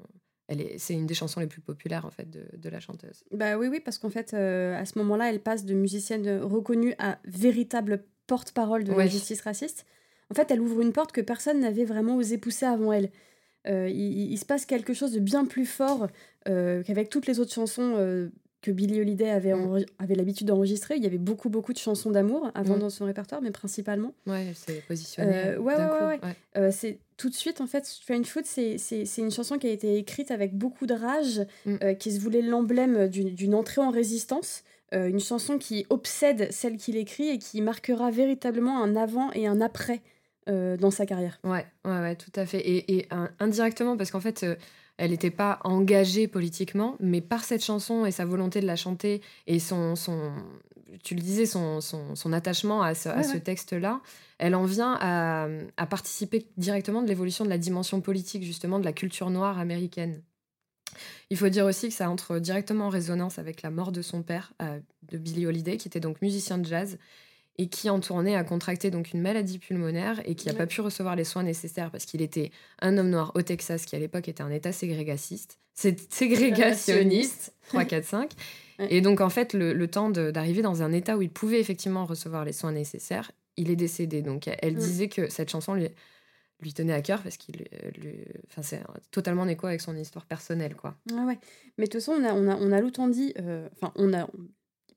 Elle 0.46 0.60
est, 0.60 0.78
c'est 0.78 0.92
une 0.92 1.06
des 1.06 1.14
chansons 1.14 1.40
les 1.40 1.46
plus 1.46 1.62
populaires 1.62 2.04
en 2.04 2.10
fait 2.10 2.28
de, 2.30 2.68
la 2.68 2.80
chanteuse. 2.80 3.24
Bah 3.30 3.56
oui, 3.56 3.68
oui, 3.68 3.80
parce 3.80 3.98
qu'en 3.98 4.10
fait, 4.10 4.34
euh, 4.34 4.78
à 4.78 4.84
ce 4.84 4.98
moment-là, 4.98 5.30
elle 5.30 5.40
passe 5.40 5.64
de 5.64 5.74
musicienne 5.74 6.40
reconnue 6.42 6.94
à 6.98 7.18
véritable 7.24 8.04
porte-parole 8.26 8.84
de 8.84 8.92
la 8.92 9.06
justice 9.06 9.40
raciste. 9.40 9.86
En 10.30 10.34
fait, 10.34 10.50
elle 10.50 10.60
ouvre 10.60 10.80
une 10.80 10.92
porte 10.92 11.12
que 11.12 11.20
personne 11.20 11.60
n'avait 11.60 11.84
vraiment 11.84 12.16
osé 12.16 12.38
pousser 12.38 12.66
avant 12.66 12.92
elle. 12.92 13.10
il, 13.66 14.36
se 14.38 14.44
passe 14.44 14.66
quelque 14.66 14.92
chose 14.92 15.12
de 15.12 15.20
bien 15.20 15.46
plus 15.46 15.66
fort 15.66 16.08
qu'avec 16.44 17.08
toutes 17.08 17.26
les 17.26 17.40
autres 17.40 17.52
chansons 17.52 18.30
que 18.64 18.70
Billie 18.70 18.98
Holiday 19.02 19.28
avait, 19.28 19.52
mm. 19.52 19.84
avait 19.98 20.14
l'habitude 20.14 20.46
d'enregistrer. 20.46 20.96
Il 20.96 21.02
y 21.02 21.06
avait 21.06 21.18
beaucoup, 21.18 21.50
beaucoup 21.50 21.74
de 21.74 21.78
chansons 21.78 22.10
d'amour 22.10 22.50
avant 22.54 22.76
mm. 22.76 22.80
dans 22.80 22.90
son 22.90 23.04
répertoire, 23.04 23.42
mais 23.42 23.50
principalement. 23.50 24.14
Ouais, 24.26 24.52
c'est 24.54 24.82
positionné. 24.86 25.48
Euh, 25.48 25.58
ouais, 25.58 25.74
ouais, 25.74 26.06
ouais, 26.06 26.20
euh, 26.56 26.70
c'est 26.72 26.98
tout 27.18 27.28
de 27.28 27.34
suite, 27.34 27.60
en 27.60 27.66
fait, 27.66 27.84
Strange 27.84 28.24
Food, 28.24 28.46
c'est 28.46 28.78
une 29.18 29.30
chanson 29.30 29.58
qui 29.58 29.66
a 29.66 29.70
été 29.70 29.98
écrite 29.98 30.30
avec 30.30 30.56
beaucoup 30.56 30.86
de 30.86 30.94
rage, 30.94 31.42
mm. 31.66 31.76
euh, 31.82 31.94
qui 31.94 32.10
se 32.10 32.20
voulait 32.20 32.40
l'emblème 32.40 33.06
d'une 33.08 33.54
entrée 33.54 33.82
en 33.82 33.90
résistance. 33.90 34.64
une 34.92 35.20
chanson 35.20 35.58
qui 35.58 35.84
obsède 35.90 36.50
celle 36.50 36.78
qu'il 36.78 36.96
écrit 36.96 37.28
et 37.28 37.38
qui 37.38 37.60
marquera 37.60 38.10
véritablement 38.10 38.82
un 38.82 38.96
avant 38.96 39.30
et 39.32 39.46
un 39.46 39.60
après 39.60 40.00
dans 40.46 40.90
sa 40.90 41.04
carrière. 41.04 41.38
Ouais, 41.44 41.66
ouais, 41.84 42.00
ouais, 42.00 42.16
tout 42.16 42.32
à 42.36 42.46
fait. 42.46 42.60
Et, 42.60 42.96
et 42.96 43.08
indirectement, 43.40 43.96
parce 43.96 44.10
qu'en 44.10 44.20
fait 44.20 44.44
elle 44.96 45.10
n'était 45.10 45.30
pas 45.30 45.58
engagée 45.64 46.28
politiquement, 46.28 46.96
mais 47.00 47.20
par 47.20 47.44
cette 47.44 47.64
chanson 47.64 48.06
et 48.06 48.10
sa 48.10 48.24
volonté 48.24 48.60
de 48.60 48.66
la 48.66 48.76
chanter 48.76 49.20
et 49.46 49.58
son, 49.58 49.96
son 49.96 50.32
tu 51.02 51.14
le 51.14 51.20
disais, 51.20 51.44
son, 51.46 51.80
son, 51.80 52.32
attachement 52.32 52.82
à 52.82 52.94
ce, 52.94 53.36
texte-là, 53.36 54.00
elle 54.38 54.54
en 54.54 54.64
vient 54.64 54.96
à, 55.00 55.48
à 55.76 55.86
participer 55.86 56.46
directement 56.56 57.02
de 57.02 57.08
l'évolution 57.08 57.44
de 57.44 57.50
la 57.50 57.58
dimension 57.58 58.00
politique, 58.00 58.44
justement, 58.44 58.78
de 58.78 58.84
la 58.84 58.92
culture 58.92 59.30
noire 59.30 59.58
américaine. 59.58 60.22
Il 61.30 61.36
faut 61.36 61.48
dire 61.48 61.66
aussi 61.66 61.88
que 61.88 61.94
ça 61.94 62.08
entre 62.08 62.38
directement 62.38 62.86
en 62.86 62.90
résonance 62.90 63.38
avec 63.38 63.62
la 63.62 63.70
mort 63.70 63.92
de 63.92 64.02
son 64.02 64.22
père, 64.22 64.52
euh, 64.62 64.78
de 65.10 65.18
Billy 65.18 65.46
Holiday, 65.46 65.76
qui 65.76 65.88
était 65.88 66.00
donc 66.00 66.22
musicien 66.22 66.58
de 66.58 66.66
jazz 66.66 66.98
et 67.56 67.68
qui 67.68 67.88
en 67.88 68.00
tournée 68.00 68.36
a 68.36 68.44
contracté 68.44 68.90
donc 68.90 69.12
une 69.12 69.20
maladie 69.20 69.58
pulmonaire 69.58 70.20
et 70.24 70.34
qui 70.34 70.48
n'a 70.48 70.54
pas 70.54 70.66
pu 70.66 70.80
recevoir 70.80 71.14
les 71.16 71.24
soins 71.24 71.44
nécessaires 71.44 71.90
parce 71.90 72.04
qu'il 72.04 72.20
était 72.20 72.50
un 72.80 72.98
homme 72.98 73.10
noir 73.10 73.32
au 73.34 73.42
Texas 73.42 73.84
qui 73.84 73.94
à 73.94 73.98
l'époque 73.98 74.28
était 74.28 74.42
un 74.42 74.50
état 74.50 74.72
ségrégationniste, 74.72 75.58
ségrégationniste 75.74 77.54
3 77.68 77.84
4 77.84 78.04
5 78.04 78.30
et 78.90 79.00
donc 79.00 79.20
en 79.20 79.30
fait 79.30 79.52
le, 79.54 79.86
temps 79.86 80.10
d'arriver 80.10 80.62
dans 80.62 80.82
un 80.82 80.92
état 80.92 81.16
où 81.16 81.22
il 81.22 81.30
pouvait 81.30 81.60
effectivement 81.60 82.06
recevoir 82.06 82.44
les 82.44 82.52
soins 82.52 82.72
nécessaires, 82.72 83.30
il 83.56 83.70
est 83.70 83.76
décédé. 83.76 84.22
Donc 84.22 84.48
elle 84.60 84.74
mm. 84.74 84.78
disait 84.78 85.08
que 85.08 85.28
cette 85.30 85.50
chanson 85.50 85.74
lui 85.74 85.88
lui 86.60 86.72
tenait 86.72 86.92
à 86.92 87.02
cœur 87.02 87.20
parce 87.22 87.36
qu'il 87.36 87.66
enfin 88.48 88.62
c'est 88.62 88.80
totalement 89.10 89.42
en 89.42 89.48
écho 89.48 89.66
avec 89.66 89.80
son 89.80 89.96
histoire 89.96 90.24
personnelle 90.24 90.74
quoi. 90.74 90.96
Ah 91.12 91.24
ouais. 91.26 91.38
Mais 91.76 91.86
de 91.86 91.90
toute 91.90 92.00
façon 92.00 92.12
on 92.12 92.24
a 92.24 92.32
on 92.32 92.48
a 92.48 92.56
on 92.56 92.72
a 92.72 93.08
dit 93.10 93.34
euh, 93.38 93.68
enfin 93.74 93.92
on 93.96 94.14
a 94.14 94.28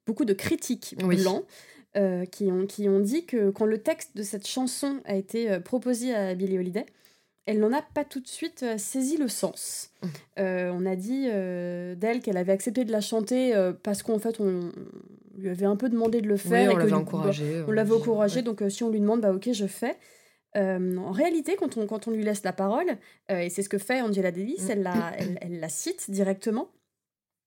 beaucoup 0.05 0.23
de 0.23 0.33
critiques 0.33 0.95
blancs 0.97 1.45
euh, 1.95 2.25
qui, 2.25 2.51
ont, 2.51 2.67
qui 2.67 2.89
ont 2.89 2.99
dit 2.99 3.25
que 3.25 3.49
quand 3.49 3.65
le 3.65 3.79
texte 3.79 4.15
de 4.15 4.21
cette 4.21 4.45
chanson 4.45 4.97
a 5.05 5.15
été 5.15 5.49
euh, 5.49 5.59
proposé 5.59 6.13
à 6.13 6.35
Billie 6.35 6.59
Holiday, 6.59 6.85
elle 7.45 7.59
n'en 7.59 7.71
a 7.71 7.81
pas 7.81 8.03
tout 8.03 8.19
de 8.19 8.27
suite 8.27 8.61
euh, 8.61 8.77
saisi 8.77 9.17
le 9.17 9.29
sens. 9.29 9.91
Mmh. 10.03 10.09
on 10.37 10.85
a 10.85 10.95
dit 10.95 11.23
d'elle 11.95 12.19
qu'elle 12.21 12.37
avait 12.37 12.51
accepté 12.51 12.85
de 12.85 12.91
la 12.91 13.01
chanter 13.01 13.53
parce 13.81 14.03
qu'en 14.03 14.19
fait 14.19 14.39
on 14.39 14.71
lui 15.37 15.49
avait 15.49 15.65
un 15.65 15.75
peu 15.75 15.89
demandé 15.89 16.21
de 16.21 16.27
le 16.27 16.37
faire. 16.37 16.73
on 16.73 16.77
l'avait 16.77 16.93
encouragé. 16.93 17.63
on 17.67 17.71
l'avait 17.71 17.95
encouragé, 17.95 18.41
donc 18.43 18.61
si 18.69 18.83
on 18.83 18.89
lui 18.91 18.99
demande, 18.99 19.21
bah 19.21 19.33
ok, 19.33 19.49
je 19.53 19.65
fais. 19.65 19.95
en 20.55 21.11
réalité, 21.11 21.55
quand 21.55 21.77
on, 21.77 21.87
quand 21.87 22.07
on 22.07 22.11
lui 22.11 22.23
laisse 22.23 22.43
la 22.43 22.53
parole, 22.53 22.97
et 23.29 23.49
c'est 23.49 23.63
ce 23.63 23.69
que 23.69 23.79
fait 23.79 24.01
Angela 24.01 24.31
Davis, 24.31 24.67
mmh. 24.67 24.71
elle, 24.71 24.83
la, 24.83 25.13
elle, 25.17 25.39
elle, 25.41 25.59
la 25.59 25.69
cite 25.69 26.11
directement, 26.11 26.69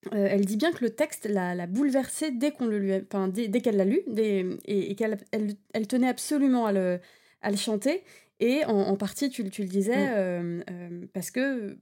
euh, 0.07 0.27
elle 0.29 0.45
dit 0.45 0.57
bien 0.57 0.71
que 0.71 0.83
le 0.83 0.89
texte 0.89 1.27
l'a 1.27 1.67
bouleversée 1.67 2.31
dès 2.31 2.51
qu'on 2.51 2.65
le 2.65 2.79
lui 2.79 2.93
enfin, 2.95 3.27
dès, 3.27 3.49
qu'elle 3.61 3.77
l'a 3.77 3.85
lu 3.85 4.01
et, 4.17 4.95
qu'elle 4.95 5.19
elle, 5.31 5.87
tenait 5.87 6.07
absolument 6.07 6.65
à 6.65 6.71
le, 6.71 6.99
à 7.43 7.51
le 7.51 7.57
chanter 7.57 8.03
et 8.39 8.65
en, 8.65 8.97
partie 8.97 9.29
tu, 9.29 9.47
tu, 9.51 9.61
le 9.61 9.67
disais 9.67 10.07
mm. 10.07 10.13
euh, 10.15 10.63
euh, 10.71 11.05
parce 11.13 11.29
que 11.29 11.77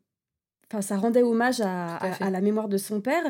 enfin 0.70 0.82
ça 0.82 0.98
rendait 0.98 1.24
hommage 1.24 1.62
à, 1.62 1.96
à, 1.96 2.30
la 2.30 2.42
mémoire 2.42 2.68
de 2.68 2.78
son 2.78 3.00
père 3.00 3.24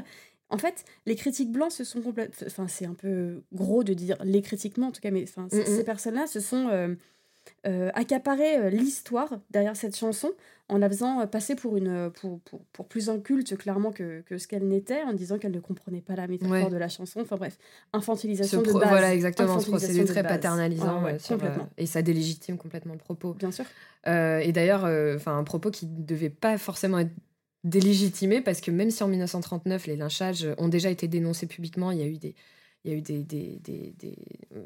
en 0.49 0.57
fait 0.57 0.83
les 1.05 1.15
critiques 1.15 1.51
blancs 1.51 1.71
se 1.71 1.83
sont 1.83 2.01
complètement 2.01 2.47
enfin 2.47 2.67
c'est 2.67 2.85
un 2.85 2.95
peu 2.95 3.43
gros 3.53 3.83
de 3.83 3.93
dire 3.93 4.17
les 4.23 4.41
critiquement 4.41 4.87
en 4.87 4.91
tout 4.91 5.01
cas 5.01 5.11
mais 5.11 5.21
enfin 5.21 5.47
mm, 5.51 5.59
mm. 5.59 5.65
ces 5.65 5.83
personnes 5.83 6.15
là 6.15 6.25
se 6.25 6.39
sont 6.39 6.95
euh, 7.67 7.89
accaparer 7.93 8.57
euh, 8.57 8.69
l'histoire 8.69 9.39
derrière 9.49 9.75
cette 9.75 9.95
chanson 9.95 10.31
en 10.69 10.77
la 10.77 10.87
faisant 10.89 11.21
euh, 11.21 11.25
passer 11.25 11.55
pour, 11.55 11.77
une, 11.77 12.09
pour, 12.11 12.39
pour, 12.41 12.61
pour 12.71 12.87
plus 12.87 13.09
inculte 13.09 13.57
clairement 13.57 13.91
que, 13.91 14.21
que 14.21 14.37
ce 14.37 14.47
qu'elle 14.47 14.67
n'était, 14.67 15.01
en 15.03 15.13
disant 15.13 15.37
qu'elle 15.37 15.51
ne 15.51 15.59
comprenait 15.59 16.01
pas 16.01 16.15
la 16.15 16.27
métaphore 16.27 16.69
de 16.69 16.77
la 16.77 16.87
chanson. 16.87 17.21
Enfin 17.21 17.35
bref, 17.35 17.57
infantilisation 17.93 18.61
de 18.61 18.71
base. 18.71 18.87
Voilà, 18.89 19.13
exactement, 19.13 19.59
ce 19.59 19.69
procédé 19.69 20.05
très 20.05 20.23
paternalisant. 20.23 21.03
et 21.77 21.85
ça 21.85 22.01
délégitime 22.01 22.57
complètement 22.57 22.93
le 22.93 22.99
propos. 22.99 23.33
Bien 23.33 23.51
sûr. 23.51 23.65
et 24.05 24.51
d'ailleurs, 24.51 24.83
enfin 25.15 25.37
un 25.37 25.43
propos 25.43 25.71
qui 25.71 25.85
ne 25.85 26.03
devait 26.03 26.29
pas 26.29 26.57
forcément 26.57 26.99
être 26.99 27.11
délégitimé, 27.63 28.41
parce 28.41 28.61
que 28.61 28.71
même 28.71 28.89
si 28.89 29.03
en 29.03 29.07
1939, 29.07 29.87
les 29.87 29.97
lynchages 29.97 30.47
ont 30.57 30.69
déjà 30.69 30.89
été 30.89 31.07
dénoncés 31.07 31.45
publiquement, 31.45 31.91
il 31.91 31.99
y 31.99 32.03
a 32.03 32.07
eu 32.07 32.17
des 32.17 32.35
il 32.83 32.91
y 32.91 32.93
a 32.93 32.97
eu 32.97 33.01
des, 33.01 33.23
des, 33.23 33.59
des, 33.61 33.93
des, 33.99 34.15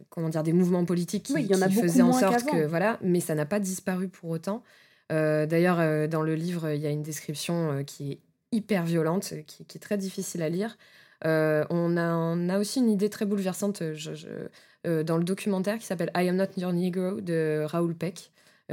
comment 0.10 0.30
dire, 0.30 0.44
des 0.44 0.54
mouvements 0.54 0.86
politiques 0.86 1.24
qui, 1.24 1.42
y 1.42 1.56
en 1.56 1.62
a 1.62 1.70
faisaient 1.70 2.02
en 2.02 2.14
sorte 2.14 2.46
que 2.46 2.66
voilà, 2.66 3.00
mais 3.02 3.20
ça 3.20 3.36
n'a 3.36 3.46
pas 3.46 3.60
disparu 3.60 4.08
pour 4.08 4.30
autant. 4.30 4.64
Euh, 5.12 5.46
d'ailleurs, 5.46 5.80
euh, 5.80 6.08
dans 6.08 6.22
le 6.22 6.36
livre, 6.36 6.72
il 6.72 6.82
y 6.82 6.88
a 6.88 6.90
une 6.90 7.04
description 7.04 7.72
euh, 7.72 7.84
qui 7.84 8.14
est 8.14 8.20
hyper 8.52 8.86
violente, 8.86 9.34
qui, 9.48 9.66
qui, 9.66 9.78
est 9.78 9.82
très 9.82 9.98
difficile 9.98 10.42
à 10.44 10.50
lire. 10.50 10.78
on, 11.26 11.98
a, 11.98 12.16
on 12.16 12.50
a 12.50 12.60
aussi 12.60 12.80
une 12.80 12.90
idée 12.90 13.10
très 13.10 13.26
bouleversante 13.26 13.82
dans 13.82 15.18
le 15.18 15.24
documentaire 15.24 15.80
qui 15.80 15.86
s'appelle 15.86 16.12
I 16.16 16.30
Am 16.30 16.36
Not 16.36 16.58
Your 16.58 16.74
Negro 16.74 17.20
de 17.20 17.64
Raoul 17.66 17.96
Peck. 17.96 18.32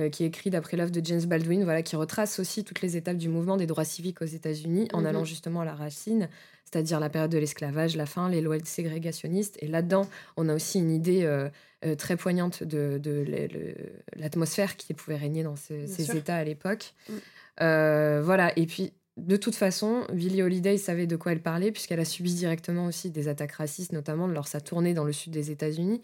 Qui 0.08 0.24
est 0.24 0.26
écrit 0.26 0.50
d'après 0.50 0.76
l'œuvre 0.76 0.90
de 0.90 1.04
James 1.04 1.24
Baldwin, 1.24 1.64
voilà, 1.64 1.82
qui 1.82 1.96
retrace 1.96 2.38
aussi 2.38 2.64
toutes 2.64 2.80
les 2.80 2.96
étapes 2.96 3.16
du 3.16 3.28
mouvement 3.28 3.56
des 3.56 3.66
droits 3.66 3.84
civiques 3.84 4.22
aux 4.22 4.26
États-Unis 4.26 4.88
en 4.92 5.00
mhm. 5.00 5.06
allant 5.06 5.24
justement 5.24 5.60
à 5.60 5.64
la 5.64 5.74
racine, 5.74 6.28
c'est-à-dire 6.64 7.00
la 7.00 7.08
période 7.08 7.30
de 7.30 7.38
l'esclavage, 7.38 7.96
la 7.96 8.06
fin, 8.06 8.28
les 8.28 8.40
lois 8.40 8.58
ségrégationnistes. 8.64 9.56
Et 9.60 9.66
là-dedans, 9.66 10.08
on 10.36 10.48
a 10.48 10.54
aussi 10.54 10.78
une 10.78 10.90
idée 10.90 11.24
euh, 11.24 11.48
euh, 11.84 11.94
très 11.96 12.16
poignante 12.16 12.62
de, 12.62 13.00
l'atmosphère 14.16 14.76
qui 14.76 14.94
pouvait 14.94 15.16
régner 15.16 15.42
dans 15.42 15.56
ces, 15.56 16.16
États 16.16 16.36
à 16.36 16.44
l'époque. 16.44 16.94
Mm. 17.08 17.12
Euh, 17.62 18.22
voilà, 18.24 18.56
et 18.58 18.66
puis 18.66 18.92
de 19.16 19.36
toute 19.36 19.54
façon, 19.54 20.06
Billie 20.12 20.42
Holiday 20.42 20.78
savait 20.78 21.06
de 21.06 21.16
quoi 21.16 21.32
elle 21.32 21.42
parlait, 21.42 21.72
puisqu'elle 21.72 22.00
a 22.00 22.04
subi 22.04 22.34
directement 22.34 22.86
aussi 22.86 23.10
des 23.10 23.28
attaques 23.28 23.52
racistes, 23.52 23.92
notamment 23.92 24.26
lors 24.26 24.44
de 24.44 24.48
sa 24.48 24.60
tournée 24.60 24.94
dans 24.94 25.04
le 25.04 25.12
sud 25.12 25.32
des 25.32 25.50
États-Unis. 25.50 26.00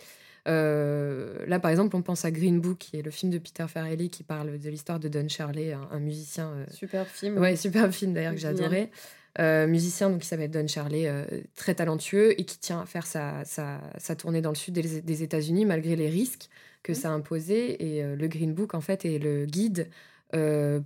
Là, 0.47 1.59
par 1.61 1.71
exemple, 1.71 1.97
on 1.97 2.03
pense 2.03 2.25
à 2.25 2.31
Green 2.31 2.61
Book, 2.61 2.79
qui 2.79 2.97
est 2.97 3.03
le 3.03 3.11
film 3.11 3.33
de 3.33 3.39
Peter 3.39 3.67
Farrelly 3.69 4.11
qui 4.11 4.23
parle 4.23 4.59
de 4.59 4.71
l'histoire 4.71 5.01
de 5.01 5.09
Don 5.09 5.29
Shirley, 5.29 5.73
un, 5.73 5.99
musicien. 5.99 6.53
super 6.71 7.07
film. 7.07 7.39
Ouais, 7.39 7.57
super 7.57 7.93
film 7.93 8.15
d'ailleurs 8.15 8.35
que 8.35 8.41
j'ai 8.41 8.49
adoré. 8.49 8.91
Euh, 9.39 9.67
musicien 9.67 10.09
donc, 10.09 10.23
qui 10.23 10.27
s'appelle 10.27 10.51
Don 10.51 10.67
Charley, 10.67 11.07
euh, 11.07 11.25
très 11.57 11.75
talentueux 11.75 12.39
et 12.41 12.45
qui 12.45 12.59
tient 12.59 12.81
à 12.81 12.87
faire 12.87 13.07
sa, 13.07 13.45
sa, 13.45 14.17
tournée 14.17 14.41
dans 14.41 14.51
le 14.51 14.57
sud 14.57 14.75
des, 14.75 15.23
États-Unis 15.23 15.67
malgré 15.67 15.95
les 15.95 16.09
risques 16.09 16.49
que 16.83 16.93
mmh. 16.93 16.97
ça 16.97 17.11
imposait. 17.11 17.77
Et 17.81 18.03
euh, 18.03 18.17
le 18.17 18.29
Green 18.29 18.55
Book, 18.55 18.75
en 18.75 18.81
fait, 18.81 19.05
est 19.05 19.19
le 19.19 19.45
guide 19.45 19.89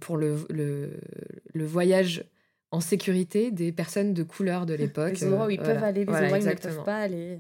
pour 0.00 0.16
le, 0.16 0.36
le, 0.48 0.90
le, 1.54 1.64
voyage 1.64 2.24
en 2.70 2.80
sécurité 2.80 3.50
des 3.50 3.72
personnes 3.72 4.14
de 4.14 4.22
couleur 4.22 4.64
de 4.64 4.74
l'époque. 4.74 5.18
Les 5.18 5.26
endroits 5.26 5.46
où 5.46 5.50
ils 5.50 5.58
peuvent 5.58 5.82
aller, 5.82 6.04
les 6.04 6.12
endroits 6.12 6.38
où 6.38 6.40
ils 6.40 6.46
ne 6.46 6.54
peuvent 6.54 6.84
pas 6.84 6.98
aller. 6.98 7.38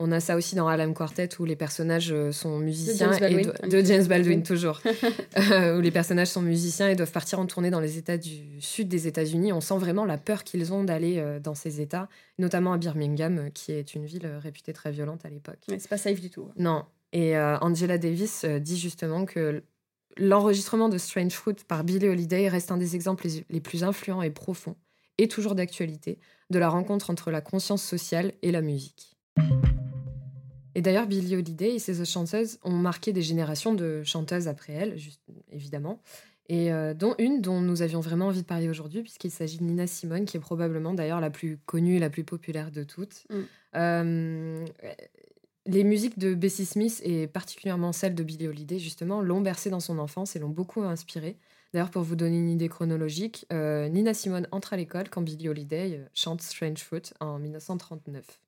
On 0.00 0.10
a 0.10 0.18
ça 0.18 0.34
aussi 0.34 0.56
dans 0.56 0.66
Harlem 0.66 0.92
Quartet 0.92 1.28
où 1.38 1.44
les 1.44 1.54
personnages 1.54 2.10
euh, 2.12 2.32
sont 2.32 2.58
musiciens 2.58 3.10
de 3.10 3.12
James 3.12 3.20
Baldwin, 3.20 3.52
et 3.62 3.68
de 3.68 3.84
James 3.84 4.06
Baldwin 4.06 4.42
toujours, 4.42 4.80
euh, 5.52 5.78
où 5.78 5.80
les 5.80 5.92
personnages 5.92 6.28
sont 6.28 6.42
musiciens 6.42 6.88
et 6.88 6.96
doivent 6.96 7.12
partir 7.12 7.38
en 7.38 7.46
tournée 7.46 7.70
dans 7.70 7.78
les 7.78 7.96
États 7.96 8.18
du 8.18 8.60
sud 8.60 8.88
des 8.88 9.06
États-Unis. 9.06 9.52
On 9.52 9.60
sent 9.60 9.78
vraiment 9.78 10.04
la 10.04 10.18
peur 10.18 10.42
qu'ils 10.42 10.72
ont 10.72 10.82
d'aller 10.82 11.18
euh, 11.18 11.38
dans 11.38 11.54
ces 11.54 11.80
États, 11.80 12.08
notamment 12.40 12.72
à 12.72 12.78
Birmingham, 12.78 13.50
qui 13.54 13.70
est 13.70 13.94
une 13.94 14.04
ville 14.04 14.26
réputée 14.42 14.72
très 14.72 14.90
violente 14.90 15.24
à 15.24 15.30
l'époque. 15.30 15.60
Mais 15.68 15.78
c'est 15.78 15.88
pas 15.88 15.96
safe 15.96 16.20
du 16.20 16.30
tout. 16.30 16.50
Non. 16.56 16.84
Et 17.12 17.38
Angela 17.38 17.96
Davis 17.96 18.44
dit 18.44 18.76
justement 18.76 19.24
que 19.24 19.62
l'enregistrement 20.16 20.88
de 20.88 20.98
Strange 20.98 21.30
Fruit 21.30 21.54
par 21.68 21.84
Billie 21.84 22.08
Holiday 22.08 22.48
reste 22.48 22.72
un 22.72 22.76
des 22.76 22.96
exemples 22.96 23.28
les 23.48 23.60
plus 23.60 23.84
influents 23.84 24.20
et 24.20 24.30
profonds, 24.30 24.74
et 25.18 25.28
toujours 25.28 25.54
d'actualité, 25.54 26.18
de 26.50 26.58
la 26.58 26.68
rencontre 26.68 27.10
entre 27.10 27.30
la 27.30 27.40
conscience 27.40 27.84
sociale 27.84 28.32
et 28.42 28.50
la 28.50 28.62
musique. 28.62 29.16
Et 30.74 30.82
d'ailleurs, 30.82 31.06
Billie 31.06 31.36
Holiday 31.36 31.74
et 31.74 31.78
ses 31.78 32.00
autres 32.00 32.10
chanteuses 32.10 32.58
ont 32.62 32.72
marqué 32.72 33.12
des 33.12 33.22
générations 33.22 33.74
de 33.74 34.02
chanteuses 34.02 34.48
après 34.48 34.72
elle, 34.72 34.98
juste, 34.98 35.20
évidemment. 35.50 36.00
Et 36.48 36.72
euh, 36.72 36.92
dont 36.92 37.14
une 37.18 37.40
dont 37.40 37.60
nous 37.60 37.80
avions 37.82 38.00
vraiment 38.00 38.26
envie 38.26 38.42
de 38.42 38.46
parler 38.46 38.68
aujourd'hui, 38.68 39.02
puisqu'il 39.02 39.30
s'agit 39.30 39.58
de 39.58 39.64
Nina 39.64 39.86
Simone, 39.86 40.26
qui 40.26 40.36
est 40.36 40.40
probablement 40.40 40.92
d'ailleurs 40.92 41.20
la 41.20 41.30
plus 41.30 41.58
connue, 41.64 41.98
la 41.98 42.10
plus 42.10 42.24
populaire 42.24 42.70
de 42.70 42.82
toutes. 42.82 43.24
Mm. 43.30 43.40
Euh, 43.76 44.66
les 45.66 45.84
musiques 45.84 46.18
de 46.18 46.34
Bessie 46.34 46.66
Smith, 46.66 47.00
et 47.02 47.26
particulièrement 47.26 47.92
celles 47.92 48.14
de 48.14 48.22
Billie 48.22 48.48
Holiday, 48.48 48.78
justement, 48.78 49.22
l'ont 49.22 49.40
bercée 49.40 49.70
dans 49.70 49.80
son 49.80 49.98
enfance 49.98 50.36
et 50.36 50.38
l'ont 50.38 50.50
beaucoup 50.50 50.82
inspirée. 50.82 51.38
D'ailleurs, 51.72 51.90
pour 51.90 52.02
vous 52.02 52.16
donner 52.16 52.36
une 52.36 52.50
idée 52.50 52.68
chronologique, 52.68 53.46
euh, 53.50 53.88
Nina 53.88 54.12
Simone 54.12 54.46
entre 54.52 54.74
à 54.74 54.76
l'école 54.76 55.08
quand 55.08 55.22
Billie 55.22 55.48
Holiday 55.48 56.02
chante 56.12 56.42
Strange 56.42 56.78
Fruit 56.78 57.14
en 57.20 57.38
1939. 57.38 58.43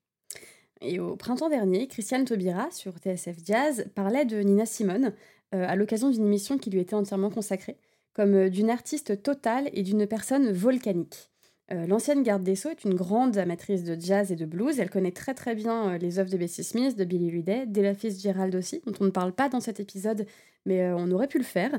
Et 0.81 1.01
au 1.01 1.16
printemps 1.16 1.49
dernier, 1.49 1.87
Christiane 1.87 2.24
Taubira, 2.24 2.70
sur 2.70 2.97
TSF 2.99 3.37
Jazz, 3.45 3.87
parlait 3.95 4.24
de 4.24 4.39
Nina 4.41 4.66
Simone 4.66 5.12
euh, 5.55 5.64
à 5.66 5.77
l'occasion 5.77 6.11
d'une 6.11 6.27
émission 6.27 6.59
qui 6.59 6.70
lui 6.70 6.81
était 6.81 6.95
entièrement 6.95 7.31
consacrée, 7.31 7.77
comme 8.12 8.35
euh, 8.35 8.49
d'une 8.51 8.68
artiste 8.68 9.22
totale 9.22 9.70
et 9.72 9.83
d'une 9.83 10.07
personne 10.07 10.53
volcanique. 10.53 11.31
Euh, 11.72 11.87
l'ancienne 11.87 12.22
garde 12.22 12.43
des 12.43 12.55
Sceaux 12.57 12.70
est 12.70 12.85
une 12.85 12.95
grande 12.95 13.39
amatrice 13.39 13.85
de 13.85 13.99
jazz 13.99 14.31
et 14.31 14.37
de 14.37 14.45
blues. 14.45 14.79
Elle 14.79 14.91
connaît 14.91 15.12
très 15.12 15.35
très 15.35 15.55
bien 15.55 15.97
les 15.99 16.18
œuvres 16.18 16.31
de 16.31 16.37
Bessie 16.37 16.62
Smith, 16.62 16.97
de 16.97 17.05
Billy 17.05 17.29
Holiday, 17.29 17.64
d'Ella 17.66 17.95
Fitzgerald 17.95 18.55
aussi, 18.55 18.83
dont 18.87 18.93
on 19.01 19.05
ne 19.05 19.11
parle 19.11 19.33
pas 19.33 19.49
dans 19.49 19.61
cet 19.61 19.81
épisode, 19.81 20.27
mais 20.66 20.93
on 20.93 21.11
aurait 21.11 21.27
pu 21.27 21.39
le 21.39 21.45
faire. 21.45 21.72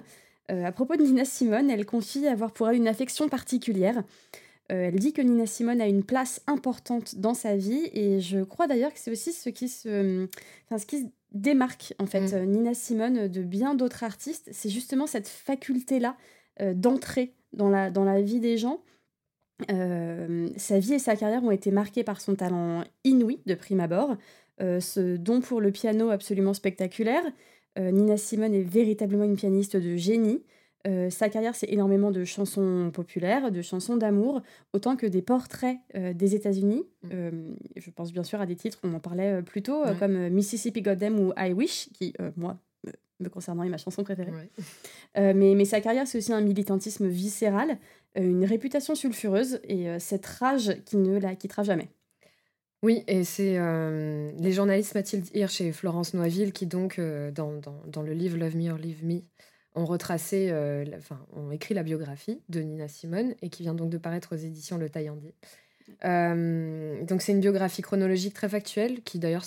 à 0.49 0.71
propos 0.73 0.95
de 0.97 1.03
Nina 1.03 1.23
Simone, 1.23 1.69
elle 1.69 1.85
confie 1.85 2.27
avoir 2.27 2.51
pour 2.51 2.67
elle 2.67 2.75
une 2.75 2.87
affection 2.87 3.29
particulière. 3.29 4.03
Euh, 4.71 4.87
elle 4.87 4.99
dit 4.99 5.13
que 5.13 5.21
Nina 5.21 5.45
Simone 5.45 5.79
a 5.79 5.87
une 5.87 6.03
place 6.03 6.41
importante 6.45 7.15
dans 7.15 7.33
sa 7.33 7.55
vie 7.55 7.89
et 7.93 8.19
je 8.19 8.43
crois 8.43 8.67
d'ailleurs 8.67 8.93
que 8.93 8.99
c'est 8.99 9.11
aussi 9.11 9.31
ce 9.31 9.49
qui 9.49 9.69
se, 9.69 10.27
enfin, 10.65 10.77
ce 10.77 10.85
qui 10.85 11.09
démarque 11.31 11.93
en 11.99 12.05
fait 12.05 12.33
mm. 12.33 12.45
Nina 12.45 12.73
Simone 12.73 13.27
de 13.27 13.41
bien 13.41 13.75
d'autres 13.75 14.03
artistes. 14.03 14.49
C'est 14.51 14.69
justement 14.69 15.07
cette 15.07 15.27
faculté-là 15.27 16.17
euh, 16.59 16.73
d'entrer 16.73 17.33
dans 17.53 17.69
la, 17.69 17.89
dans 17.91 18.03
la 18.03 18.21
vie 18.21 18.41
des 18.41 18.57
gens. 18.57 18.81
Euh, 19.71 20.49
sa 20.57 20.79
vie 20.79 20.95
et 20.95 20.99
sa 20.99 21.15
carrière 21.15 21.43
ont 21.43 21.51
été 21.51 21.71
marquées 21.71 22.03
par 22.03 22.19
son 22.19 22.35
talent 22.35 22.83
inouï 23.05 23.39
de 23.45 23.55
prime 23.55 23.79
abord, 23.79 24.17
ce 24.59 25.17
don 25.17 25.39
pour 25.39 25.61
le 25.61 25.71
piano 25.71 26.09
absolument 26.09 26.53
spectaculaire. 26.53 27.23
Nina 27.79 28.17
Simone 28.17 28.55
est 28.55 28.63
véritablement 28.63 29.23
une 29.23 29.35
pianiste 29.35 29.77
de 29.77 29.95
génie. 29.95 30.41
Euh, 30.85 31.09
sa 31.09 31.29
carrière, 31.29 31.55
c'est 31.55 31.69
énormément 31.71 32.11
de 32.11 32.23
chansons 32.23 32.91
populaires, 32.93 33.51
de 33.51 33.61
chansons 33.61 33.97
d'amour, 33.97 34.41
autant 34.73 34.95
que 34.95 35.05
des 35.05 35.21
portraits 35.21 35.77
euh, 35.95 36.13
des 36.13 36.35
États-Unis. 36.35 36.83
Mm. 37.03 37.09
Euh, 37.13 37.31
je 37.75 37.89
pense 37.89 38.11
bien 38.11 38.23
sûr 38.23 38.39
à 38.39 38.45
des 38.45 38.55
titres, 38.55 38.79
on 38.83 38.93
en 38.93 38.99
parlait 38.99 39.41
plus 39.41 39.63
tôt, 39.63 39.83
comme 39.99 40.29
Mississippi 40.29 40.81
Goddamn 40.81 41.19
ou 41.19 41.33
I 41.37 41.53
Wish, 41.53 41.89
qui, 41.93 42.13
moi, 42.35 42.57
me 43.19 43.29
concernant, 43.29 43.63
est 43.63 43.69
ma 43.69 43.77
chanson 43.77 44.03
préférée. 44.03 44.31
mais, 45.15 45.33
mais 45.33 45.65
sa 45.65 45.81
carrière, 45.81 46.07
c'est 46.07 46.19
aussi 46.19 46.33
un 46.33 46.41
militantisme 46.41 47.07
viscéral, 47.07 47.77
une 48.15 48.45
réputation 48.45 48.95
sulfureuse 48.95 49.59
et 49.63 49.99
cette 49.99 50.25
rage 50.25 50.77
qui 50.85 50.97
ne 50.97 51.19
la 51.19 51.35
quittera 51.35 51.63
jamais. 51.63 51.89
Oui, 52.83 53.03
et 53.07 53.23
c'est 53.23 53.57
les 54.37 54.51
journalistes 54.51 54.93
Mathilde 54.93 55.25
Hirsch 55.33 55.61
et 55.61 55.71
Florence 55.71 56.13
Noiville 56.13 56.53
qui, 56.53 56.67
donc, 56.67 56.99
dans, 56.99 57.53
dans, 57.59 57.81
dans, 57.87 58.01
le 58.03 58.13
livre 58.13 58.37
Love 58.37 58.55
Me 58.55 58.71
or 58.71 58.77
Leave 58.77 59.03
Me, 59.03 59.21
ont 59.77 59.85
retracé, 59.85 60.49
euh, 60.49 60.83
enfin, 60.97 61.19
ont 61.35 61.51
écrit 61.51 61.73
la 61.73 61.83
biographie 61.83 62.41
de 62.49 62.61
Nina 62.61 62.87
Simone 62.87 63.35
et 63.41 63.49
qui 63.49 63.63
vient 63.63 63.75
donc 63.75 63.89
de 63.89 63.97
paraître 63.97 64.35
aux 64.35 64.37
éditions 64.37 64.77
Le 64.77 64.89
Taillandier. 64.89 65.33
Euh, 66.03 67.03
donc 67.05 67.21
c'est 67.21 67.31
une 67.31 67.39
biographie 67.39 67.81
chronologique 67.81 68.33
très 68.33 68.49
factuelle 68.49 69.01
qui 69.03 69.19
d'ailleurs 69.19 69.45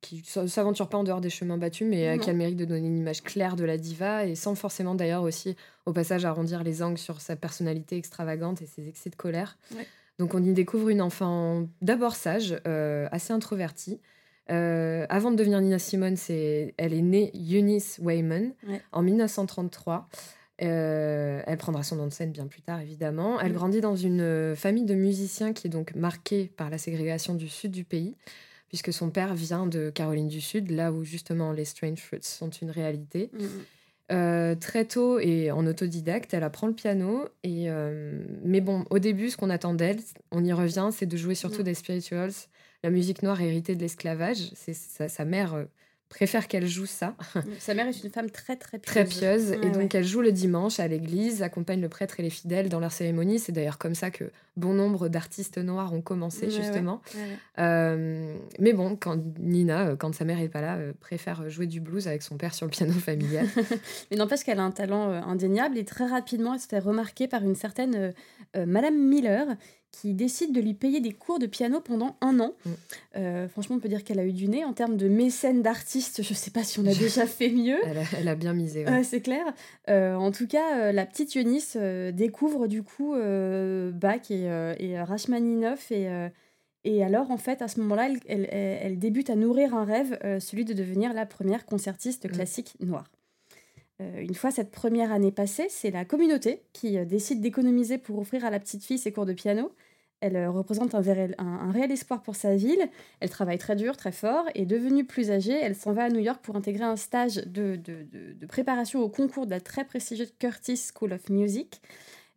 qui 0.00 0.24
s'aventure 0.24 0.88
pas 0.88 0.98
en 0.98 1.04
dehors 1.04 1.20
des 1.20 1.30
chemins 1.30 1.58
battus, 1.58 1.86
mais 1.88 2.08
euh, 2.08 2.18
qui 2.18 2.28
a 2.30 2.32
le 2.32 2.38
mérite 2.38 2.56
de 2.56 2.64
donner 2.64 2.86
une 2.86 2.98
image 2.98 3.22
claire 3.22 3.54
de 3.54 3.64
la 3.64 3.76
diva 3.76 4.24
et 4.24 4.34
sans 4.34 4.54
forcément 4.54 4.94
d'ailleurs 4.94 5.22
aussi 5.22 5.56
au 5.86 5.92
passage 5.92 6.24
arrondir 6.24 6.64
les 6.64 6.82
angles 6.82 6.98
sur 6.98 7.20
sa 7.20 7.36
personnalité 7.36 7.96
extravagante 7.96 8.62
et 8.62 8.66
ses 8.66 8.88
excès 8.88 9.10
de 9.10 9.16
colère. 9.16 9.58
Donc 10.18 10.34
on 10.34 10.42
y 10.42 10.52
découvre 10.52 10.88
une 10.88 11.02
enfant 11.02 11.68
d'abord 11.82 12.16
sage, 12.16 12.60
assez 12.64 13.32
introvertie, 13.32 14.00
euh, 14.50 15.06
avant 15.08 15.30
de 15.30 15.36
devenir 15.36 15.60
Nina 15.60 15.78
Simone, 15.78 16.16
c'est, 16.16 16.74
elle 16.76 16.92
est 16.92 17.02
née 17.02 17.32
Eunice 17.34 17.98
Wayman 18.02 18.52
en 18.92 19.02
1933. 19.02 20.08
Euh, 20.62 21.42
elle 21.46 21.56
prendra 21.56 21.82
son 21.82 21.96
nom 21.96 22.06
de 22.06 22.12
scène 22.12 22.32
bien 22.32 22.46
plus 22.46 22.60
tard, 22.60 22.80
évidemment. 22.80 23.40
Elle 23.40 23.52
grandit 23.52 23.80
dans 23.80 23.96
une 23.96 24.20
euh, 24.20 24.54
famille 24.54 24.84
de 24.84 24.94
musiciens 24.94 25.52
qui 25.52 25.68
est 25.68 25.70
donc 25.70 25.94
marquée 25.94 26.52
par 26.56 26.68
la 26.68 26.78
ségrégation 26.78 27.34
du 27.34 27.48
sud 27.48 27.70
du 27.70 27.84
pays, 27.84 28.14
puisque 28.68 28.92
son 28.92 29.10
père 29.10 29.34
vient 29.34 29.66
de 29.66 29.90
Caroline 29.90 30.28
du 30.28 30.40
Sud, 30.40 30.70
là 30.70 30.92
où 30.92 31.02
justement 31.02 31.52
les 31.52 31.64
Strange 31.64 31.98
Fruits 31.98 32.20
sont 32.22 32.50
une 32.50 32.70
réalité. 32.70 33.30
Mm. 33.32 34.56
très 34.60 34.84
tôt 34.86 35.20
et 35.20 35.50
en 35.52 35.64
autodidacte, 35.66 36.34
elle 36.34 36.42
apprend 36.42 36.66
le 36.66 36.74
piano. 36.74 37.26
Et, 37.42 37.68
mais 38.44 38.60
bon, 38.60 38.84
au 38.90 38.98
début, 38.98 39.30
ce 39.30 39.36
qu'on 39.36 39.50
attend 39.50 39.72
d'elle, 39.72 40.00
on 40.30 40.44
y 40.44 40.52
revient, 40.52 40.90
c'est 40.92 41.06
de 41.06 41.16
jouer 41.16 41.34
surtout 41.34 41.60
mm. 41.60 41.64
des 41.64 41.74
spirituals, 41.74 42.32
la 42.82 42.90
musique 42.90 43.22
noire 43.22 43.40
héritée 43.40 43.74
de 43.74 43.80
l'esclavage. 43.80 44.50
C'est 44.54 44.74
sa, 44.74 45.24
mère 45.24 45.54
euh, 45.54 45.64
préfère 46.08 46.48
qu'elle 46.48 46.66
joue 46.66 46.86
ça. 46.86 47.14
Sa 47.58 47.74
mère 47.74 47.86
est 47.86 48.02
une 48.02 48.10
femme 48.10 48.30
très 48.30 48.56
très 48.56 48.78
pieuse. 48.78 48.92
Très 48.92 49.04
pieuse. 49.04 49.52
et 49.52 49.70
donc 49.70 49.94
elle 49.94 50.04
joue 50.04 50.22
le 50.22 50.32
dimanche 50.32 50.80
à 50.80 50.88
l'église, 50.88 51.42
accompagne 51.42 51.80
le 51.80 51.90
prêtre 51.90 52.20
et 52.20 52.22
les 52.22 52.30
fidèles 52.30 52.68
dans 52.70 52.80
leur 52.80 52.90
cérémonie. 52.90 53.38
C'est 53.38 53.52
d'ailleurs 53.52 53.76
comme 53.76 53.94
ça 53.94 54.10
que 54.10 54.30
bon 54.56 54.72
nombre 54.72 55.08
d'artistes 55.08 55.58
noirs 55.58 55.92
ont 55.92 56.00
commencé 56.00 56.50
justement. 56.50 57.02
Euh, 57.58 58.34
mais 58.58 58.72
bon, 58.72 58.96
quand 58.96 59.18
Nina, 59.38 59.88
euh, 59.88 59.96
quand 59.96 60.14
sa 60.14 60.24
mère 60.24 60.40
est 60.40 60.48
pas 60.48 60.62
là, 60.62 60.78
préfère 61.00 61.50
jouer 61.50 61.66
du 61.66 61.80
blues 61.80 62.08
avec 62.08 62.22
son 62.22 62.38
père 62.38 62.54
sur 62.54 62.66
le 62.66 62.70
piano 62.70 62.92
familial. 62.92 63.46
mais 64.10 64.16
n'empêche 64.16 64.42
qu'elle 64.42 64.58
a 64.58 64.64
un 64.64 64.70
talent 64.70 65.10
indéniable 65.10 65.76
et 65.76 65.84
très 65.84 66.06
rapidement 66.06 66.54
elle 66.54 66.60
se 66.60 66.66
fait 66.66 66.78
remarquer 66.78 67.28
par 67.28 67.42
une 67.42 67.54
certaine 67.54 68.14
Madame 68.56 68.96
Miller 68.96 69.46
qui 69.92 70.14
décide 70.14 70.52
de 70.52 70.60
lui 70.60 70.74
payer 70.74 71.00
des 71.00 71.12
cours 71.12 71.38
de 71.38 71.46
piano 71.46 71.80
pendant 71.80 72.16
un 72.20 72.40
an. 72.40 72.54
Mm. 72.64 72.70
Euh, 73.16 73.48
franchement, 73.48 73.76
on 73.76 73.80
peut 73.80 73.88
dire 73.88 74.04
qu'elle 74.04 74.18
a 74.18 74.24
eu 74.24 74.32
du 74.32 74.48
nez. 74.48 74.64
En 74.64 74.72
termes 74.72 74.96
de 74.96 75.08
mécène 75.08 75.62
d'artiste, 75.62 76.22
je 76.22 76.30
ne 76.30 76.34
sais 76.34 76.50
pas 76.50 76.62
si 76.62 76.78
on 76.78 76.86
a 76.86 76.94
déjà 76.98 77.26
fait 77.26 77.50
mieux. 77.50 77.78
Elle 78.16 78.28
a, 78.28 78.34
bien 78.34 78.54
misé. 78.54 78.84
c'est 79.02 79.20
clair. 79.20 79.44
Euh, 79.88 80.14
en 80.14 80.30
tout 80.30 80.46
cas, 80.46 80.78
euh, 80.78 80.92
la 80.92 81.06
petite 81.06 81.34
Eunice 81.34 81.76
découvre 81.76 82.66
du 82.66 82.82
coup 82.82 83.14
Bach 83.14 84.30
et, 84.30 84.44
et 84.78 85.00
Rachmaninoff 85.00 85.90
et, 85.90 86.08
Et 86.84 87.04
alors, 87.04 87.30
en 87.30 87.36
fait, 87.36 87.62
à 87.62 87.68
ce 87.68 87.80
moment-là, 87.80 88.08
elle, 88.26 88.48
elle, 88.50 88.98
débute 88.98 89.30
à 89.30 89.36
nourrir 89.36 89.74
un 89.74 89.84
rêve, 89.84 90.18
celui 90.40 90.64
de 90.64 90.72
devenir 90.72 91.12
la 91.12 91.26
première 91.26 91.66
concertiste 91.66 92.26
mmh. 92.26 92.32
classique 92.32 92.74
noire. 92.80 93.10
Une 94.18 94.34
fois 94.34 94.50
cette 94.50 94.70
première 94.70 95.12
année 95.12 95.32
passée, 95.32 95.66
c'est 95.68 95.90
la 95.90 96.04
communauté 96.04 96.62
qui 96.72 97.04
décide 97.06 97.40
d'économiser 97.40 97.98
pour 97.98 98.18
offrir 98.18 98.44
à 98.44 98.50
la 98.50 98.58
petite 98.58 98.84
fille 98.84 98.98
ses 98.98 99.12
cours 99.12 99.26
de 99.26 99.32
piano. 99.32 99.72
Elle 100.20 100.36
euh, 100.36 100.50
représente 100.50 100.94
un, 100.94 101.70
réel 101.72 101.90
espoir 101.90 102.22
pour 102.22 102.36
sa 102.36 102.54
ville. 102.54 102.88
Elle 103.20 103.30
travaille 103.30 103.58
très 103.58 103.74
dur, 103.74 103.96
très 103.96 104.12
fort, 104.12 104.44
et 104.54 104.66
devenue 104.66 105.04
plus 105.04 105.30
âgée, 105.30 105.58
elle 105.60 105.74
s'en 105.74 105.92
va 105.92 106.04
à 106.04 106.08
New 106.10 106.20
York 106.20 106.40
pour 106.42 106.56
intégrer 106.56 106.84
un 106.84 106.96
stage 106.96 107.36
de, 107.46 107.80
préparation 108.46 109.00
au 109.00 109.08
concours 109.08 109.46
de 109.46 109.50
la 109.50 109.60
très 109.60 109.84
prestigieuse 109.84 110.32
Curtis 110.38 110.90
School 110.94 111.14
of 111.14 111.28
Music. 111.30 111.80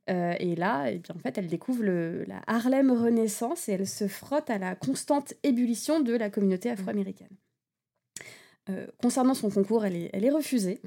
Euh, 0.10 0.34
et 0.40 0.56
là, 0.56 0.92
eh 0.92 0.98
bien, 0.98 1.16
en 1.16 1.20
fait, 1.20 1.38
elle 1.38 1.48
découvre 1.48 1.84
la 1.84 2.42
Harlem 2.48 2.92
Renaissance 2.92 3.70
et 3.70 3.74
elle 3.74 3.88
se 3.88 4.08
frotte 4.08 4.50
à 4.50 4.58
la 4.58 4.76
constante 4.76 5.34
ébullition 5.44 6.00
de 6.00 6.14
la 6.14 6.30
communauté 6.30 6.70
mmh. 6.70 6.74
afro-américaine. 6.74 7.36
Euh, 8.70 8.88
concernant 9.02 9.34
son 9.34 9.50
concours, 9.50 9.86
elle 9.86 9.96
est, 9.96 10.30
refusée. 10.30 10.80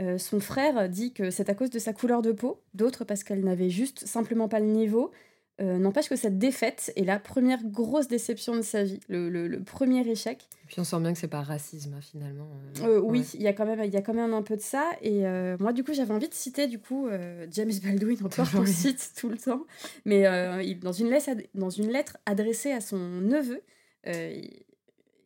Mmh. 0.00 0.18
son 0.18 0.40
frère 0.40 0.88
dit 0.88 1.12
que 1.12 1.30
c'est 1.30 1.50
à 1.50 1.54
cause 1.54 1.70
de 1.70 1.78
sa 1.78 1.92
couleur 1.92 2.22
de 2.22 2.32
peau, 2.32 2.62
d'autres 2.74 3.04
parce 3.04 3.24
qu'elle 3.24 3.44
n'avait 3.44 3.70
juste 3.70 4.06
simplement 4.06 4.48
pas 4.48 4.60
le 4.60 4.66
niveau, 4.66 5.10
euh, 5.60 5.78
n'empêche 5.78 6.08
que 6.08 6.14
cette 6.14 6.38
défaite 6.38 6.92
est 6.94 7.02
la 7.02 7.18
première 7.18 7.64
grosse 7.64 8.06
déception 8.06 8.54
de 8.54 8.62
sa 8.62 8.84
vie, 8.84 9.00
le, 9.08 9.58
premier 9.58 10.08
échec. 10.08 10.46
Et 10.62 10.66
puis 10.68 10.78
on 10.78 10.84
sent 10.84 11.00
bien 11.00 11.12
que 11.12 11.18
c'est 11.18 11.26
pas 11.26 11.42
racisme 11.42 11.94
hein, 11.94 12.00
finalement. 12.00 12.48
Euh, 12.80 12.98
euh, 12.98 13.00
oui, 13.00 13.26
il 13.34 13.42
y 13.42 13.48
a 13.48 13.52
quand 13.52 13.66
même 13.66 13.82
il 13.82 13.92
y 13.92 13.96
a 13.96 14.02
quand 14.02 14.14
même 14.14 14.34
un 14.34 14.42
peu 14.42 14.56
de 14.56 14.60
ça. 14.60 14.88
Et 15.02 15.24
moi 15.58 15.72
du 15.72 15.82
coup 15.82 15.94
j'avais 15.94 16.14
envie 16.14 16.28
de 16.28 16.34
citer 16.34 16.68
du 16.68 16.78
coup 16.78 17.08
James 17.50 17.72
Baldwin 17.82 18.18
encore 18.24 18.50
qu'on 18.50 18.66
cite 18.66 19.14
tout 19.16 19.28
le 19.28 19.36
temps, 19.36 19.66
mais 20.04 20.22
dans 20.76 20.92
une 20.92 21.10
lettre 21.10 21.30
dans 21.54 21.70
une 21.70 21.90
lettre 21.90 22.18
adressée 22.24 22.70
à 22.70 22.80
son 22.80 22.98
neveu, 22.98 23.60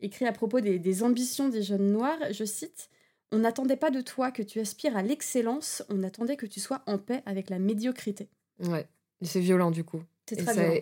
écrit 0.01 0.25
à 0.25 0.33
propos 0.33 0.61
des, 0.61 0.79
des 0.79 1.03
ambitions 1.03 1.51
des 1.51 1.63
jeunes 1.63 1.93
noirs, 1.93 2.19
je 2.31 2.45
cite. 2.45 2.89
On 3.33 3.39
n'attendait 3.39 3.77
pas 3.77 3.91
de 3.91 4.03
toi 4.03 4.31
que 4.31 4.43
tu 4.43 4.61
aspires 4.61 4.97
à 4.97 5.03
l'excellence, 5.03 5.83
on 5.89 6.03
attendait 6.03 6.37
que 6.37 6.47
tu 6.47 6.61
sois 6.61 6.83
en 6.87 6.99
paix 6.99 7.23
avec 7.27 7.49
la 7.51 7.59
médiocrité. 7.59 8.29
Ouais, 8.61 8.87
c'est 9.23 9.41
violent 9.41 9.71
du 9.71 9.85
coup. 9.85 10.03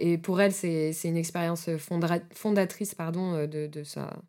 Et, 0.01 0.19
pour 0.19 0.41
elle, 0.41 0.53
c'est 0.53 0.93
une 1.05 1.17
expérience 1.17 1.69
fondatrice 2.35 2.95
pardon, 2.95 3.35
euh, 3.35 3.47
de, 3.47 3.67
de, 3.67 3.83
sa, 3.85 4.21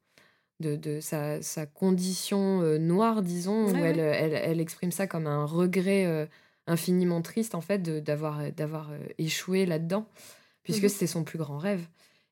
de, 0.59 0.75
de 0.75 0.99
sa, 0.99 1.41
sa 1.41 1.65
condition 1.65 2.61
euh, 2.61 2.77
noire, 2.77 3.21
disons, 3.21 3.65
où 3.65 3.75
Elle, 3.75 3.99
elle, 3.99 4.33
elle, 4.33 4.59
exprime 4.59 4.91
ça 4.91 5.07
comme 5.07 5.27
un 5.27 5.45
regret 5.45 6.05
euh, 6.05 6.25
infiniment 6.65 7.21
triste, 7.21 7.55
en 7.55 7.61
fait, 7.61 7.81
d'avoir 7.81 8.51
d'avoir 8.51 8.91
échoué 9.17 9.65
là-dedans, 9.65 10.07
puisque 10.63 10.85
mmh 10.85 10.89
c'était 10.89 11.07
son 11.07 11.23
plus 11.23 11.37
grand 11.37 11.57
rêve. 11.57 11.85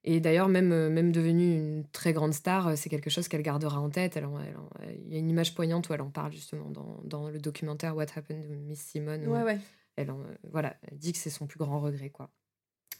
Et 0.05 0.19
d'ailleurs, 0.19 0.47
même, 0.47 0.89
même 0.89 1.11
devenue 1.11 1.55
une 1.55 1.85
très 1.91 2.13
grande 2.13 2.33
star, 2.33 2.77
c'est 2.77 2.89
quelque 2.89 3.09
chose 3.09 3.27
qu'elle 3.27 3.41
gardera 3.41 3.79
en 3.79 3.89
tête. 3.89 4.15
Elle, 4.15 4.27
il 5.05 5.13
y 5.13 5.15
a 5.15 5.19
une 5.19 5.29
image 5.29 5.53
poignante 5.53 5.89
où 5.89 5.93
elle 5.93 6.01
en 6.01 6.09
parle 6.09 6.31
justement 6.31 6.69
dans, 6.69 7.01
dans 7.03 7.29
le 7.29 7.37
documentaire 7.37 7.95
What 7.95 8.05
Happened 8.15 8.47
to 8.47 8.53
Miss 8.65 8.79
Simone. 8.79 9.27
Ouais, 9.27 9.43
ouais. 9.43 9.59
Elle, 9.97 10.13
voilà, 10.49 10.77
elle 10.89 10.97
dit 10.97 11.11
que 11.11 11.17
c'est 11.17 11.29
son 11.29 11.47
plus 11.47 11.59
grand 11.59 11.79
regret. 11.79 12.09
quoi. 12.09 12.29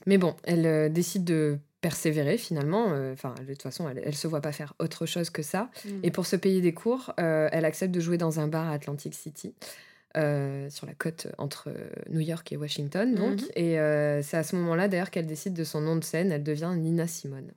Mais 0.06 0.18
bon, 0.18 0.36
elle 0.44 0.66
euh, 0.66 0.90
décide 0.90 1.24
de 1.24 1.60
persévérer 1.82 2.38
finalement. 2.38 2.92
Euh, 2.92 3.14
enfin, 3.14 3.34
de 3.40 3.54
toute 3.54 3.62
façon, 3.62 3.90
elle, 3.90 4.06
ne 4.06 4.12
se 4.12 4.28
voit 4.28 4.42
pas 4.42 4.52
faire 4.52 4.74
autre 4.80 5.06
chose 5.06 5.30
que 5.30 5.42
ça. 5.42 5.70
Mm. 5.86 5.90
Et 6.04 6.12
pour 6.12 6.26
se 6.26 6.36
payer 6.36 6.62
des 6.62 6.74
cours, 6.74 7.14
euh, 7.20 7.50
elle 7.52 7.66
accepte 7.66 7.94
de 7.94 8.00
jouer 8.00 8.18
dans 8.18 8.40
un 8.40 8.48
bar 8.48 8.68
à 8.68 8.74
Atlantic 8.74 9.14
City. 9.14 9.54
Sur 10.16 10.86
la 10.86 10.94
côte 10.98 11.28
entre 11.38 11.72
New 12.10 12.20
York 12.20 12.52
et 12.52 12.58
Washington, 12.58 13.14
donc. 13.14 13.40
Mm-hmm. 13.40 14.20
Et 14.20 14.24
c'est 14.24 14.38
à 14.38 14.44
ce 14.44 14.56
moment-là, 14.56 14.88
d'ailleurs, 14.88 15.12
qu'elle 15.12 15.28
décide 15.28 15.54
de 15.54 15.64
son 15.64 15.82
nom 15.82 15.96
de 15.96 16.04
scène. 16.04 16.32
Elle 16.32 16.44
devient 16.44 16.74
Nina 16.76 17.08
Simone. 17.08 17.52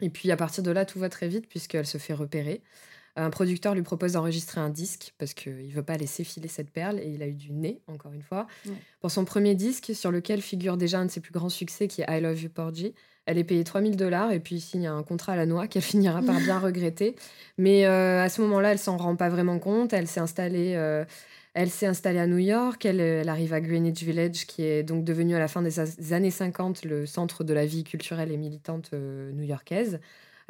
Et 0.00 0.10
puis, 0.10 0.30
à 0.30 0.36
partir 0.36 0.62
de 0.62 0.70
là, 0.70 0.84
tout 0.84 0.98
va 0.98 1.08
très 1.08 1.28
vite, 1.28 1.48
puisqu'elle 1.48 1.86
se 1.86 1.98
fait 1.98 2.14
repérer. 2.14 2.62
Un 3.16 3.30
producteur 3.30 3.74
lui 3.74 3.82
propose 3.82 4.12
d'enregistrer 4.12 4.60
un 4.60 4.70
disque 4.70 5.14
parce 5.18 5.34
qu'il 5.34 5.66
ne 5.66 5.72
veut 5.72 5.82
pas 5.82 5.96
laisser 5.96 6.22
filer 6.22 6.48
cette 6.48 6.70
perle 6.70 7.00
et 7.00 7.08
il 7.08 7.22
a 7.22 7.26
eu 7.26 7.34
du 7.34 7.52
nez, 7.52 7.80
encore 7.88 8.12
une 8.12 8.22
fois. 8.22 8.46
Pour 9.00 9.10
son 9.10 9.24
premier 9.24 9.54
disque, 9.54 9.92
sur 9.94 10.10
lequel 10.10 10.40
figure 10.40 10.76
déjà 10.76 11.00
un 11.00 11.06
de 11.06 11.10
ses 11.10 11.20
plus 11.20 11.32
grands 11.32 11.48
succès 11.48 11.88
qui 11.88 12.02
est 12.02 12.06
I 12.08 12.20
Love 12.20 12.40
You 12.40 12.50
Porgy, 12.50 12.94
elle 13.26 13.36
est 13.36 13.44
payée 13.44 13.64
3000 13.64 13.96
dollars 13.96 14.32
et 14.32 14.40
puis 14.40 14.56
il 14.56 14.60
signe 14.60 14.86
un 14.86 15.02
contrat 15.02 15.32
à 15.32 15.36
la 15.36 15.46
noix 15.46 15.66
qu'elle 15.66 15.82
finira 15.82 16.22
par 16.22 16.38
bien 16.38 16.58
regretter. 16.60 17.16
Mais 17.58 17.84
euh, 17.84 18.22
à 18.22 18.28
ce 18.28 18.40
moment-là, 18.42 18.72
elle 18.72 18.78
s'en 18.78 18.96
rend 18.96 19.16
pas 19.16 19.28
vraiment 19.28 19.58
compte. 19.58 19.92
Elle 19.92 20.06
s'est 20.06 20.20
installée. 20.20 20.74
Euh, 20.76 21.04
elle 21.54 21.70
s'est 21.70 21.86
installée 21.86 22.18
à 22.18 22.26
New 22.26 22.38
York, 22.38 22.84
elle, 22.84 23.00
elle, 23.00 23.28
arrive 23.28 23.52
à 23.52 23.60
Greenwich 23.60 24.02
Village, 24.02 24.46
qui 24.46 24.62
est 24.62 24.82
donc 24.82 25.04
devenu 25.04 25.34
à 25.34 25.38
la 25.38 25.48
fin 25.48 25.62
des 25.62 26.12
années 26.12 26.30
50 26.30 26.84
le 26.84 27.06
centre 27.06 27.44
de 27.44 27.52
la 27.52 27.66
vie 27.66 27.84
culturelle 27.84 28.30
et 28.30 28.36
militante 28.36 28.90
euh, 28.92 29.32
new-yorkaise. 29.32 30.00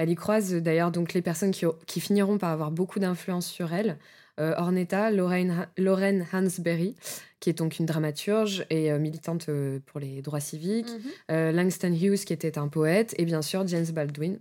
Elle 0.01 0.09
y 0.09 0.15
croise 0.15 0.55
euh, 0.55 0.61
d'ailleurs 0.63 0.91
donc 0.91 1.13
les 1.13 1.21
personnes 1.21 1.51
qui, 1.51 1.67
qui, 1.87 2.01
finiront 2.01 2.39
par 2.39 2.51
avoir 2.51 2.71
beaucoup 2.71 2.99
d'influence 2.99 3.47
sur 3.47 3.75
elle. 3.75 3.99
Euh, 4.39 4.55
Ornetta, 4.57 5.11
Lorraine, 5.11 6.27
Hansberry, 6.33 6.97
qui 7.39 7.51
est 7.51 7.59
donc 7.59 7.79
une 7.79 7.85
dramaturge 7.85 8.65
et 8.71 8.91
euh, 8.91 8.99
militante 8.99 9.51
pour 9.85 10.01
les 10.01 10.23
droits 10.23 10.41
civiques. 10.41 10.89
Mhm. 11.29 11.51
Langston 11.51 11.93
Hughes, 11.93 12.25
qui 12.25 12.33
était 12.33 12.57
un 12.57 12.69
poète. 12.69 13.15
Et 13.19 13.27
bien 13.27 13.43
sûr, 13.43 13.67
James 13.67 13.91
Baldwin, 13.93 14.39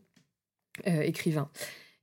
écrivain. 0.85 1.49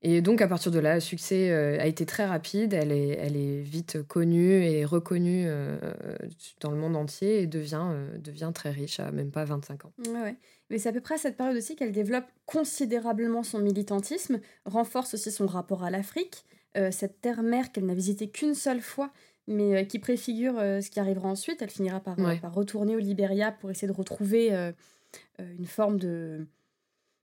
Et 0.02 0.20
donc, 0.20 0.40
à 0.40 0.46
partir 0.46 0.70
de 0.70 0.78
là, 0.78 0.94
le 0.94 1.00
succès 1.00 1.50
a 1.50 1.86
été 1.86 2.06
très 2.06 2.26
rapide. 2.26 2.74
Elle 2.74 2.92
est, 2.92 3.18
elle 3.18 3.36
est 3.36 3.60
vite 3.60 4.02
connue 4.06 4.62
et 4.62 4.84
reconnue 4.84 5.48
dans 6.60 6.70
le 6.70 6.76
monde 6.76 6.96
entier 6.96 7.40
et 7.40 7.46
devient, 7.46 7.88
devient 8.18 8.52
très 8.54 8.70
riche 8.70 9.00
à 9.00 9.10
même 9.10 9.30
pas 9.30 9.44
25 9.44 9.86
ans. 9.86 9.92
ouais. 10.06 10.36
Mais 10.70 10.78
c'est 10.78 10.88
à 10.88 10.92
peu 10.92 11.00
près 11.00 11.14
à 11.14 11.18
cette 11.18 11.36
période 11.36 11.56
aussi 11.56 11.76
qu'elle 11.76 11.92
développe 11.92 12.26
considérablement 12.44 13.42
son 13.42 13.60
militantisme, 13.60 14.40
renforce 14.64 15.14
aussi 15.14 15.30
son 15.30 15.46
rapport 15.46 15.84
à 15.84 15.90
l'Afrique, 15.90 16.44
euh, 16.76 16.90
cette 16.90 17.20
terre-mère 17.20 17.70
qu'elle 17.70 17.86
n'a 17.86 17.94
visitée 17.94 18.28
qu'une 18.28 18.54
seule 18.54 18.80
fois, 18.80 19.12
mais 19.46 19.76
euh, 19.76 19.84
qui 19.84 19.98
préfigure 19.98 20.58
euh, 20.58 20.80
ce 20.80 20.90
qui 20.90 20.98
arrivera 20.98 21.28
ensuite. 21.28 21.62
Elle 21.62 21.70
finira 21.70 22.00
par, 22.00 22.16
par, 22.16 22.52
retourner 22.52 22.96
au 22.96 22.98
Liberia 22.98 23.52
pour 23.52 23.70
essayer 23.70 23.88
de 23.88 23.96
retrouver 23.96 24.52
une 25.38 25.66
forme 25.66 25.98
de 25.98 26.46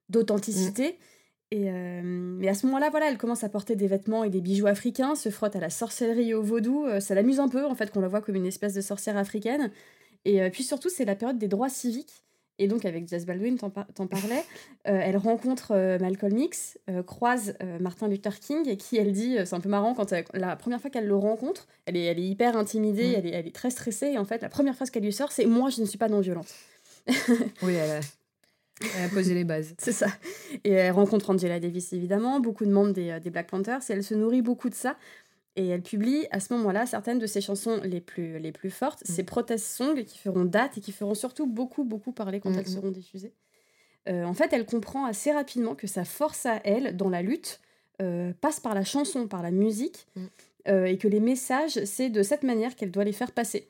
d'authenticité. 0.09 0.97
Et 1.56 1.70
mais 1.70 2.47
à 2.47 2.56
ce 2.56 2.66
moment-là, 2.66 2.89
voilà, 2.89 3.10
elle 3.10 3.18
commence 3.18 3.43
à 3.43 3.49
porter 3.49 3.76
des 3.76 3.86
vêtements 3.86 4.24
et 4.24 4.30
des 4.30 4.41
bijoux 4.41 4.66
africains, 4.66 5.14
se 5.16 5.30
frotte 5.30 5.56
à 5.56 5.60
la 5.60 5.70
sorcellerie 5.70 6.30
et 6.30 6.34
au 6.34 6.41
vaudou. 6.41 6.88
ça 6.99 7.14
l'amuse 7.14 7.39
un 7.39 7.47
peu, 7.47 7.64
en 7.66 7.76
fait, 7.76 7.91
qu'on 7.91 8.01
la 8.01 8.08
voit 8.08 8.22
comme 8.22 8.36
une 8.36 8.47
espèce 8.47 8.74
de 8.74 8.82
sorcière 8.82 9.18
africaine. 9.18 9.72
Et 10.26 10.49
puis 10.49 10.64
surtout, 10.64 10.89
c'est 10.89 11.06
la 11.06 11.16
période 11.16 11.38
des 11.38 11.47
droits 11.47 11.70
civiques. 11.70 12.24
Et 12.60 12.68
donc, 12.68 12.86
avec 12.86 13.08
Jess 13.08 13.26
Baldwin, 13.26 13.58
t'en, 13.58 13.70
parlais, 13.72 14.43
euh, 14.88 14.99
elle 15.01 15.18
rencontre 15.18 15.72
euh, 15.72 15.97
Malcolm 15.99 16.38
X, 16.38 16.78
euh, 16.89 17.01
croise 17.01 17.56
Martin 17.80 18.08
Luther 18.08 18.39
King, 18.39 18.68
et 18.68 18.78
qui, 18.78 18.97
elle 18.97 19.12
dit, 19.12 19.38
c'est 19.45 19.56
un 19.56 19.60
peu 19.60 19.70
marrant, 19.70 19.95
quand 19.95 20.14
la 20.34 20.56
première 20.56 20.80
fois 20.80 20.89
qu'elle 20.89 21.08
le 21.08 21.16
rencontre, 21.16 21.68
elle 21.86 21.97
est, 21.97 22.04
elle 22.04 22.20
est 22.20 22.28
hyper 22.28 22.56
intimidée, 22.56 23.10
mm. 23.10 23.16
elle, 23.16 23.26
est, 23.26 23.32
elle 23.32 23.47
est 23.47 23.56
très 23.56 23.72
stressée, 23.72 24.08
et 24.08 24.18
en 24.18 24.26
fait, 24.26 24.41
la 24.41 24.49
première 24.49 24.76
phrase 24.76 24.91
qu'elle 24.91 25.04
lui 25.04 25.14
sort, 25.14 25.32
c'est 25.32 25.45
Moi, 25.45 25.70
je 25.72 25.82
ne 25.82 25.86
suis 25.86 25.97
pas 25.97 26.10
non-violente. 26.10 26.54
oui, 27.64 27.74
elle 27.74 28.01
elle 28.82 29.05
a, 29.05 29.09
posé 29.09 29.34
les 29.34 29.43
bases. 29.43 29.74
c'est 29.80 29.91
ça. 29.91 30.07
Et 30.63 30.71
elle 30.71 30.91
rencontre 30.91 31.30
Angela 31.30 31.59
Davis, 31.59 31.93
évidemment, 31.93 32.39
beaucoup 32.39 32.65
de 32.65 32.71
membres 32.71 32.93
des, 32.93 33.19
des 33.21 33.30
Black 33.30 33.47
Panthers, 33.47 33.82
et 33.89 33.93
elle 33.93 34.03
se 34.03 34.13
nourrit 34.13 34.41
beaucoup 34.41 34.69
de 34.69 34.76
ça. 34.76 34.97
Et 35.55 35.67
elle 35.67 35.84
publie 35.84 36.26
à 36.32 36.39
ce 36.39 36.51
moment-là 36.53 36.86
certaines 36.86 37.19
de 37.19 37.28
ses 37.28 37.39
chansons 37.39 37.80
les 37.84 38.01
plus, 38.01 38.39
les 38.39 38.51
plus 38.51 38.71
fortes, 38.71 39.01
mmh. 39.01 39.13
ses 39.13 39.24
protest 39.24 39.65
songs 39.65 40.03
qui 40.03 40.17
feront 40.17 40.45
date 40.45 40.78
et 40.78 40.82
qui 40.82 40.91
feront 40.91 41.13
surtout 41.13 41.45
beaucoup, 41.45 41.84
beaucoup 41.84 42.11
parler 42.11 42.39
quand 42.39 42.51
elles 42.53 42.61
mmh, 42.61 42.65
seront 42.65 42.91
diffusées. 42.91 43.34
Euh, 44.09 44.24
en 44.24 44.34
fait, 44.34 44.51
elle 44.51 44.65
comprend 44.65 45.05
assez 45.05 45.32
rapidement 45.32 45.76
que 45.76 45.88
sa 45.88 46.05
force 46.05 46.45
à 46.45 46.59
elle 46.63 46.97
dans 46.97 47.09
la 47.09 47.21
lutte 47.21 47.61
euh, 48.01 48.34
passe 48.41 48.59
par 48.59 48.74
la 48.74 48.84
chanson, 48.84 49.28
par 49.28 49.43
la 49.43 49.51
musique, 49.51 50.07
euh, 50.67 50.86
et 50.86 50.97
que 50.97 51.07
les 51.07 51.19
messages, 51.19 51.84
c'est 51.86 52.09
de 52.09 52.24
cette 52.24 52.43
manière 52.43 52.76
qu'elle 52.76 52.91
doit 52.91 53.03
les 53.03 53.13
faire 53.13 53.32
passer. 53.32 53.67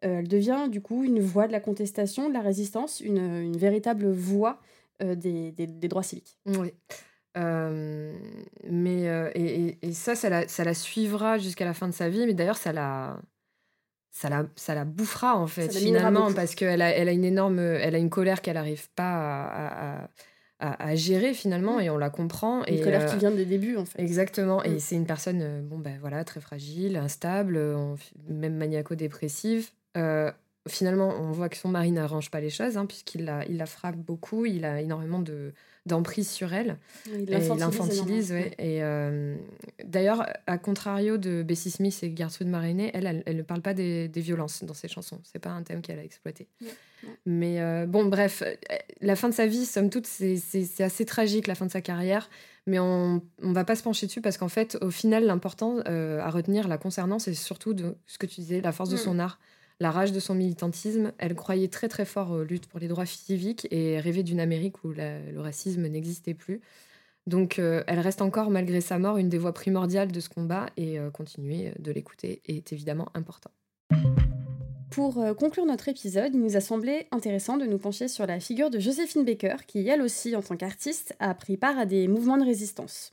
Elle 0.00 0.28
devient 0.28 0.68
du 0.70 0.80
coup 0.80 1.04
une 1.04 1.20
voix 1.20 1.46
de 1.46 1.52
la 1.52 1.60
contestation, 1.60 2.28
de 2.28 2.34
la 2.34 2.40
résistance, 2.40 3.00
une, 3.00 3.18
une 3.18 3.56
véritable 3.56 4.10
voix 4.10 4.60
des, 5.00 5.52
des, 5.52 5.66
des, 5.66 5.88
droits 5.88 6.02
civiques. 6.02 6.38
Oui. 6.46 6.72
Euh, 7.38 8.12
mais 8.68 9.08
euh, 9.08 9.30
et, 9.34 9.78
et, 9.82 9.92
ça, 9.92 10.14
ça 10.14 10.28
la, 10.28 10.48
ça 10.48 10.64
la 10.64 10.74
suivra 10.74 11.38
jusqu'à 11.38 11.64
la 11.64 11.74
fin 11.74 11.86
de 11.86 11.92
sa 11.92 12.08
vie. 12.08 12.26
Mais 12.26 12.34
d'ailleurs, 12.34 12.56
ça 12.56 12.72
la, 12.72 13.20
ça 14.10 14.28
la, 14.28 14.46
ça 14.56 14.74
la 14.74 14.84
bouffera 14.84 15.36
en 15.36 15.46
fait 15.46 15.72
finalement 15.72 16.32
parce 16.32 16.54
qu'elle 16.54 16.82
a, 16.82 16.90
elle 16.90 17.08
a 17.08 17.12
une 17.12 17.24
énorme, 17.24 17.58
elle 17.58 17.94
a 17.94 17.98
une 17.98 18.10
colère 18.10 18.42
qu'elle 18.42 18.54
n'arrive 18.54 18.88
pas 18.96 19.44
à, 19.44 20.08
à, 20.58 20.88
à, 20.88 20.94
gérer 20.96 21.34
finalement 21.34 21.76
mmh. 21.76 21.82
et 21.82 21.90
on 21.90 21.98
la 21.98 22.10
comprend. 22.10 22.64
Une 22.64 22.74
et, 22.74 22.80
colère 22.80 23.06
qui 23.06 23.16
euh, 23.16 23.18
vient 23.18 23.30
des 23.30 23.44
débuts 23.44 23.76
en 23.76 23.84
fait. 23.84 24.00
Exactement. 24.00 24.64
Et 24.64 24.70
mmh. 24.70 24.78
c'est 24.80 24.96
une 24.96 25.06
personne, 25.06 25.62
bon 25.62 25.78
ben 25.78 25.98
voilà, 26.00 26.24
très 26.24 26.40
fragile, 26.40 26.96
instable, 26.96 27.60
même 28.28 28.56
maniaco-dépressive 28.56 29.70
finalement, 30.68 31.08
on 31.08 31.32
voit 31.32 31.48
que 31.48 31.56
son 31.56 31.68
mari 31.68 31.90
n'arrange 31.90 32.30
pas 32.30 32.40
les 32.40 32.50
choses, 32.50 32.76
hein, 32.76 32.86
puisqu'il 32.86 33.24
la, 33.24 33.44
il 33.46 33.56
la 33.56 33.66
frappe 33.66 33.96
beaucoup, 33.96 34.46
il 34.46 34.64
a 34.64 34.80
énormément 34.80 35.20
de, 35.20 35.52
d'emprise 35.86 36.30
sur 36.30 36.52
elle. 36.52 36.78
Il 37.06 37.24
l'infantilise, 37.28 38.30
ouais. 38.32 38.54
Et 38.58 38.82
euh, 38.82 39.34
d'ailleurs, 39.84 40.26
à 40.46 40.58
contrario 40.58 41.16
de 41.16 41.42
Bessie 41.42 41.70
Smith 41.70 41.98
et 42.02 42.14
Gertrude 42.14 42.48
Maréné, 42.48 42.90
elle, 42.94 43.22
elle, 43.26 43.36
ne 43.36 43.42
parle 43.42 43.62
pas 43.62 43.74
des, 43.74 44.10
violences 44.14 44.62
dans 44.64 44.74
ses 44.74 44.88
chansons. 44.88 45.20
C'est 45.24 45.38
pas 45.38 45.50
un 45.50 45.62
thème 45.62 45.82
qu'elle 45.82 45.98
a 45.98 46.04
exploité. 46.04 46.46
Mais 47.26 47.60
euh, 47.60 47.86
bon, 47.86 48.04
bref, 48.06 48.42
la 49.00 49.16
fin 49.16 49.28
de 49.28 49.34
sa 49.34 49.46
vie, 49.46 49.64
somme 49.64 49.90
toute, 49.90 50.06
c'est 50.06 50.82
assez 50.82 51.04
tragique, 51.04 51.46
la 51.46 51.54
fin 51.54 51.66
de 51.66 51.72
sa 51.72 51.80
carrière. 51.80 52.28
Mais 52.66 52.78
on 52.78 53.22
ne 53.42 53.54
va 53.54 53.64
pas 53.64 53.76
se 53.76 53.82
pencher 53.82 54.06
dessus 54.06 54.20
parce 54.20 54.36
qu'en 54.36 54.48
fait, 54.48 54.76
au 54.82 54.90
final, 54.90 55.24
l'important 55.24 55.78
à 55.86 56.30
retenir 56.30 56.68
la 56.68 56.76
concernant, 56.76 57.18
c'est 57.18 57.34
surtout 57.34 57.72
de 57.72 57.96
ce 58.06 58.18
que 58.18 58.26
tu 58.26 58.42
disais, 58.42 58.60
la 58.60 58.72
force 58.72 58.90
de 58.90 58.96
mm. 58.96 58.98
son 58.98 59.18
art 59.18 59.38
la 59.80 59.90
rage 59.90 60.12
de 60.12 60.20
son 60.20 60.34
militantisme. 60.34 61.12
Elle 61.18 61.34
croyait 61.34 61.68
très 61.68 61.88
très 61.88 62.04
fort 62.04 62.30
aux 62.30 62.42
luttes 62.42 62.66
pour 62.66 62.80
les 62.80 62.88
droits 62.88 63.06
civiques 63.06 63.66
et 63.70 64.00
rêvait 64.00 64.22
d'une 64.22 64.40
Amérique 64.40 64.84
où 64.84 64.92
le 64.92 65.38
racisme 65.40 65.86
n'existait 65.86 66.34
plus. 66.34 66.60
Donc 67.28 67.58
euh, 67.58 67.84
elle 67.86 68.00
reste 68.00 68.22
encore, 68.22 68.50
malgré 68.50 68.80
sa 68.80 68.98
mort, 68.98 69.18
une 69.18 69.28
des 69.28 69.36
voix 69.36 69.52
primordiales 69.52 70.10
de 70.10 70.18
ce 70.18 70.30
combat 70.30 70.66
et 70.78 70.98
euh, 70.98 71.10
continuer 71.10 71.72
de 71.78 71.92
l'écouter 71.92 72.40
est 72.46 72.72
évidemment 72.72 73.08
important. 73.12 73.50
Pour 74.90 75.18
euh, 75.20 75.34
conclure 75.34 75.66
notre 75.66 75.88
épisode, 75.88 76.34
il 76.34 76.40
nous 76.40 76.56
a 76.56 76.60
semblé 76.60 77.06
intéressant 77.10 77.58
de 77.58 77.66
nous 77.66 77.76
pencher 77.76 78.08
sur 78.08 78.26
la 78.26 78.40
figure 78.40 78.70
de 78.70 78.78
Joséphine 78.78 79.26
Baker, 79.26 79.56
qui 79.66 79.86
elle 79.86 80.00
aussi, 80.00 80.34
en 80.34 80.42
tant 80.42 80.56
qu'artiste, 80.56 81.14
a 81.20 81.34
pris 81.34 81.58
part 81.58 81.78
à 81.78 81.84
des 81.84 82.08
mouvements 82.08 82.38
de 82.38 82.44
résistance. 82.44 83.12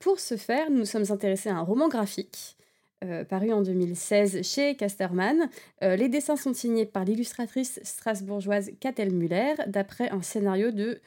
pour 0.00 0.18
ce 0.18 0.36
faire, 0.36 0.68
nous 0.70 0.78
nous 0.78 0.84
sommes 0.84 1.10
intéressés 1.10 1.48
à 1.48 1.56
un 1.56 1.62
roman 1.62 1.88
graphique 1.88 2.56
euh, 3.02 3.24
paru 3.24 3.52
en 3.52 3.62
2016 3.62 4.42
chez 4.42 4.76
Casterman. 4.76 5.48
Euh, 5.82 5.96
les 5.96 6.08
dessins 6.08 6.36
sont 6.36 6.54
signés 6.54 6.86
par 6.86 7.04
l'illustratrice 7.04 7.80
strasbourgeoise 7.82 8.70
Catel 8.80 9.12
Muller, 9.12 9.54
d'après 9.66 10.10
un 10.10 10.22
scénario 10.22 10.70
de 10.70 11.00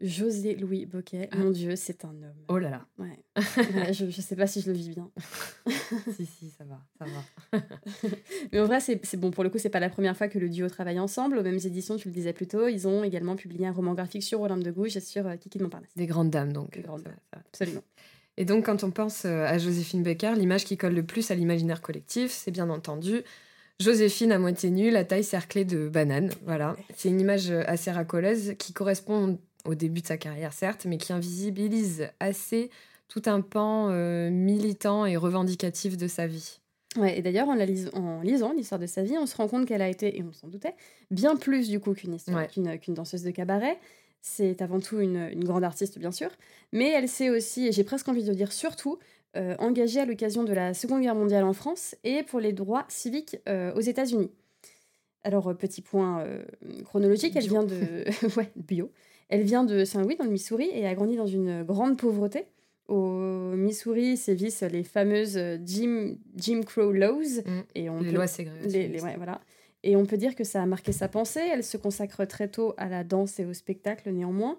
José 0.00 0.54
Louis 0.54 0.86
Boquet. 0.86 1.28
Ah. 1.32 1.36
Mon 1.36 1.50
Dieu, 1.50 1.76
c'est 1.76 2.04
un 2.04 2.10
homme. 2.10 2.44
Oh 2.48 2.58
là 2.58 2.70
là. 2.70 2.86
Ouais. 2.98 3.18
je 3.92 4.06
ne 4.06 4.10
sais 4.10 4.36
pas 4.36 4.46
si 4.46 4.60
je 4.60 4.70
le 4.70 4.76
vis 4.76 4.88
bien. 4.90 5.10
si, 6.16 6.24
si, 6.24 6.50
ça 6.50 6.64
va, 6.64 6.80
ça 6.98 7.04
va. 7.04 7.60
Mais 8.52 8.60
en 8.60 8.66
vrai, 8.66 8.80
c'est 8.80 9.16
bon. 9.16 9.30
Pour 9.30 9.44
le 9.44 9.50
coup, 9.50 9.58
c'est 9.58 9.68
pas 9.68 9.80
la 9.80 9.90
première 9.90 10.16
fois 10.16 10.28
que 10.28 10.38
le 10.38 10.48
duo 10.48 10.68
travaille 10.68 10.98
ensemble. 10.98 11.38
Aux 11.38 11.42
mêmes 11.42 11.58
éditions, 11.62 11.96
tu 11.96 12.08
le 12.08 12.14
disais 12.14 12.32
plus 12.32 12.46
tôt, 12.46 12.68
ils 12.68 12.88
ont 12.88 13.04
également 13.04 13.36
publié 13.36 13.66
un 13.66 13.72
roman 13.72 13.94
graphique 13.94 14.22
sur 14.22 14.40
Olympe 14.40 14.62
de 14.62 14.70
Gouges 14.70 14.96
et 14.96 15.00
sur 15.00 15.26
euh, 15.26 15.36
Kiki 15.36 15.58
de 15.58 15.64
Montparnasse. 15.64 15.94
Des 15.96 16.06
grandes 16.06 16.30
dames, 16.30 16.52
donc. 16.52 16.72
Des 16.72 16.82
grandes 16.82 17.02
dames, 17.02 17.20
absolument. 17.32 17.82
Et 18.40 18.46
donc, 18.46 18.64
quand 18.64 18.84
on 18.84 18.90
pense 18.90 19.26
euh, 19.26 19.44
à 19.44 19.58
Joséphine 19.58 20.02
Baker, 20.02 20.32
l'image 20.34 20.64
qui 20.64 20.78
colle 20.78 20.94
le 20.94 21.02
plus 21.02 21.30
à 21.30 21.34
l'imaginaire 21.34 21.82
collectif, 21.82 22.30
c'est 22.30 22.50
bien 22.50 22.70
entendu 22.70 23.20
Joséphine 23.80 24.32
à 24.32 24.38
moitié 24.38 24.70
nue, 24.70 24.90
la 24.90 25.04
taille 25.04 25.24
cerclée 25.24 25.66
de 25.66 25.90
banane. 25.90 26.30
Voilà. 26.46 26.74
C'est 26.96 27.10
une 27.10 27.20
image 27.20 27.50
euh, 27.50 27.62
assez 27.66 27.90
racoleuse 27.90 28.54
qui 28.58 28.72
correspond 28.72 29.38
au 29.66 29.74
début 29.74 30.00
de 30.00 30.06
sa 30.06 30.16
carrière, 30.16 30.54
certes, 30.54 30.86
mais 30.86 30.96
qui 30.96 31.12
invisibilise 31.12 32.08
assez 32.18 32.70
tout 33.08 33.22
un 33.26 33.42
pan 33.42 33.88
euh, 33.90 34.30
militant 34.30 35.04
et 35.04 35.18
revendicatif 35.18 35.98
de 35.98 36.08
sa 36.08 36.26
vie. 36.26 36.60
Ouais, 36.96 37.18
et 37.18 37.20
d'ailleurs, 37.20 37.48
en, 37.48 37.58
en, 37.58 38.22
lisant 38.22 38.54
l'histoire 38.54 38.80
de 38.80 38.86
sa 38.86 39.02
vie, 39.02 39.18
on 39.18 39.26
se 39.26 39.36
rend 39.36 39.48
compte 39.48 39.66
qu'elle 39.66 39.82
a 39.82 39.88
été, 39.90 40.18
et 40.18 40.22
on 40.22 40.32
s'en 40.32 40.48
doutait, 40.48 40.74
bien 41.10 41.36
plus 41.36 41.68
du 41.68 41.78
coup 41.78 41.92
qu'une 41.92 42.16
qu'une 42.16 42.94
danseuse 42.94 43.22
de 43.22 43.30
cabaret. 43.32 43.78
C'est 44.22 44.60
avant 44.60 44.80
tout 44.80 45.00
une, 45.00 45.44
grande 45.44 45.64
artiste, 45.64 45.98
bien 45.98 46.12
sûr, 46.12 46.30
mais 46.72 46.90
elle 46.90 47.08
s'est 47.08 47.30
aussi, 47.30 47.66
et 47.66 47.72
j'ai 47.72 47.84
presque 47.84 48.08
envie 48.08 48.24
de 48.24 48.34
dire 48.34 48.52
surtout, 48.52 48.98
euh, 49.36 49.54
engagée 49.58 50.00
à 50.00 50.04
l'occasion 50.04 50.44
de 50.44 50.52
la 50.52 50.74
Seconde 50.74 51.02
Guerre 51.02 51.14
mondiale 51.14 51.44
en 51.44 51.52
France 51.52 51.94
et 52.04 52.22
pour 52.22 52.40
les 52.40 52.52
droits 52.52 52.84
civiques 52.88 53.38
euh, 53.48 53.72
aux 53.74 53.80
États-Unis. 53.80 54.30
Alors, 55.22 55.48
euh, 55.48 55.54
petit 55.54 55.82
point 55.82 56.26
chronologique, 56.84 57.36
elle 57.36 57.48
vient 57.48 57.62
de. 57.62 58.04
ouais, 58.36 58.50
bio. 58.56 58.90
Elle 59.28 59.42
vient 59.42 59.64
de 59.64 59.84
Saint-Louis, 59.84 60.16
dans 60.16 60.24
le 60.24 60.30
Missouri, 60.30 60.68
et 60.72 60.86
a 60.86 60.94
grandi 60.94 61.16
dans 61.16 61.26
une 61.26 61.62
grande 61.62 61.96
pauvreté. 61.96 62.44
Au 62.88 63.54
Missouri 63.54 64.16
sévissent 64.16 64.62
les 64.62 64.82
fameuses 64.82 65.38
Jim, 65.64 66.16
Jim 66.34 66.62
Crow 66.66 66.90
Laws. 66.90 67.42
Mmh. 67.46 67.60
Et 67.76 67.88
on 67.88 68.00
les 68.00 68.10
lois 68.10 68.26
ségrégées. 68.26 69.00
ouais, 69.00 69.14
voilà. 69.16 69.40
Et 69.82 69.96
on 69.96 70.04
peut 70.04 70.16
dire 70.16 70.34
que 70.34 70.44
ça 70.44 70.62
a 70.62 70.66
marqué 70.66 70.92
sa 70.92 71.08
pensée. 71.08 71.40
Elle 71.40 71.64
se 71.64 71.76
consacre 71.76 72.24
très 72.26 72.48
tôt 72.48 72.74
à 72.76 72.88
la 72.88 73.04
danse 73.04 73.38
et 73.40 73.46
au 73.46 73.54
spectacle 73.54 74.10
néanmoins. 74.10 74.58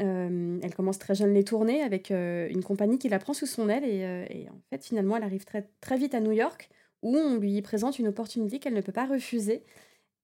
Euh, 0.00 0.58
elle 0.62 0.74
commence 0.74 0.98
très 0.98 1.14
jeune 1.14 1.32
les 1.32 1.44
tournées 1.44 1.80
avec 1.80 2.10
euh, 2.10 2.48
une 2.50 2.62
compagnie 2.62 2.98
qui 2.98 3.08
la 3.08 3.18
prend 3.18 3.32
sous 3.32 3.46
son 3.46 3.70
aile 3.70 3.84
euh, 3.86 4.26
et, 4.28 4.46
en 4.50 4.60
fait 4.68 4.84
finalement 4.84 5.16
elle 5.16 5.22
arrive 5.22 5.46
très, 5.46 5.70
très 5.80 5.96
vite 5.96 6.14
à 6.14 6.20
New 6.20 6.32
York 6.32 6.68
où 7.02 7.16
on 7.16 7.38
lui 7.38 7.62
présente 7.62 7.98
une 7.98 8.08
opportunité 8.08 8.58
qu'elle 8.58 8.74
ne 8.74 8.82
peut 8.82 8.92
pas 8.92 9.06
refuser, 9.06 9.62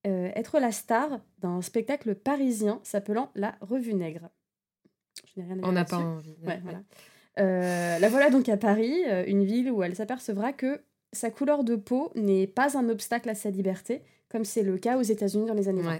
être 0.05 0.59
la 0.59 0.73
star 0.73 1.21
d'un 1.39 1.61
spectacle 1.61 2.13
parisien 2.13 2.81
s'appelant 2.83 3.31
La 3.35 3.55
Revue 3.61 3.93
Nègre. 3.93 4.29
Je 5.33 5.39
n'ai 5.39 5.47
rien 5.47 5.63
à 5.63 5.67
On 5.67 5.71
n'a 5.71 5.85
pas 5.85 5.97
envie. 5.97 6.35
la 7.37 8.09
voilà 8.09 8.29
donc 8.29 8.49
à 8.49 8.57
Paris, 8.57 9.03
une 9.27 9.45
ville 9.45 9.71
où 9.71 9.81
elle 9.81 9.95
s'apercevra 9.95 10.51
que 10.51 10.81
sa 11.13 11.31
couleur 11.31 11.63
de 11.63 11.77
peau 11.77 12.11
n'est 12.15 12.47
pas 12.47 12.77
un 12.77 12.89
obstacle 12.89 13.29
à 13.29 13.35
sa 13.35 13.49
liberté, 13.49 14.01
comme 14.33 14.43
c'est 14.45 14.63
le 14.63 14.77
cas 14.77 14.97
aux 14.97 15.03
États-Unis 15.03 15.45
dans 15.45 15.53
les 15.53 15.69
années 15.69 15.83
20. 15.83 15.99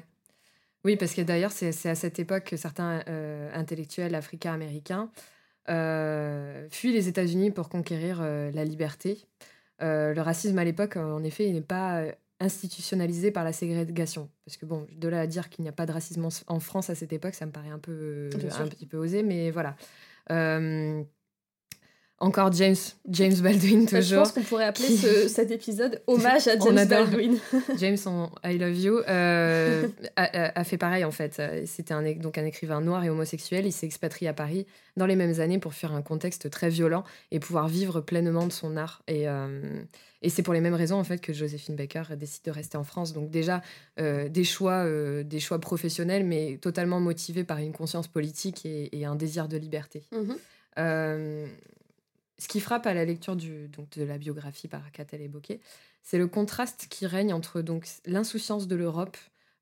Oui, 0.86 0.98
parce 0.98 1.14
que 1.14 1.22
d'ailleurs, 1.22 1.52
c'est 1.52 1.88
à 1.88 1.96
cette 1.96 2.20
époque 2.20 2.46
que 2.46 2.58
certains 2.58 3.02
euh, 3.08 3.50
intellectuels 3.54 4.16
africains-américains 4.16 5.10
euh, 5.70 6.68
fuient 6.70 6.92
les 6.92 7.08
États-Unis 7.08 7.52
pour 7.52 7.70
conquérir 7.70 8.20
euh, 8.22 8.52
la 8.52 8.66
liberté. 8.66 9.20
le 9.80 10.20
racisme 10.20 10.58
à 10.58 10.66
l'époque, 10.66 10.98
en 10.98 11.24
effet, 11.24 11.48
il 11.48 11.54
n'est 11.54 11.62
pas 11.62 12.04
institutionnalisé 12.40 13.32
par 13.32 13.44
la 13.44 13.54
ségrégation. 13.54 14.30
Parce 14.46 14.58
que 14.58 14.66
bon, 14.66 14.88
de 14.92 15.08
là 15.08 15.22
à 15.22 15.28
dire 15.28 15.50
qu'il 15.50 15.62
n'y 15.62 15.70
a 15.70 15.74
pas 15.74 15.86
de 15.86 15.92
racisme 15.92 16.28
en 16.48 16.60
France 16.60 16.90
à 16.90 16.96
cette 16.96 17.14
époque, 17.14 17.36
ça 17.36 17.46
me 17.46 17.52
paraît 17.52 17.70
un 17.70 17.80
peu 17.80 18.30
un 18.60 18.68
petit 18.68 18.88
peu 18.88 18.98
osé, 18.98 19.22
mais 19.24 19.52
voilà. 19.52 19.78
Encore 22.24 22.54
James, 22.54 22.78
James 23.10 23.36
Baldwin, 23.42 23.86
toujours. 23.86 24.02
Je 24.02 24.16
pense 24.16 24.32
qu'on 24.32 24.44
pourrait 24.44 24.64
appeler 24.64 25.28
cet 25.28 25.52
épisode 25.52 26.02
Hommage 26.08 26.48
à 26.48 26.58
James 26.58 26.88
Baldwin. 26.88 27.38
James, 27.78 27.98
I 28.46 28.58
love 28.58 28.78
you, 28.78 29.00
euh, 29.10 29.90
a, 30.16 30.64
fait 30.64 30.78
pareil 30.78 31.04
en 31.04 31.12
fait. 31.12 31.42
C'était 31.66 31.94
un, 31.94 32.14
donc 32.14 32.38
un 32.38 32.46
écrivain 32.46 32.80
noir 32.80 33.04
et 33.04 33.10
homosexuel. 33.10 33.66
Il 33.66 33.74
s'est 33.74 33.88
expatrié 33.88 34.30
à 34.30 34.34
Paris 34.34 34.66
dans 34.96 35.06
les 35.06 35.18
mêmes 35.18 35.42
années 35.42 35.60
pour 35.60 35.74
faire 35.74 35.92
un 35.92 36.02
contexte 36.02 36.50
très 36.50 36.70
violent 36.70 37.04
et 37.32 37.42
pouvoir 37.42 37.68
vivre 37.68 38.00
pleinement 38.00 38.48
de 38.48 38.54
son 38.54 38.78
art. 38.78 39.04
Et, 39.10 39.28
euh, 39.28 39.60
et 40.22 40.30
c'est 40.30 40.44
pour 40.44 40.54
les 40.54 40.62
mêmes 40.62 40.76
raisons 40.76 41.00
en 41.00 41.04
fait 41.04 41.20
que 41.20 41.34
Joséphine 41.34 41.76
Baker 41.76 42.04
décide 42.16 42.46
de 42.46 42.52
rester 42.52 42.78
en 42.78 42.86
France. 42.86 43.12
Donc 43.12 43.32
déjà 43.32 43.62
euh, 44.00 44.30
des 44.30 44.46
choix, 44.46 44.86
des 45.24 45.42
choix 45.42 45.60
professionnels, 45.60 46.24
mais 46.24 46.58
totalement 46.62 47.02
motivés 47.02 47.44
par 47.44 47.58
une 47.58 47.74
conscience 47.74 48.08
politique 48.08 48.66
et, 48.66 49.06
un 49.06 49.16
désir 49.16 49.50
de 49.50 49.58
liberté. 49.58 50.04
Mm-hmm. 50.14 51.50
Ce 52.44 52.50
qui 52.50 52.60
frappe 52.60 52.86
à 52.88 52.94
la 52.94 53.06
lecture 53.06 53.38
du, 53.38 53.70
donc, 53.70 53.90
de 53.98 54.04
la 54.04 54.18
biographie 54.18 54.68
par 54.68 54.92
Catel 54.92 55.22
et 55.22 55.30
Bocquet, 55.30 55.62
c'est 56.02 56.18
le 56.18 56.28
contraste 56.28 56.88
qui 56.90 57.08
règne 57.08 57.32
entre 57.32 57.62
donc 57.62 57.88
l'insouciance 58.06 58.68
de 58.68 58.76
l'Europe 58.76 59.16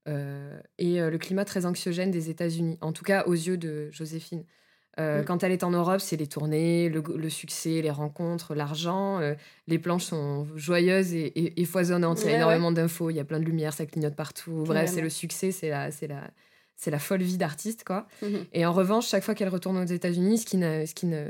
euh, 0.08 0.60
et 0.80 1.00
euh, 1.00 1.12
le 1.12 1.20
climat 1.20 1.46
très 1.46 1.68
anxiogène 1.68 2.10
des 2.10 2.32
États-Unis, 2.32 2.80
en 2.82 2.92
tout 2.92 3.04
cas 3.04 3.26
aux 3.26 3.36
yeux 3.36 3.56
de 3.56 3.92
Joséphine. 3.92 4.46
Euh, 5.00 5.22
quand 5.22 5.44
elle 5.44 5.52
est 5.52 5.64
en 5.64 5.70
Europe, 5.70 6.02
c'est 6.02 6.18
les 6.18 6.26
tournées, 6.26 6.90
le, 6.90 7.30
succès, 7.30 7.84
les 7.84 7.92
rencontres, 7.92 8.56
l'argent. 8.56 9.20
les 9.68 9.78
planches 9.78 10.06
sont 10.06 10.48
joyeuses 10.56 11.14
et, 11.14 11.66
foisonnantes. 11.66 12.22
il 12.24 12.32
y 12.32 12.34
a 12.34 12.38
énormément 12.38 12.72
d'infos, 12.72 13.12
il 13.12 13.16
y 13.16 13.20
a 13.20 13.26
plein 13.26 13.40
de 13.40 13.46
lumière, 13.46 13.74
ça 13.74 13.86
clignote 13.86 14.16
partout. 14.16 14.64
Bref, 14.66 14.90
c'est 14.92 15.02
le 15.02 15.12
succès, 15.12 15.52
c'est 15.52 15.70
la, 15.70 15.92
c'est 15.92 16.08
la, 16.08 16.32
c'est 16.82 16.90
la 16.90 16.98
folle 16.98 17.22
vie 17.22 17.38
d'artiste, 17.38 17.84
quoi. 17.84 18.08
Mhm. 18.24 18.46
Et 18.54 18.66
en 18.66 18.74
revanche, 18.74 19.08
chaque 19.08 19.24
fois 19.24 19.36
qu'elle 19.36 19.50
retourne 19.50 19.78
aux 19.78 19.86
États-Unis, 19.86 20.40
ce 20.40 20.46
qui, 20.48 20.58
ne, 20.58 20.88
ce 20.88 20.96
qui 20.96 21.06
ne, 21.06 21.28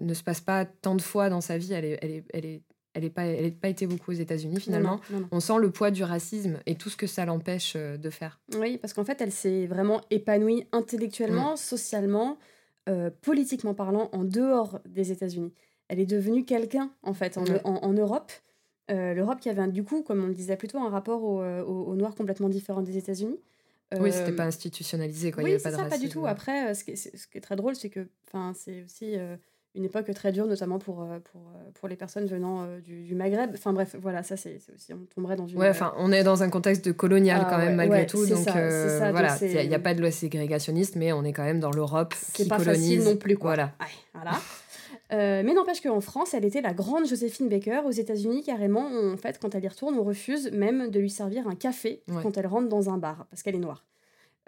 ne, 0.00 0.14
se 0.14 0.24
passe 0.24 0.40
pas 0.40 0.64
tant 0.64 0.96
de 0.96 1.02
fois 1.02 1.30
dans 1.30 1.40
sa 1.40 1.56
vie, 1.56 1.72
elle 1.72 1.84
est, 1.84 1.98
elle 2.02 2.10
est, 2.10 2.24
elle 2.34 2.44
est, 2.44 2.62
elle 2.94 3.04
est 3.04 3.10
pas, 3.10 3.22
elle 3.22 3.54
pas 3.54 3.68
été 3.68 3.86
beaucoup 3.86 4.10
aux 4.10 4.14
États-Unis 4.14 4.58
finalement. 4.58 5.00
On 5.30 5.38
sent 5.38 5.58
le 5.60 5.70
poids 5.70 5.92
du 5.92 6.02
racisme 6.02 6.58
et 6.66 6.74
tout 6.74 6.90
ce 6.90 6.96
que 6.96 7.06
ça 7.06 7.24
l'empêche 7.24 7.74
euh, 7.76 7.96
de 7.96 8.10
faire. 8.10 8.40
Oui, 8.58 8.76
parce 8.78 8.92
qu'en 8.92 9.04
fait, 9.04 9.20
elle 9.20 9.30
s'est 9.30 9.66
vraiment 9.66 10.00
épanouie 10.10 10.66
intellectuellement, 10.72 11.52
mm. 11.52 11.58
socialement, 11.58 12.36
euh, 12.88 13.10
politiquement 13.22 13.74
parlant, 13.74 14.08
en 14.12 14.24
dehors 14.24 14.80
des 14.84 15.12
États-Unis. 15.12 15.52
Elle 15.86 16.00
est 16.00 16.06
devenue 16.06 16.44
quelqu'un 16.44 16.90
en 17.04 17.14
fait 17.14 17.38
en, 17.38 17.44
en, 17.64 17.92
Europe. 17.92 18.32
Euh, 18.90 19.14
L'Europe 19.14 19.38
qui 19.38 19.48
avait 19.48 19.68
du 19.68 19.84
coup, 19.84 20.02
comme 20.02 20.24
on 20.24 20.26
le 20.26 20.34
disait 20.34 20.56
plutôt, 20.56 20.78
un 20.78 20.90
rapport 20.90 21.22
au, 21.22 21.40
au, 21.40 21.84
au 21.84 21.94
noir 21.94 22.16
complètement 22.16 22.48
différent 22.48 22.82
des 22.82 22.96
États-Unis. 22.96 23.38
Oui, 23.96 24.12
c'était 24.12 24.32
pas 24.32 24.44
institutionnalisé, 24.44 25.32
quoi. 25.32 25.42
Oui, 25.42 25.54
de 25.54 25.58
ça, 25.58 25.70
pas 25.84 25.98
du 25.98 26.08
tout. 26.08 26.26
Après, 26.26 26.70
euh, 26.70 26.74
ce 26.74 26.84
qui 26.84 26.92
est, 26.92 26.96
ce 26.96 27.26
qui 27.26 27.38
est 27.38 27.40
très 27.40 27.56
drôle, 27.56 27.74
c'est 27.74 27.88
que 27.88 28.06
c'est 28.54 28.84
aussi 28.84 29.16
euh, 29.16 29.36
une 29.74 29.84
époque 29.84 30.12
très 30.14 30.30
dure, 30.30 30.46
notamment 30.46 30.78
pour, 30.78 31.02
euh, 31.02 31.18
pour, 31.20 31.40
pour 31.74 31.88
les 31.88 31.96
personnes 31.96 32.26
venant 32.26 32.66
du, 32.80 33.04
du, 33.04 33.14
Maghreb. 33.14 33.52
Enfin 33.54 33.72
bref, 33.72 33.96
voilà, 33.98 34.22
ça 34.22 34.36
c'est 34.36 34.60
aussi, 34.74 34.92
on 34.92 35.06
tomberait 35.14 35.36
dans 35.36 35.46
une... 35.46 35.58
Ouais, 35.58 35.70
enfin, 35.70 35.94
on 35.96 36.12
est 36.12 36.22
dans 36.22 36.42
un 36.42 36.50
contexte 36.50 36.84
de 36.84 36.92
colonial 36.92 37.42
ah 37.46 37.48
quand 37.50 37.58
même, 37.58 37.76
malgré 37.76 38.06
tout. 38.06 38.26
Donc 38.26 38.46
voilà, 38.46 39.36
il 39.40 39.68
n'y 39.68 39.74
a, 39.74 39.78
pas 39.78 39.94
de 39.94 40.00
loi 40.00 40.10
ségrégationniste, 40.10 40.96
mais 40.96 41.12
on 41.12 41.24
est 41.24 41.32
quand 41.32 41.44
même 41.44 41.60
dans 41.60 41.70
l'Europe 41.70 42.14
qui 42.34 42.46
pas 42.46 42.58
colonise. 42.58 43.04
non 43.04 43.16
plus, 43.16 43.36
quoi. 43.38 43.54
Voilà. 43.54 43.72
voilà. 44.12 44.32
Euh, 45.12 45.42
mais 45.44 45.54
n'empêche 45.54 45.80
qu'en 45.80 46.00
France, 46.00 46.34
elle 46.34 46.44
était 46.44 46.60
la 46.60 46.74
grande 46.74 47.06
Joséphine 47.06 47.48
Baker. 47.48 47.82
Aux 47.86 47.90
États-Unis, 47.90 48.42
carrément, 48.42 48.86
en 48.86 49.16
fait, 49.16 49.38
quand 49.38 49.54
elle 49.54 49.64
y 49.64 49.68
retourne, 49.68 49.98
on 49.98 50.04
refuse 50.04 50.50
même 50.52 50.90
de 50.90 51.00
lui 51.00 51.10
servir 51.10 51.48
un 51.48 51.54
café 51.54 52.02
quand 52.22 52.36
elle 52.36 52.46
rentre 52.46 52.68
dans 52.68 52.90
un 52.90 52.98
bar, 52.98 53.26
parce 53.30 53.42
qu'elle 53.42 53.54
est 53.54 53.60
noire. 53.60 53.84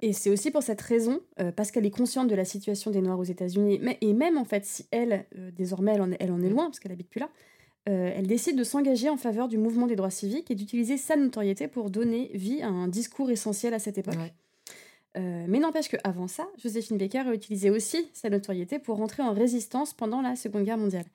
Et 0.02 0.12
c'est 0.12 0.30
aussi 0.30 0.50
pour 0.50 0.62
cette 0.62 0.80
raison, 0.80 1.20
euh, 1.40 1.52
parce 1.52 1.70
qu'elle 1.70 1.84
est 1.84 1.90
consciente 1.90 2.28
de 2.28 2.34
la 2.34 2.46
situation 2.46 2.90
des 2.90 3.02
Noirs 3.02 3.18
aux 3.18 3.24
États-Unis, 3.24 3.80
et 4.00 4.12
même 4.14 4.38
en 4.38 4.44
fait, 4.44 4.64
si 4.64 4.86
elle, 4.90 5.26
euh, 5.36 5.50
désormais, 5.50 5.92
elle 5.94 6.02
en, 6.02 6.12
est, 6.12 6.16
elle 6.20 6.32
en 6.32 6.42
est 6.42 6.48
loin, 6.48 6.64
parce 6.66 6.80
qu'elle 6.80 6.92
habite 6.92 7.10
plus 7.10 7.20
là, 7.20 7.28
elle 7.86 8.28
décide 8.28 8.56
de 8.56 8.62
s'engager 8.62 9.08
en 9.08 9.16
faveur 9.16 9.48
du 9.48 9.58
mouvement 9.58 9.88
des 9.88 9.96
droits 9.96 10.10
civiques 10.10 10.48
et 10.50 10.54
d'utiliser 10.54 10.96
sa 10.96 11.16
notoriété 11.16 11.66
pour 11.66 11.90
donner 11.90 12.30
vie 12.34 12.62
à 12.62 12.68
un 12.68 12.86
discours 12.86 13.30
essentiel 13.30 13.74
à 13.74 13.80
cette 13.80 13.98
époque. 13.98 14.14
Euh, 15.16 15.44
mais 15.48 15.58
n'empêche 15.58 15.88
qu'avant 15.88 16.28
ça, 16.28 16.48
Joséphine 16.62 16.98
Baker 16.98 17.20
a 17.20 17.34
utilisé 17.34 17.70
aussi 17.70 18.08
sa 18.12 18.30
notoriété 18.30 18.78
pour 18.78 18.96
rentrer 18.96 19.22
en 19.22 19.32
résistance 19.32 19.92
pendant 19.92 20.22
la 20.22 20.36
Seconde 20.36 20.64
Guerre 20.64 20.78
mondiale. 20.78 21.06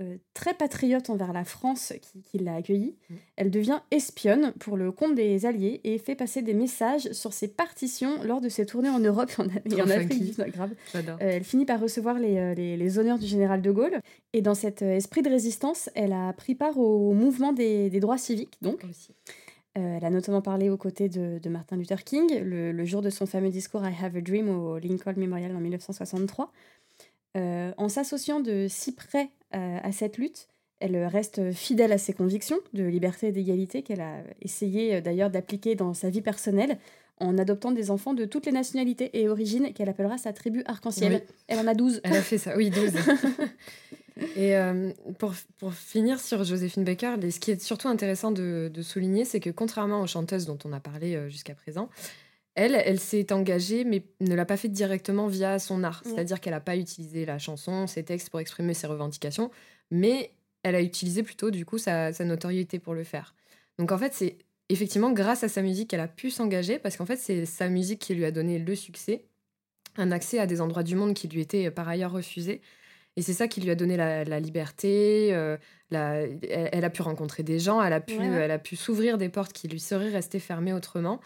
Euh, 0.00 0.16
très 0.34 0.54
patriote 0.54 1.08
envers 1.08 1.32
la 1.32 1.44
France 1.44 1.92
qui, 2.24 2.38
l'a 2.38 2.56
accueillie, 2.56 2.96
mmh. 3.08 3.14
elle 3.36 3.50
devient 3.52 3.78
espionne 3.92 4.52
pour 4.58 4.76
le 4.76 4.90
compte 4.90 5.14
des 5.14 5.46
Alliés 5.46 5.80
et 5.84 5.98
fait 5.98 6.16
passer 6.16 6.42
des 6.42 6.52
messages 6.52 7.12
sur 7.12 7.32
ses 7.32 7.46
partitions 7.46 8.20
lors 8.24 8.40
de 8.40 8.48
ses 8.48 8.66
tournées 8.66 8.88
en 8.88 8.98
Europe 8.98 9.30
et 9.70 9.80
en, 9.80 9.88
Afrique. 9.88 10.36
Grave. 10.36 10.74
Euh, 10.96 11.00
elle 11.20 11.44
finit 11.44 11.64
par 11.64 11.78
recevoir 11.78 12.18
les, 12.18 12.98
honneurs 12.98 13.20
du 13.20 13.26
général 13.26 13.62
de 13.62 13.70
Gaulle. 13.70 14.00
Et 14.32 14.42
dans 14.42 14.56
cet 14.56 14.82
esprit 14.82 15.22
de 15.22 15.30
résistance, 15.30 15.88
elle 15.94 16.12
a 16.12 16.32
pris 16.32 16.56
part 16.56 16.76
au 16.76 17.12
mouvement 17.12 17.52
des, 17.52 17.88
droits 18.00 18.18
civiques. 18.18 18.58
Donc. 18.62 18.82
Euh, 19.76 19.96
elle 19.96 20.04
a 20.04 20.10
notamment 20.10 20.40
parlé 20.40 20.70
aux 20.70 20.76
côtés 20.76 21.08
de, 21.08 21.48
Martin 21.48 21.76
Luther 21.76 22.04
King 22.04 22.38
le, 22.40 22.84
jour 22.84 23.02
de 23.02 23.10
son 23.10 23.26
fameux 23.26 23.50
discours 23.50 23.82
I 23.84 23.92
Have 24.02 24.16
a 24.16 24.20
Dream 24.20 24.48
au 24.48 24.78
Lincoln 24.78 25.14
Memorial 25.16 25.54
en 25.56 25.60
1963. 25.60 26.52
Euh, 27.36 27.72
en 27.76 27.88
s'associant 27.88 28.40
de 28.40 28.66
si 28.68 28.94
près 28.94 29.30
euh, 29.54 29.78
à 29.82 29.90
cette 29.90 30.18
lutte, 30.18 30.46
elle 30.78 30.96
reste 31.06 31.52
fidèle 31.52 31.92
à 31.92 31.98
ses 31.98 32.12
convictions 32.12 32.58
de 32.72 32.84
liberté 32.84 33.28
et 33.28 33.32
d'égalité 33.32 33.82
qu'elle 33.82 34.00
a 34.00 34.22
essayé 34.42 35.00
d'ailleurs 35.00 35.30
d'appliquer 35.30 35.74
dans 35.74 35.94
sa 35.94 36.10
vie 36.10 36.20
personnelle 36.20 36.78
en 37.18 37.38
adoptant 37.38 37.72
des 37.72 37.90
enfants 37.90 38.14
de 38.14 38.24
toutes 38.24 38.46
les 38.46 38.52
nationalités 38.52 39.10
et 39.20 39.28
origines 39.28 39.72
qu'elle 39.72 39.88
appellera 39.88 40.18
sa 40.18 40.32
tribu 40.32 40.62
arc-en-ciel. 40.66 41.22
Elle 41.48 41.58
en 41.58 41.66
a 41.66 41.74
12. 41.74 42.00
Elle 42.04 42.14
a 42.14 42.22
fait 42.22 42.38
ça, 42.38 42.56
oui, 42.56 42.70
12. 42.70 42.92
Et 44.36 44.56
euh, 44.56 44.92
pour, 45.18 45.34
pour, 45.58 45.74
finir 45.74 46.20
sur 46.20 46.44
Joséphine 46.44 46.84
Baker, 46.84 47.16
ce 47.30 47.40
qui 47.40 47.50
est 47.50 47.60
surtout 47.60 47.88
intéressant 47.88 48.30
de, 48.30 48.70
de 48.72 48.82
souligner, 48.82 49.24
c'est 49.24 49.40
que 49.40 49.50
contrairement 49.50 50.02
aux 50.02 50.06
chanteuses 50.06 50.46
dont 50.46 50.58
on 50.64 50.72
a 50.72 50.78
parlé 50.78 51.16
euh, 51.16 51.28
jusqu'à 51.28 51.54
présent, 51.54 51.90
elle, 52.54 52.76
elle 52.76 53.00
s'est 53.00 53.32
engagée, 53.32 53.82
mais 53.82 54.04
ne 54.20 54.36
l'a 54.36 54.44
pas 54.44 54.56
fait 54.56 54.68
directement 54.68 55.26
via 55.26 55.58
son 55.58 55.82
art. 55.82 56.02
C'est-à-dire 56.04 56.40
qu'elle 56.40 56.52
n'a 56.52 56.60
pas 56.60 56.76
utilisé 56.76 57.26
la 57.26 57.40
chanson, 57.40 57.88
ses 57.88 58.04
textes 58.04 58.30
pour 58.30 58.38
exprimer 58.38 58.74
ses 58.74 58.86
revendications, 58.86 59.50
mais 59.90 60.30
elle 60.62 60.76
a 60.76 60.80
utilisé 60.82 61.24
plutôt, 61.24 61.50
du 61.50 61.66
coup, 61.66 61.78
sa, 61.78 62.12
sa 62.12 62.24
notoriété 62.24 62.78
pour 62.78 62.94
le 62.94 63.02
faire. 63.02 63.34
Donc 63.78 63.90
en 63.90 63.98
fait, 63.98 64.14
c'est 64.14 64.38
effectivement 64.68 65.10
grâce 65.10 65.42
à 65.42 65.48
sa 65.48 65.62
musique 65.62 65.90
qu'elle 65.90 66.00
a 66.00 66.08
pu 66.08 66.30
s'engager, 66.30 66.78
parce 66.78 66.96
qu'en 66.96 67.06
fait, 67.06 67.16
c'est 67.16 67.44
sa 67.46 67.68
musique 67.68 67.98
qui 67.98 68.14
lui 68.14 68.24
a 68.24 68.30
donné 68.30 68.60
le 68.60 68.74
succès, 68.76 69.24
un 69.96 70.12
accès 70.12 70.38
à 70.38 70.46
des 70.46 70.60
endroits 70.60 70.84
du 70.84 70.94
monde 70.94 71.14
qui 71.14 71.26
lui 71.26 71.40
étaient 71.40 71.72
par 71.72 71.88
ailleurs 71.88 72.12
refusés. 72.12 72.60
Et 73.16 73.22
c'est 73.22 73.32
ça 73.32 73.46
qui 73.46 73.60
lui 73.60 73.70
a 73.70 73.74
donné 73.76 73.96
la, 73.96 74.40
liberté. 74.40 75.32
Euh, 75.32 75.56
elle, 75.90 76.84
a 76.84 76.90
pu 76.90 77.02
rencontrer 77.02 77.42
des 77.44 77.60
gens, 77.60 77.80
elle 77.80 77.92
a 77.92 78.00
pu, 78.00 78.20
elle 78.20 78.50
a 78.50 78.58
pu 78.58 78.74
s'ouvrir 78.74 79.18
des 79.18 79.28
portes 79.28 79.52
qui 79.52 79.68
lui 79.68 79.78
seraient 79.78 80.10
restées 80.10 80.40
fermées 80.40 80.72
autrement. 80.72 81.20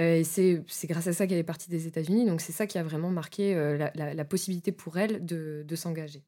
Euh, 0.00 0.16
et 0.16 0.24
c'est 0.24 0.64
grâce 0.84 1.06
à 1.06 1.12
ça 1.12 1.26
qu'elle 1.26 1.38
est 1.38 1.42
partie 1.42 1.68
des 1.68 1.86
États-Unis. 1.86 2.24
Donc 2.24 2.40
c'est 2.40 2.52
ça 2.52 2.66
qui 2.66 2.78
a 2.78 2.82
vraiment 2.82 3.10
marqué 3.10 3.54
euh, 3.54 3.88
la, 3.94 4.24
possibilité 4.24 4.72
pour 4.72 4.96
elle 4.96 5.24
de, 5.24 5.64
de 5.66 5.76
s'engager. 5.76 6.22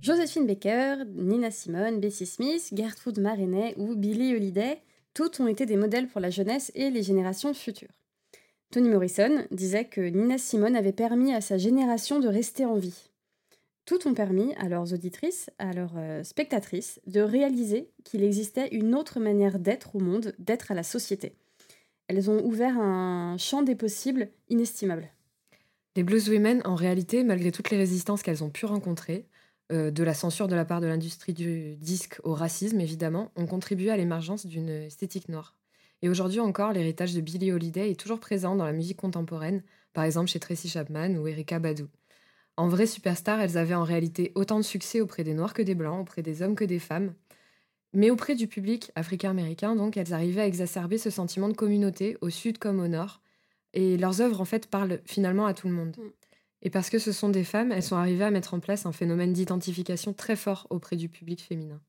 Joséphine 0.00 0.46
Baker, 0.46 1.04
Nina 1.14 1.50
Simone, 1.50 2.00
Bessie 2.00 2.26
Smith, 2.26 2.70
Gertrude 2.74 3.20
Marinet 3.20 3.74
ou 3.76 3.94
Billie 3.94 4.34
Holiday, 4.34 4.78
toutes 5.14 5.40
ont 5.40 5.46
été 5.46 5.66
des 5.66 5.76
modèles 5.76 6.08
pour 6.08 6.20
la 6.20 6.30
jeunesse 6.30 6.72
et 6.74 6.90
les 6.90 7.02
générations 7.02 7.52
futures. 7.52 7.92
Toni 8.70 8.88
Morrison 8.88 9.44
disait 9.50 9.84
que 9.84 10.00
Nina 10.00 10.38
Simone 10.38 10.76
avait 10.76 10.92
permis 10.92 11.34
à 11.34 11.40
sa 11.40 11.58
génération 11.58 12.20
de 12.20 12.28
rester 12.28 12.64
en 12.64 12.76
vie 12.76 13.11
tout 13.84 14.06
ont 14.06 14.14
permis 14.14 14.54
à 14.54 14.68
leurs 14.68 14.92
auditrices, 14.92 15.50
à 15.58 15.72
leurs 15.72 15.96
euh, 15.96 16.22
spectatrices, 16.22 17.00
de 17.06 17.20
réaliser 17.20 17.90
qu'il 18.04 18.22
existait 18.22 18.68
une 18.68 18.94
autre 18.94 19.20
manière 19.20 19.58
d'être 19.58 19.96
au 19.96 20.00
monde, 20.00 20.34
d'être 20.38 20.70
à 20.70 20.74
la 20.74 20.82
société. 20.82 21.34
Elles 22.08 22.30
ont 22.30 22.44
ouvert 22.44 22.78
un 22.78 23.36
champ 23.38 23.62
des 23.62 23.74
possibles 23.74 24.28
inestimable. 24.48 25.08
Les 25.96 26.02
Blues 26.02 26.28
Women, 26.28 26.62
en 26.64 26.74
réalité, 26.74 27.22
malgré 27.24 27.52
toutes 27.52 27.70
les 27.70 27.76
résistances 27.76 28.22
qu'elles 28.22 28.44
ont 28.44 28.50
pu 28.50 28.66
rencontrer, 28.66 29.26
euh, 29.72 29.90
de 29.90 30.02
la 30.02 30.14
censure 30.14 30.48
de 30.48 30.54
la 30.54 30.64
part 30.64 30.80
de 30.80 30.86
l'industrie 30.86 31.34
du 31.34 31.76
disque 31.76 32.20
au 32.24 32.34
racisme, 32.34 32.80
évidemment, 32.80 33.30
ont 33.36 33.46
contribué 33.46 33.90
à 33.90 33.96
l'émergence 33.96 34.46
d'une 34.46 34.68
esthétique 34.68 35.28
noire. 35.28 35.56
Et 36.02 36.08
aujourd'hui 36.08 36.40
encore, 36.40 36.72
l'héritage 36.72 37.14
de 37.14 37.20
Billie 37.20 37.52
Holiday 37.52 37.90
est 37.90 38.00
toujours 38.00 38.20
présent 38.20 38.56
dans 38.56 38.64
la 38.64 38.72
musique 38.72 38.96
contemporaine, 38.98 39.62
par 39.92 40.04
exemple 40.04 40.28
chez 40.28 40.40
Tracy 40.40 40.68
Chapman 40.68 41.16
ou 41.16 41.28
Erika 41.28 41.58
Badu. 41.58 41.84
En 42.56 42.68
vraie 42.68 42.86
superstar, 42.86 43.40
elles 43.40 43.56
avaient 43.56 43.74
en 43.74 43.84
réalité 43.84 44.32
autant 44.34 44.58
de 44.58 44.64
succès 44.64 45.00
auprès 45.00 45.24
des 45.24 45.34
Noirs 45.34 45.54
que 45.54 45.62
des 45.62 45.74
Blancs, 45.74 46.00
auprès 46.00 46.22
des 46.22 46.42
hommes 46.42 46.54
que 46.54 46.64
des 46.64 46.78
femmes. 46.78 47.14
Mais 47.94 48.10
auprès 48.10 48.34
du 48.34 48.46
public 48.46 48.90
africain-américain, 48.94 49.76
donc, 49.76 49.96
elles 49.96 50.14
arrivaient 50.14 50.42
à 50.42 50.46
exacerber 50.46 50.98
ce 50.98 51.10
sentiment 51.10 51.48
de 51.48 51.54
communauté, 51.54 52.16
au 52.20 52.30
sud 52.30 52.58
comme 52.58 52.80
au 52.80 52.88
nord. 52.88 53.20
Et 53.74 53.96
leurs 53.96 54.20
œuvres, 54.20 54.40
en 54.40 54.44
fait, 54.44 54.66
parlent 54.66 55.00
finalement 55.04 55.46
à 55.46 55.54
tout 55.54 55.68
le 55.68 55.74
monde. 55.74 55.96
Mm. 55.98 56.10
Et 56.62 56.70
parce 56.70 56.90
que 56.90 56.98
ce 56.98 57.12
sont 57.12 57.28
des 57.28 57.44
femmes, 57.44 57.72
elles 57.72 57.82
sont 57.82 57.96
arrivées 57.96 58.24
à 58.24 58.30
mettre 58.30 58.54
en 58.54 58.60
place 58.60 58.86
un 58.86 58.92
phénomène 58.92 59.32
d'identification 59.32 60.12
très 60.12 60.36
fort 60.36 60.66
auprès 60.70 60.96
du 60.96 61.08
public 61.08 61.42
féminin. 61.42 61.80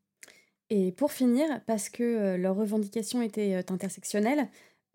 Et 0.70 0.92
pour 0.92 1.12
finir, 1.12 1.46
parce 1.68 1.90
que 1.90 2.04
euh, 2.04 2.38
leurs 2.38 2.56
revendications 2.56 3.22
étaient 3.22 3.54
euh, 3.54 3.62
intersectionnelles, 3.74 4.48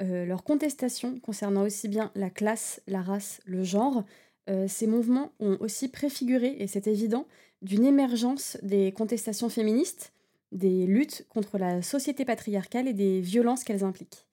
euh, 0.02 0.24
leurs 0.24 0.42
contestations 0.42 1.20
concernant 1.20 1.62
aussi 1.62 1.88
bien 1.88 2.10
la 2.16 2.30
classe, 2.30 2.82
la 2.88 3.02
race, 3.02 3.40
le 3.44 3.62
genre, 3.62 4.04
euh, 4.48 4.66
ces 4.68 4.86
mouvements 4.86 5.32
ont 5.40 5.56
aussi 5.60 5.88
préfiguré, 5.88 6.56
et 6.58 6.66
c'est 6.66 6.86
évident, 6.86 7.26
d'une 7.62 7.84
émergence 7.84 8.56
des 8.62 8.92
contestations 8.92 9.48
féministes, 9.48 10.12
des 10.52 10.86
luttes 10.86 11.26
contre 11.28 11.58
la 11.58 11.82
société 11.82 12.24
patriarcale 12.24 12.88
et 12.88 12.94
des 12.94 13.20
violences 13.20 13.64
qu'elles 13.64 13.84
impliquent. 13.84 14.26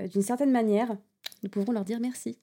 Euh, 0.00 0.08
d'une 0.08 0.22
certaine 0.22 0.50
manière, 0.50 0.96
nous 1.42 1.50
pouvons 1.50 1.72
leur 1.72 1.84
dire 1.84 2.00
merci. 2.00 2.38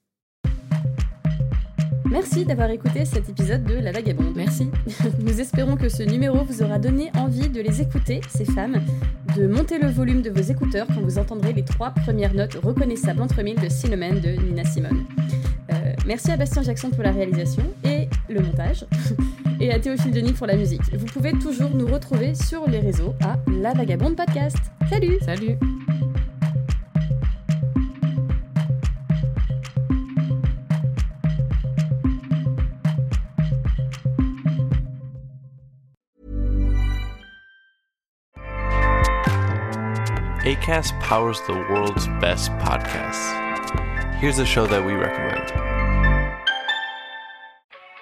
Merci 2.10 2.44
d'avoir 2.44 2.70
écouté 2.70 3.04
cet 3.04 3.28
épisode 3.28 3.62
de 3.62 3.74
La 3.74 3.92
Vagabonde. 3.92 4.34
Merci. 4.34 4.68
Nous 5.20 5.40
espérons 5.40 5.76
que 5.76 5.88
ce 5.88 6.02
numéro 6.02 6.42
vous 6.42 6.60
aura 6.60 6.80
donné 6.80 7.12
envie 7.16 7.48
de 7.48 7.60
les 7.60 7.82
écouter, 7.82 8.20
ces 8.28 8.44
femmes, 8.44 8.82
de 9.36 9.46
monter 9.46 9.78
le 9.78 9.88
volume 9.88 10.20
de 10.20 10.30
vos 10.30 10.40
écouteurs 10.40 10.88
quand 10.88 11.02
vous 11.02 11.18
entendrez 11.18 11.52
les 11.52 11.64
trois 11.64 11.90
premières 11.90 12.34
notes 12.34 12.54
reconnaissables 12.54 13.22
entre 13.22 13.42
mille 13.42 13.60
de 13.60 13.68
Cinnamon 13.68 14.14
de 14.14 14.30
Nina 14.30 14.64
Simone. 14.64 15.06
Merci 16.06 16.30
à 16.32 16.36
Bastien 16.36 16.62
Jackson 16.62 16.90
pour 16.90 17.02
la 17.02 17.12
réalisation 17.12 17.62
et 17.84 18.08
le 18.28 18.40
montage, 18.40 18.84
et 19.60 19.72
à 19.72 19.78
Théophile 19.78 20.12
Denis 20.12 20.32
pour 20.32 20.46
la 20.46 20.56
musique. 20.56 20.82
Vous 20.94 21.06
pouvez 21.06 21.32
toujours 21.32 21.70
nous 21.70 21.86
retrouver 21.86 22.34
sur 22.34 22.68
les 22.68 22.80
réseaux 22.80 23.14
à 23.22 23.36
La 23.60 23.72
Vagabonde 23.72 24.16
Podcast. 24.16 24.56
Salut 24.88 25.18
Salut 25.24 25.56
ACAST 40.42 40.98
powers 41.00 41.40
the 41.46 41.52
world's 41.70 42.08
best 42.20 42.50
podcasts. 42.58 43.36
Here's 44.20 44.38
a 44.38 44.46
show 44.46 44.66
that 44.66 44.84
we 44.84 44.94
recommend. 44.94 45.69